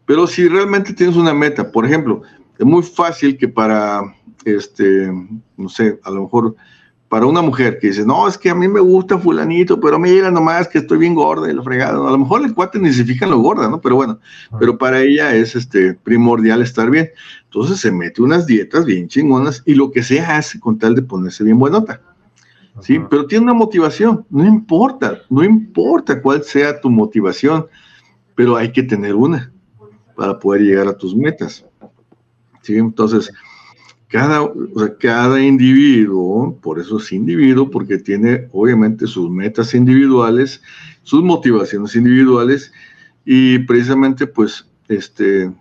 [0.05, 2.23] Pero si realmente tienes una meta, por ejemplo,
[2.57, 4.01] es muy fácil que para,
[4.43, 5.11] este,
[5.55, 6.55] no sé, a lo mejor
[7.13, 10.31] para una mujer que dice, no, es que a mí me gusta fulanito, pero mira
[10.31, 12.07] nomás que estoy bien gorda y lo fregado.
[12.07, 13.79] A lo mejor el cuate ni se fija en lo gorda, ¿no?
[13.79, 14.19] Pero bueno,
[14.59, 17.11] pero para ella es este, primordial estar bien.
[17.43, 21.03] Entonces se mete unas dietas bien chingonas y lo que sea hace con tal de
[21.03, 22.01] ponerse bien buenota.
[22.79, 22.99] ¿sí?
[23.07, 27.67] Pero tiene una motivación, no importa, no importa cuál sea tu motivación,
[28.33, 29.53] pero hay que tener una
[30.15, 31.63] para poder llegar a tus metas.
[32.63, 32.75] ¿sí?
[32.75, 33.31] Entonces,
[34.13, 34.47] cada,
[34.99, 40.61] cada individuo, por eso es individuo, porque tiene obviamente sus metas individuales,
[41.01, 42.71] sus motivaciones individuales,
[43.25, 45.51] y precisamente pues, este,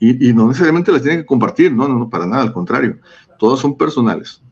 [0.00, 2.98] y, y no necesariamente las tiene que compartir, no, no, no, para nada, al contrario,
[3.38, 4.42] todas son personales.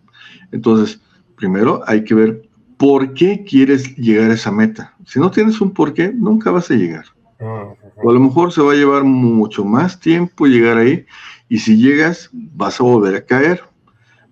[0.53, 1.01] Entonces,
[1.35, 4.95] primero hay que ver por qué quieres llegar a esa meta.
[5.05, 7.07] Si no tienes un por qué, nunca vas a llegar.
[7.41, 11.05] O a lo mejor se va a llevar mucho más tiempo llegar ahí
[11.53, 13.63] y si llegas vas a volver a caer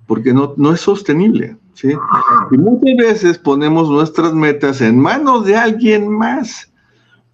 [0.07, 1.55] porque no, no es sostenible.
[1.75, 1.93] ¿sí?
[2.51, 6.73] Y muchas veces ponemos nuestras metas en manos de alguien más.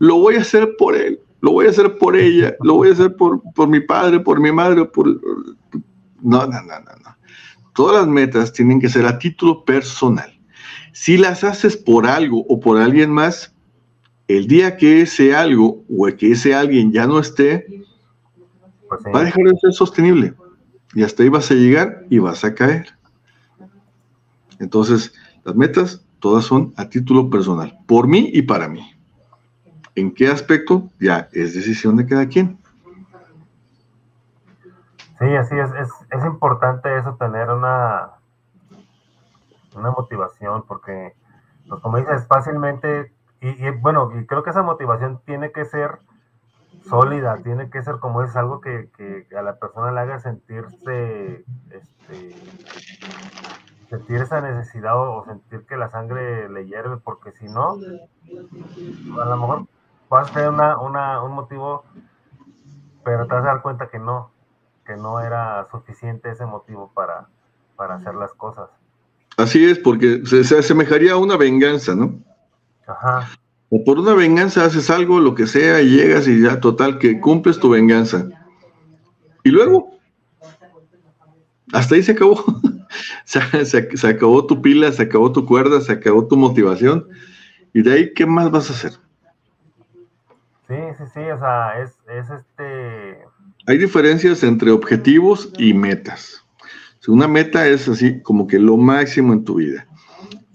[0.00, 2.94] Lo voy a hacer por él, lo voy a hacer por ella, lo voy a
[2.94, 5.06] hacer por, por mi padre, por mi madre, por...
[5.06, 7.16] No, no, no, no, no.
[7.72, 10.36] Todas las metas tienen que ser a título personal.
[10.94, 13.54] Si las haces por algo o por alguien más,
[14.26, 17.86] el día que ese algo o que ese alguien ya no esté,
[18.88, 20.34] pues va a dejar de ser sostenible.
[20.94, 22.86] Y hasta ahí vas a llegar y vas a caer.
[24.58, 25.12] Entonces,
[25.44, 28.96] las metas todas son a título personal, por mí y para mí.
[29.94, 30.90] ¿En qué aspecto?
[31.00, 32.58] Ya es decisión de cada quien.
[35.18, 35.70] Sí, así es,
[36.10, 38.10] es, importante eso, tener una,
[39.74, 41.14] una motivación, porque,
[41.66, 46.00] pues, como dices, fácilmente, y, bueno, y creo que esa motivación tiene que ser
[46.88, 48.88] sólida, tiene que ser como es algo que,
[49.36, 52.36] a la persona le haga sentirse, este,
[53.90, 57.76] sentir esa necesidad o, sentir que la sangre le hierve, porque si no,
[59.20, 59.66] a lo mejor
[60.08, 61.84] vas a tener una, una, un motivo,
[63.04, 64.30] pero te vas a dar cuenta que no,
[64.86, 67.28] que no era suficiente ese motivo para,
[67.76, 68.70] para hacer las cosas.
[69.36, 72.14] Así es, porque se, asemejaría a una venganza, ¿no?
[72.86, 73.28] Ajá.
[73.68, 77.20] O por una venganza haces algo, lo que sea, y llegas y ya total que
[77.20, 78.28] cumples tu venganza.
[79.42, 79.98] Y luego,
[81.72, 82.44] hasta ahí se acabó.
[83.24, 87.08] se, se, acabó tu pila, se acabó tu cuerda, se acabó tu motivación.
[87.72, 88.92] Y de ahí, ¿qué más vas a hacer?
[90.68, 93.26] Sí, sí, sí, o sea, es, es este
[93.68, 96.44] hay diferencias entre objetivos y metas.
[97.08, 99.86] Una meta es así como que lo máximo en tu vida.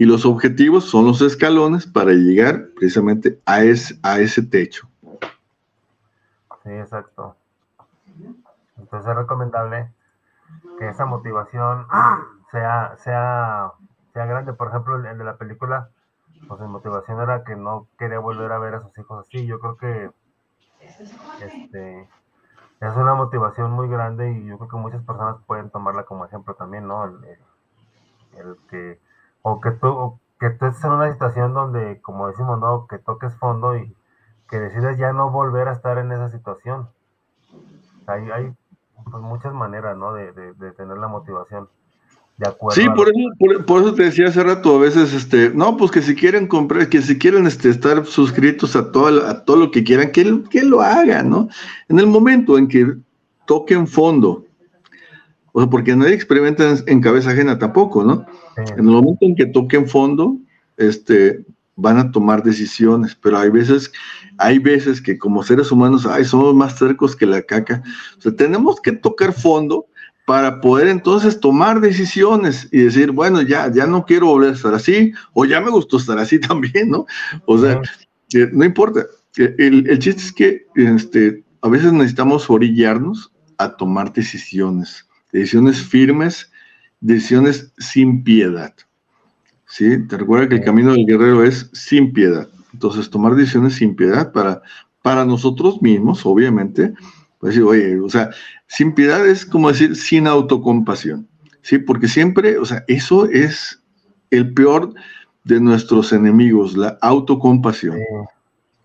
[0.01, 4.89] Y los objetivos son los escalones para llegar precisamente a ese, a ese techo.
[6.63, 7.35] Sí, exacto.
[8.79, 9.91] Entonces es recomendable
[10.79, 11.85] que esa motivación
[12.49, 13.73] sea, sea,
[14.11, 14.53] sea grande.
[14.53, 15.89] Por ejemplo, el de la película,
[16.47, 19.45] pues mi motivación era que no quería volver a ver a sus hijos así.
[19.45, 20.09] Yo creo que
[21.45, 22.09] este,
[22.79, 26.55] es una motivación muy grande y yo creo que muchas personas pueden tomarla como ejemplo
[26.55, 27.05] también, ¿no?
[27.05, 28.99] El, que,
[29.41, 32.87] o que tú, que tú estés en una situación donde, como decimos, ¿no?
[32.87, 33.95] Que toques fondo y
[34.49, 36.89] que decides ya no volver a estar en esa situación.
[38.07, 38.51] Hay, hay
[39.09, 40.13] pues, muchas maneras, ¿no?
[40.13, 40.31] De,
[40.77, 41.67] tener la motivación.
[42.71, 46.01] Sí, por eso, por, eso te decía hace rato, a veces, este, no, pues que
[46.01, 49.83] si quieren comprar, que si quieren este, estar suscritos a todo, a todo lo que
[49.83, 51.49] quieran, que, que lo hagan, ¿no?
[51.87, 52.95] En el momento en que
[53.45, 54.43] toquen fondo,
[55.53, 58.25] o sea, porque nadie experimenta en, cabeza ajena tampoco, ¿no?
[58.57, 60.37] En el momento en que toquen fondo,
[60.77, 61.45] este,
[61.75, 63.91] van a tomar decisiones, pero hay veces,
[64.37, 67.83] hay veces que como seres humanos, ay, somos más cercos que la caca.
[68.17, 69.87] O sea, tenemos que tocar fondo
[70.25, 74.73] para poder entonces tomar decisiones y decir, bueno, ya, ya no quiero volver a estar
[74.73, 77.05] así, o ya me gustó estar así también, ¿no?
[77.45, 77.81] O sea,
[78.51, 79.05] no importa.
[79.35, 86.51] El, el, chiste es que este, a veces necesitamos orillarnos a tomar decisiones, decisiones firmes,
[86.99, 88.73] decisiones sin piedad.
[89.67, 90.05] ¿Sí?
[90.07, 92.49] Te recuerda que el camino del guerrero es sin piedad.
[92.73, 94.61] Entonces, tomar decisiones sin piedad para,
[95.01, 96.93] para nosotros mismos, obviamente,
[97.39, 98.29] pues decir, oye, o sea,
[98.67, 101.27] sin piedad es como decir sin autocompasión,
[101.61, 101.79] ¿sí?
[101.79, 103.81] Porque siempre, o sea, eso es
[104.29, 104.93] el peor
[105.43, 107.99] de nuestros enemigos, la autocompasión.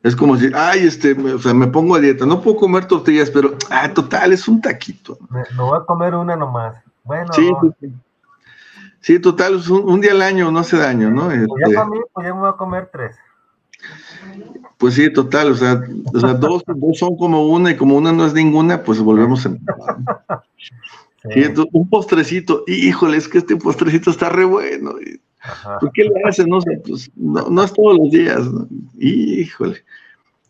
[0.02, 3.31] Es como decir, ay, este, o sea, me pongo a dieta, no puedo comer tortillas,
[3.31, 5.18] pero, ah, total, es un taquito.
[5.31, 6.77] Me, voy a comer una nomás.
[7.02, 7.32] Bueno.
[7.32, 7.51] Sí,
[9.01, 11.27] sí, total, es un, día al año no hace daño, ¿no?
[11.27, 13.16] Pues ya este mí, pues ya me voy a comer tres.
[14.78, 15.81] Pues sí, total, o sea,
[16.12, 16.62] o sea dos,
[16.94, 19.51] son como una y como una no es ninguna, pues volvemos a...
[21.35, 21.43] Sí.
[21.73, 24.94] un postrecito, híjole, es que este postrecito está re bueno.
[25.81, 26.48] ¿Por qué le hacen?
[26.48, 28.40] No, pues, no, es todos los días,
[28.98, 29.85] híjole.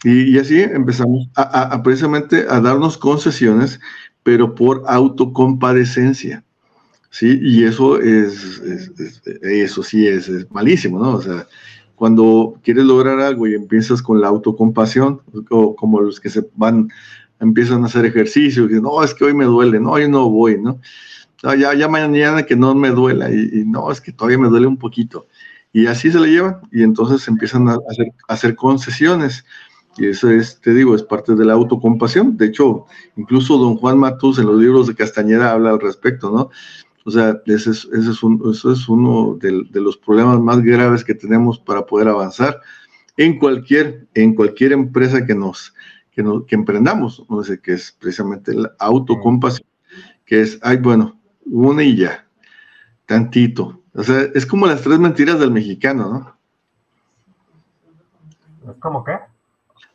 [0.05, 3.81] Y, así empezamos a, precisamente a darnos concesiones,
[4.23, 6.45] pero por autocompadecencia.
[7.11, 7.39] ¿sí?
[7.43, 8.63] Y eso es,
[9.43, 11.15] eso sí es, es, malísimo, ¿no?
[11.15, 11.47] O sea,
[11.95, 16.91] cuando quieres lograr algo y empiezas con la autocompasión, o como los que se van,
[17.41, 20.29] empiezan a hacer ejercicio, y dicen, no, es que hoy me duele, no, hoy no
[20.29, 20.79] voy, ¿no?
[21.55, 25.27] Ya, mañana que no me duela, y, no, es que todavía me duele un poquito.
[25.73, 27.79] Y así se le llevan, y entonces empiezan a
[28.29, 29.45] hacer, concesiones.
[29.99, 32.37] Y eso es, te digo, es parte de la autocompasión.
[32.37, 32.87] De hecho,
[33.17, 36.51] incluso don Juan Matus en los libros de Castañeda habla al respecto, ¿no?
[37.07, 41.57] O sea, ese es, un, eso es uno de, los problemas más graves que tenemos
[41.57, 42.61] para poder avanzar
[43.17, 45.73] en cualquier, en cualquier empresa que nos,
[46.11, 49.69] que, nos, que emprendamos, no que es precisamente la autocompasión,
[50.25, 51.17] que es, ay, bueno,
[51.47, 52.27] una y ya,
[53.07, 53.83] tantito.
[53.95, 56.37] O sea, es como las tres mentiras del mexicano,
[58.63, 58.73] ¿no?
[58.73, 59.19] ¿Es como qué?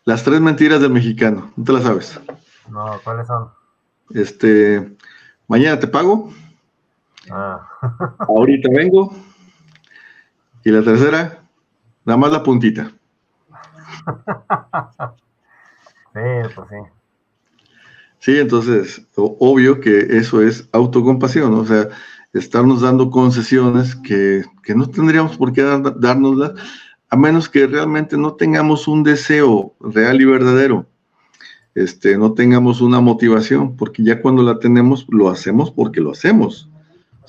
[0.05, 2.19] Las tres mentiras del mexicano, ¿no te las sabes?
[2.69, 3.49] No, ¿cuáles son?
[4.09, 4.95] Este,
[5.47, 6.31] mañana te pago,
[7.29, 7.67] Ah.
[8.27, 9.13] Ahorita vengo.
[10.63, 11.43] Y la tercera,
[12.05, 12.91] nada más la puntita.
[16.13, 16.19] Sí,
[16.53, 16.75] pues sí.
[18.21, 21.89] Sí, entonces, obvio que eso es autocompasión, o sea,
[22.33, 24.43] estarnos dando concesiones que,
[24.75, 26.53] no tendríamos por qué dar, dárnoslas,
[27.09, 30.85] a menos que realmente no tengamos un deseo real y verdadero,
[31.73, 36.69] este, no tengamos una motivación, porque ya cuando la tenemos, lo hacemos porque lo hacemos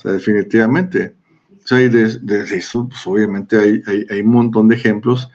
[0.03, 1.15] definitivamente.
[1.63, 5.29] O sea, de, eso, pues obviamente hay, hay, un montón de ejemplos,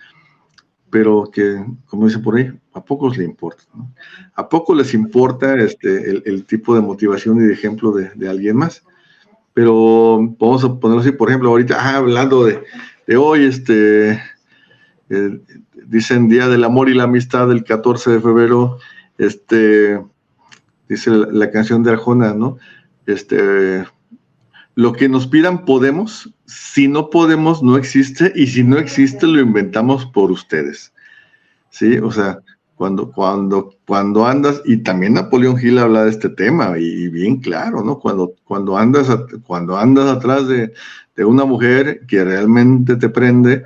[0.90, 3.64] pero que, como dice por ahí, a pocos les importa.
[4.34, 8.84] A pocos les importa este, el, tipo de motivación y de ejemplo de, alguien más.
[9.52, 12.62] Pero vamos a ponerlo así, por ejemplo, ahorita ah, hablando de,
[13.16, 14.20] hoy, este,
[15.10, 15.40] eh,
[15.86, 18.78] dicen Día del Amor y la Amistad del 14 de febrero,
[19.18, 20.00] este,
[20.88, 22.58] dice la, la canción de Arjona, ¿no?
[23.06, 23.84] Este,
[24.76, 29.40] lo que nos pidan podemos, si no podemos no existe y si no existe lo
[29.40, 30.92] inventamos por ustedes.
[31.70, 32.38] Sí, o sea,
[32.78, 37.82] cuando, cuando, cuando andas, y también Napoleón Gil habla de este tema, y, bien claro,
[37.82, 37.98] ¿no?
[37.98, 39.08] Cuando, cuando, andas,
[39.44, 40.72] cuando andas atrás de,
[41.24, 43.64] una mujer que realmente te prende,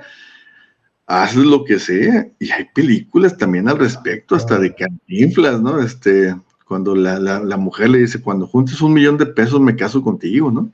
[1.07, 5.79] haces lo que sea, y hay películas también al respecto, hasta de cantinflas, ¿no?
[5.81, 6.35] Este,
[6.67, 10.51] cuando la, la mujer le dice, cuando juntes un millón de pesos me caso contigo,
[10.51, 10.73] ¿no?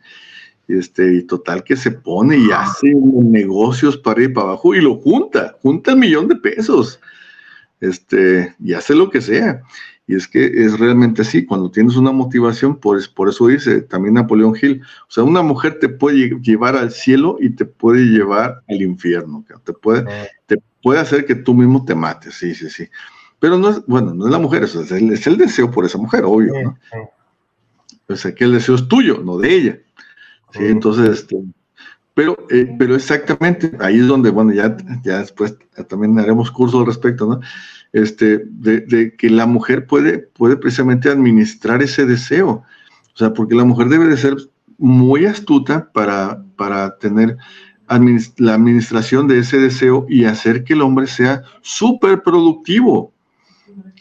[0.69, 4.97] Este, y total que se pone y hace negocios para ir para abajo y lo
[4.97, 7.01] junta, junta el millón de pesos.
[7.81, 9.63] Este, y hace lo que sea.
[10.07, 14.15] Y es que es realmente así, cuando tienes una motivación, por, por eso dice también
[14.15, 18.63] Napoleón Hill, o sea, una mujer te puede llevar al cielo y te puede llevar
[18.69, 20.07] al infierno, te puede,
[20.47, 22.89] te puede hacer que tú mismo te mates, sí, sí, sí.
[23.39, 25.99] Pero no es, bueno, no es la mujer, es el, es el deseo por esa
[25.99, 26.79] mujer, obvio, ¿no?
[28.09, 29.79] O sea, que el deseo es tuyo, no de ella.
[30.53, 31.37] Sí, entonces, este,
[32.19, 35.57] pero, eh, pero exactamente, ahí es donde, bueno, ya, ya después
[35.89, 37.41] también haremos curso al respecto, ¿no?
[37.93, 42.65] Este, de, que la mujer puede, puede precisamente administrar ese deseo.
[43.15, 44.37] O sea, porque la mujer debe de ser
[44.79, 47.37] muy astuta para, para tener
[48.39, 53.13] la administración de ese deseo y hacer que el hombre sea súper productivo.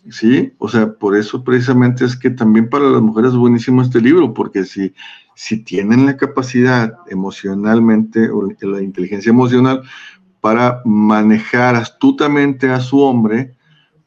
[0.09, 0.53] ¿Sí?
[0.57, 4.33] O sea, por eso precisamente es que también para las mujeres es buenísimo este libro,
[4.33, 4.95] porque si,
[5.37, 9.83] si tienen la capacidad emocionalmente o la inteligencia emocional
[10.41, 13.55] para manejar astutamente a su hombre,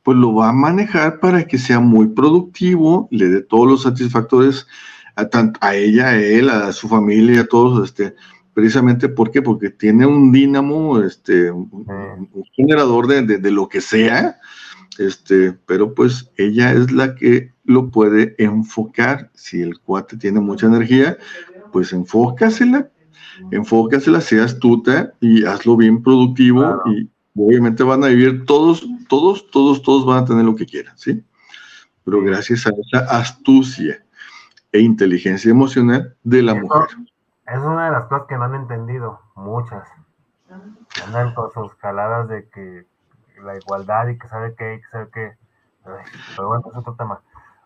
[0.03, 4.67] pues lo va a manejar para que sea muy productivo, le dé todos los satisfactores
[5.15, 5.29] a,
[5.61, 8.17] a ella, a él, a su familia, a todos, este,
[8.53, 9.41] precisamente ¿por qué?
[9.41, 14.37] porque tiene un dínamo, este, un, generador de, de, lo que sea,
[14.99, 19.31] este, pero pues ella es la que lo puede enfocar.
[19.35, 21.17] Si el cuate tiene mucha energía,
[21.73, 22.89] pues enfócasela,
[23.51, 29.83] enfócasela, sea astuta y hazlo bien productivo y obviamente van a vivir todos, todos, todos,
[29.83, 31.25] todos van a tener lo que quieran, ¿sí?
[32.05, 34.05] Pero gracias a esa astucia
[34.73, 36.89] e inteligencia emocional de la mujer.
[37.47, 39.89] Es una de las cosas que no han entendido, muchas.
[41.07, 42.85] Andan con sus caladas de que
[43.45, 45.33] la igualdad y que sabe qué, que sabe qué.
[46.37, 47.21] Pero bueno, es otro tema.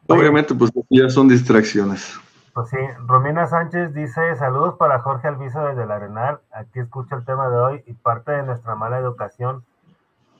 [0.08, 2.18] Obviamente, pues ya son distracciones.
[2.52, 7.24] Pues sí, Romina Sánchez dice, saludos para Jorge Alviso desde la Arenal, aquí escucha el
[7.24, 9.64] tema de hoy y parte de nuestra mala educación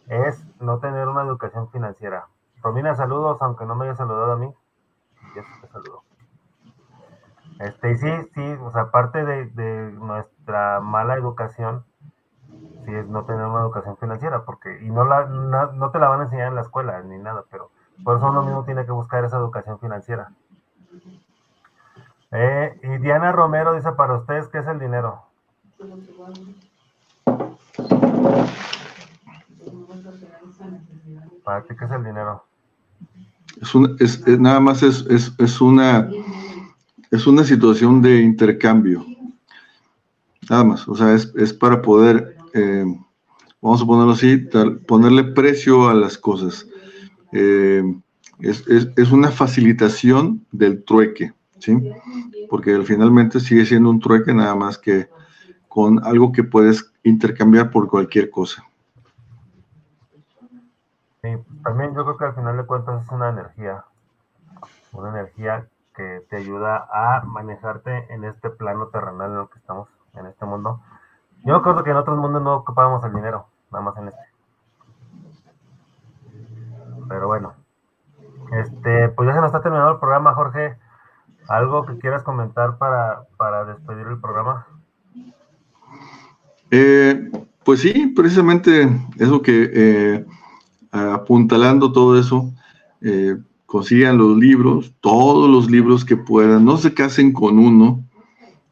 [0.09, 2.27] es no tener una educación financiera.
[2.63, 4.49] Romina, saludos, aunque no me haya saludado a mí.
[5.35, 6.03] Ya te saludo.
[7.59, 11.85] Este, y sí, sí, o sea, parte de, nuestra mala educación,
[12.85, 16.21] sí es no tener una educación financiera, porque, y no, la, no, te la van
[16.21, 17.71] a enseñar en la escuela ni nada, pero
[18.03, 20.31] por eso uno mismo tiene que buscar esa educación financiera.
[22.33, 25.23] Eh, y Diana Romero dice para ustedes, ¿qué es el dinero?
[31.45, 32.45] ¿Para ti qué es el dinero?
[34.01, 35.07] Es, es, nada más es,
[35.39, 36.09] es una
[37.15, 39.07] es una situación de intercambio.
[40.51, 42.85] Nada más, o sea, es, para poder, eh,
[43.63, 44.37] vamos a ponerlo así,
[44.87, 46.67] ponerle precio a las cosas.
[47.37, 47.83] Eh,
[48.39, 51.93] es, una facilitación del trueque, ¿sí?
[52.49, 55.09] Porque finalmente sigue siendo un trueque nada más que
[55.69, 58.65] con algo que puedes intercambiar por cualquier cosa.
[61.23, 61.31] Sí,
[61.65, 63.85] también yo creo que al final de cuentas es una energía,
[64.93, 65.67] una energía
[65.97, 70.47] que te ayuda a manejarte en este plano terrenal en el que estamos, en este
[70.47, 70.81] mundo.
[71.45, 74.34] Yo creo que en otros mundos no ocupábamos el dinero, nada más en este.
[77.09, 77.55] Pero bueno,
[78.53, 80.77] este, pues ya se nos está terminando el programa, Jorge.
[81.49, 84.67] ¿Algo que quieras comentar para, para despedir el programa?
[86.71, 87.31] Eh,
[87.65, 90.27] pues sí, precisamente eso que eh,
[90.93, 92.53] apuntalando todo eso,
[93.01, 93.37] eh,
[93.67, 98.05] consigan los libros, todos los libros que puedan, no se casen con uno,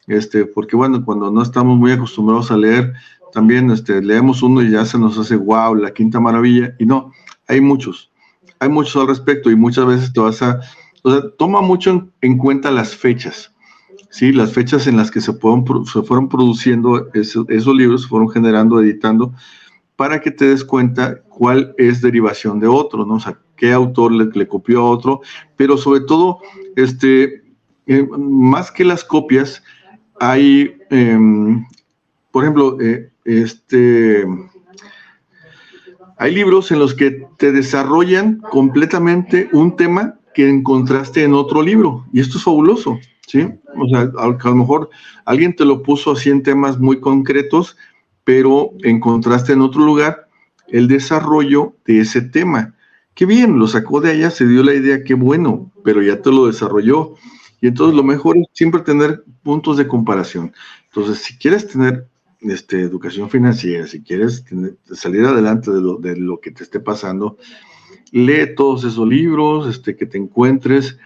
[0.06, 2.92] este, porque bueno, cuando no estamos muy acostumbrados a leer,
[3.32, 7.10] también este, leemos uno y ya se nos hace wow, la quinta maravilla, y no,
[7.48, 8.11] hay muchos,
[8.62, 10.60] hay muchos al respecto y muchas veces te vas a,
[11.02, 13.52] o sea, toma mucho en, cuenta las fechas,
[14.08, 14.32] ¿sí?
[14.32, 18.30] Las fechas en las que se, fueron, se fueron produciendo esos, esos libros, se fueron
[18.30, 19.34] generando, editando,
[19.96, 23.14] para que te des cuenta cuál es derivación de otro, ¿no?
[23.14, 25.22] O sea, qué autor le, copió a otro,
[25.56, 26.38] pero sobre todo,
[26.76, 27.42] este,
[27.88, 29.64] eh, más que las copias,
[30.20, 31.66] hay, em,
[32.30, 34.24] por ejemplo, eh, este,
[36.22, 42.06] hay libros en los que te desarrollan completamente un tema que encontraste en otro libro,
[42.12, 43.48] y esto es fabuloso, ¿sí?
[43.76, 44.88] O sea, a, lo mejor
[45.24, 47.76] alguien te lo puso así en temas muy concretos,
[48.22, 50.28] pero encontraste en otro lugar
[50.68, 52.76] el desarrollo de ese tema.
[53.14, 56.30] Qué bien, lo sacó de allá, se dio la idea, qué bueno, pero ya te
[56.30, 57.16] lo desarrolló.
[57.60, 60.52] Y entonces lo mejor es siempre tener puntos de comparación.
[60.86, 62.06] Entonces, si quieres tener
[62.44, 64.44] este, educación financiera, si quieres
[64.92, 67.36] salir adelante de lo, de lo, que te esté pasando,
[68.10, 70.98] lee todos esos libros este, que te encuentres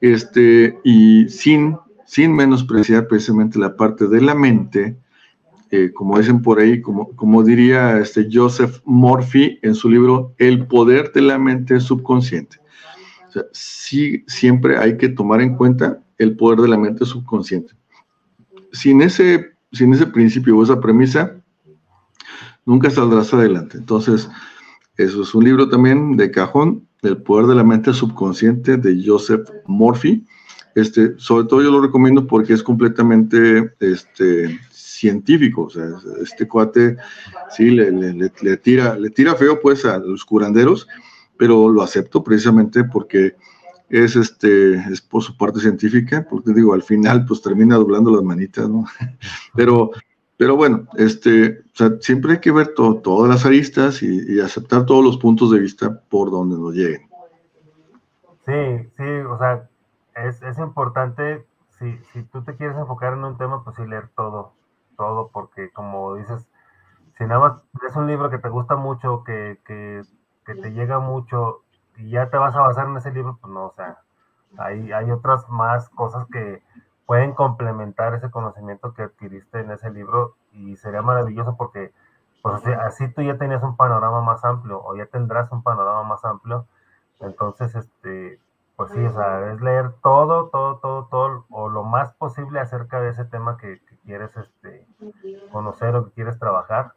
[0.00, 1.76] este, y sin,
[2.06, 4.96] sin menospreciar precisamente la parte de la mente,
[5.70, 10.66] eh, como dicen por ahí, como, como diría este Joseph Murphy en su libro El
[10.66, 12.58] poder de la mente subconsciente.
[13.28, 17.72] O sea, sí, siempre hay que tomar en cuenta el poder de la mente subconsciente.
[18.72, 21.34] Sin ese, sin ese principio o esa premisa,
[22.64, 23.78] nunca saldrás adelante.
[23.78, 24.28] Entonces,
[24.96, 29.48] eso es un libro también de cajón, El poder de la mente subconsciente de Joseph
[29.66, 30.24] Murphy.
[30.74, 35.68] Este, sobre todo yo lo recomiendo porque es completamente este, científico.
[36.22, 36.96] Este cuate
[37.50, 40.86] sí le, le, tira, le tira feo pues a los curanderos,
[41.36, 43.34] pero lo acepto precisamente porque
[43.92, 48.22] es este es por su parte científica, porque digo, al final pues termina doblando las
[48.22, 48.86] manitas, ¿no?
[49.54, 49.90] Pero,
[50.38, 51.62] pero bueno, este,
[52.00, 56.32] siempre hay que ver todas las aristas y, aceptar todos los puntos de vista por
[56.32, 57.08] donde nos lleguen.
[58.44, 59.68] Sí, sí, o sea,
[60.16, 61.44] es, es importante,
[61.78, 64.52] si, si tú te quieres enfocar en un tema, pues sí leer todo,
[64.96, 66.48] todo, porque como dices,
[67.18, 71.62] si nada más es un libro que te gusta mucho, que, que te llega mucho
[71.96, 73.98] y ya te vas a basar en ese libro, pues no, o sea,
[74.58, 76.62] hay, hay otras más cosas que
[77.06, 81.92] pueden complementar ese conocimiento que adquiriste en ese libro y sería maravilloso porque
[82.42, 86.24] pues así, tú ya tenías un panorama más amplio o ya tendrás un panorama más
[86.24, 86.66] amplio.
[87.20, 88.40] Entonces, este,
[88.74, 93.00] pues sí, o sea, es leer todo, todo, todo, todo, o lo más posible acerca
[93.00, 94.84] de ese tema que, quieres este,
[95.52, 96.94] conocer o que quieres trabajar.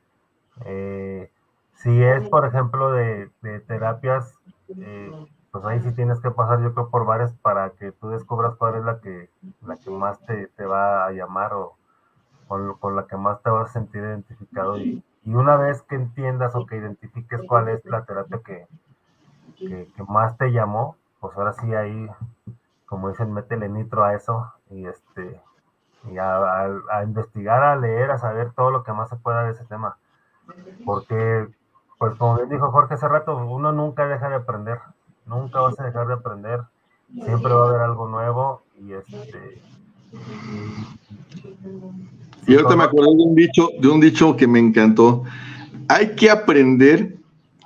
[0.65, 1.29] Eh,
[1.73, 3.29] si es, por ejemplo, de
[3.67, 4.39] terapias
[4.69, 8.55] eh, pues ahí sí tienes que pasar yo creo por varias para que tú descubras
[8.55, 9.29] cuál es la que,
[9.65, 11.75] la que más te, te va a llamar o
[12.47, 16.55] con, la que más te vas a sentir identificado y, y, una vez que entiendas
[16.55, 18.67] o que identifiques cuál es la terapia que,
[19.57, 22.07] que, más te llamó, pues ahora sí ahí,
[22.85, 25.41] como dicen, métele nitro a eso y este
[26.11, 29.53] y a, a investigar, a leer, a saber todo lo que más se pueda de
[29.53, 29.97] ese tema.
[30.85, 31.47] Porque
[31.97, 34.79] pues como bien dijo Jorge hace rato, uno nunca deja de aprender,
[35.25, 36.61] nunca vas a dejar de aprender,
[37.13, 39.61] siempre va a haber algo nuevo y este...
[42.47, 45.23] Y ahorita me acuerdo de un dicho, de un dicho que me encantó.
[45.87, 47.17] Hay que aprender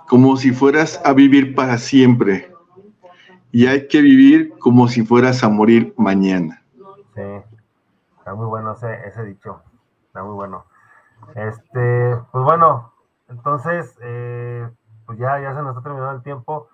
[0.07, 2.51] como si fueras a vivir para siempre.
[3.51, 6.63] Y hay que vivir como si fueras a morir mañana.
[7.15, 7.21] Sí,
[8.17, 9.61] está muy bueno ese, ese dicho.
[10.07, 10.65] Está muy bueno.
[11.35, 12.91] Este, pues bueno,
[13.29, 14.67] entonces, eh,
[15.05, 16.67] pues ya, ya se nos está terminando el tiempo.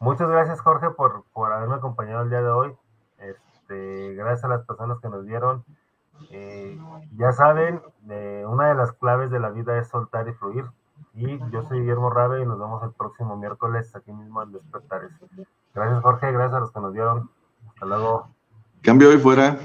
[0.00, 2.74] Muchas gracias, Jorge, por, por haberme acompañado el día de hoy.
[3.18, 5.64] Este, gracias a las personas que nos dieron.
[6.30, 6.78] Eh,
[7.16, 10.64] ya saben, eh, una de las claves de la vida es soltar y fluir.
[11.14, 15.10] Y yo soy Guillermo Rabe y nos vemos el próximo miércoles aquí mismo en Despertares.
[15.74, 16.32] Gracias, Jorge.
[16.32, 17.30] Gracias a los que nos dieron.
[17.68, 18.28] Hasta luego.
[18.82, 19.58] Cambio hoy fuera.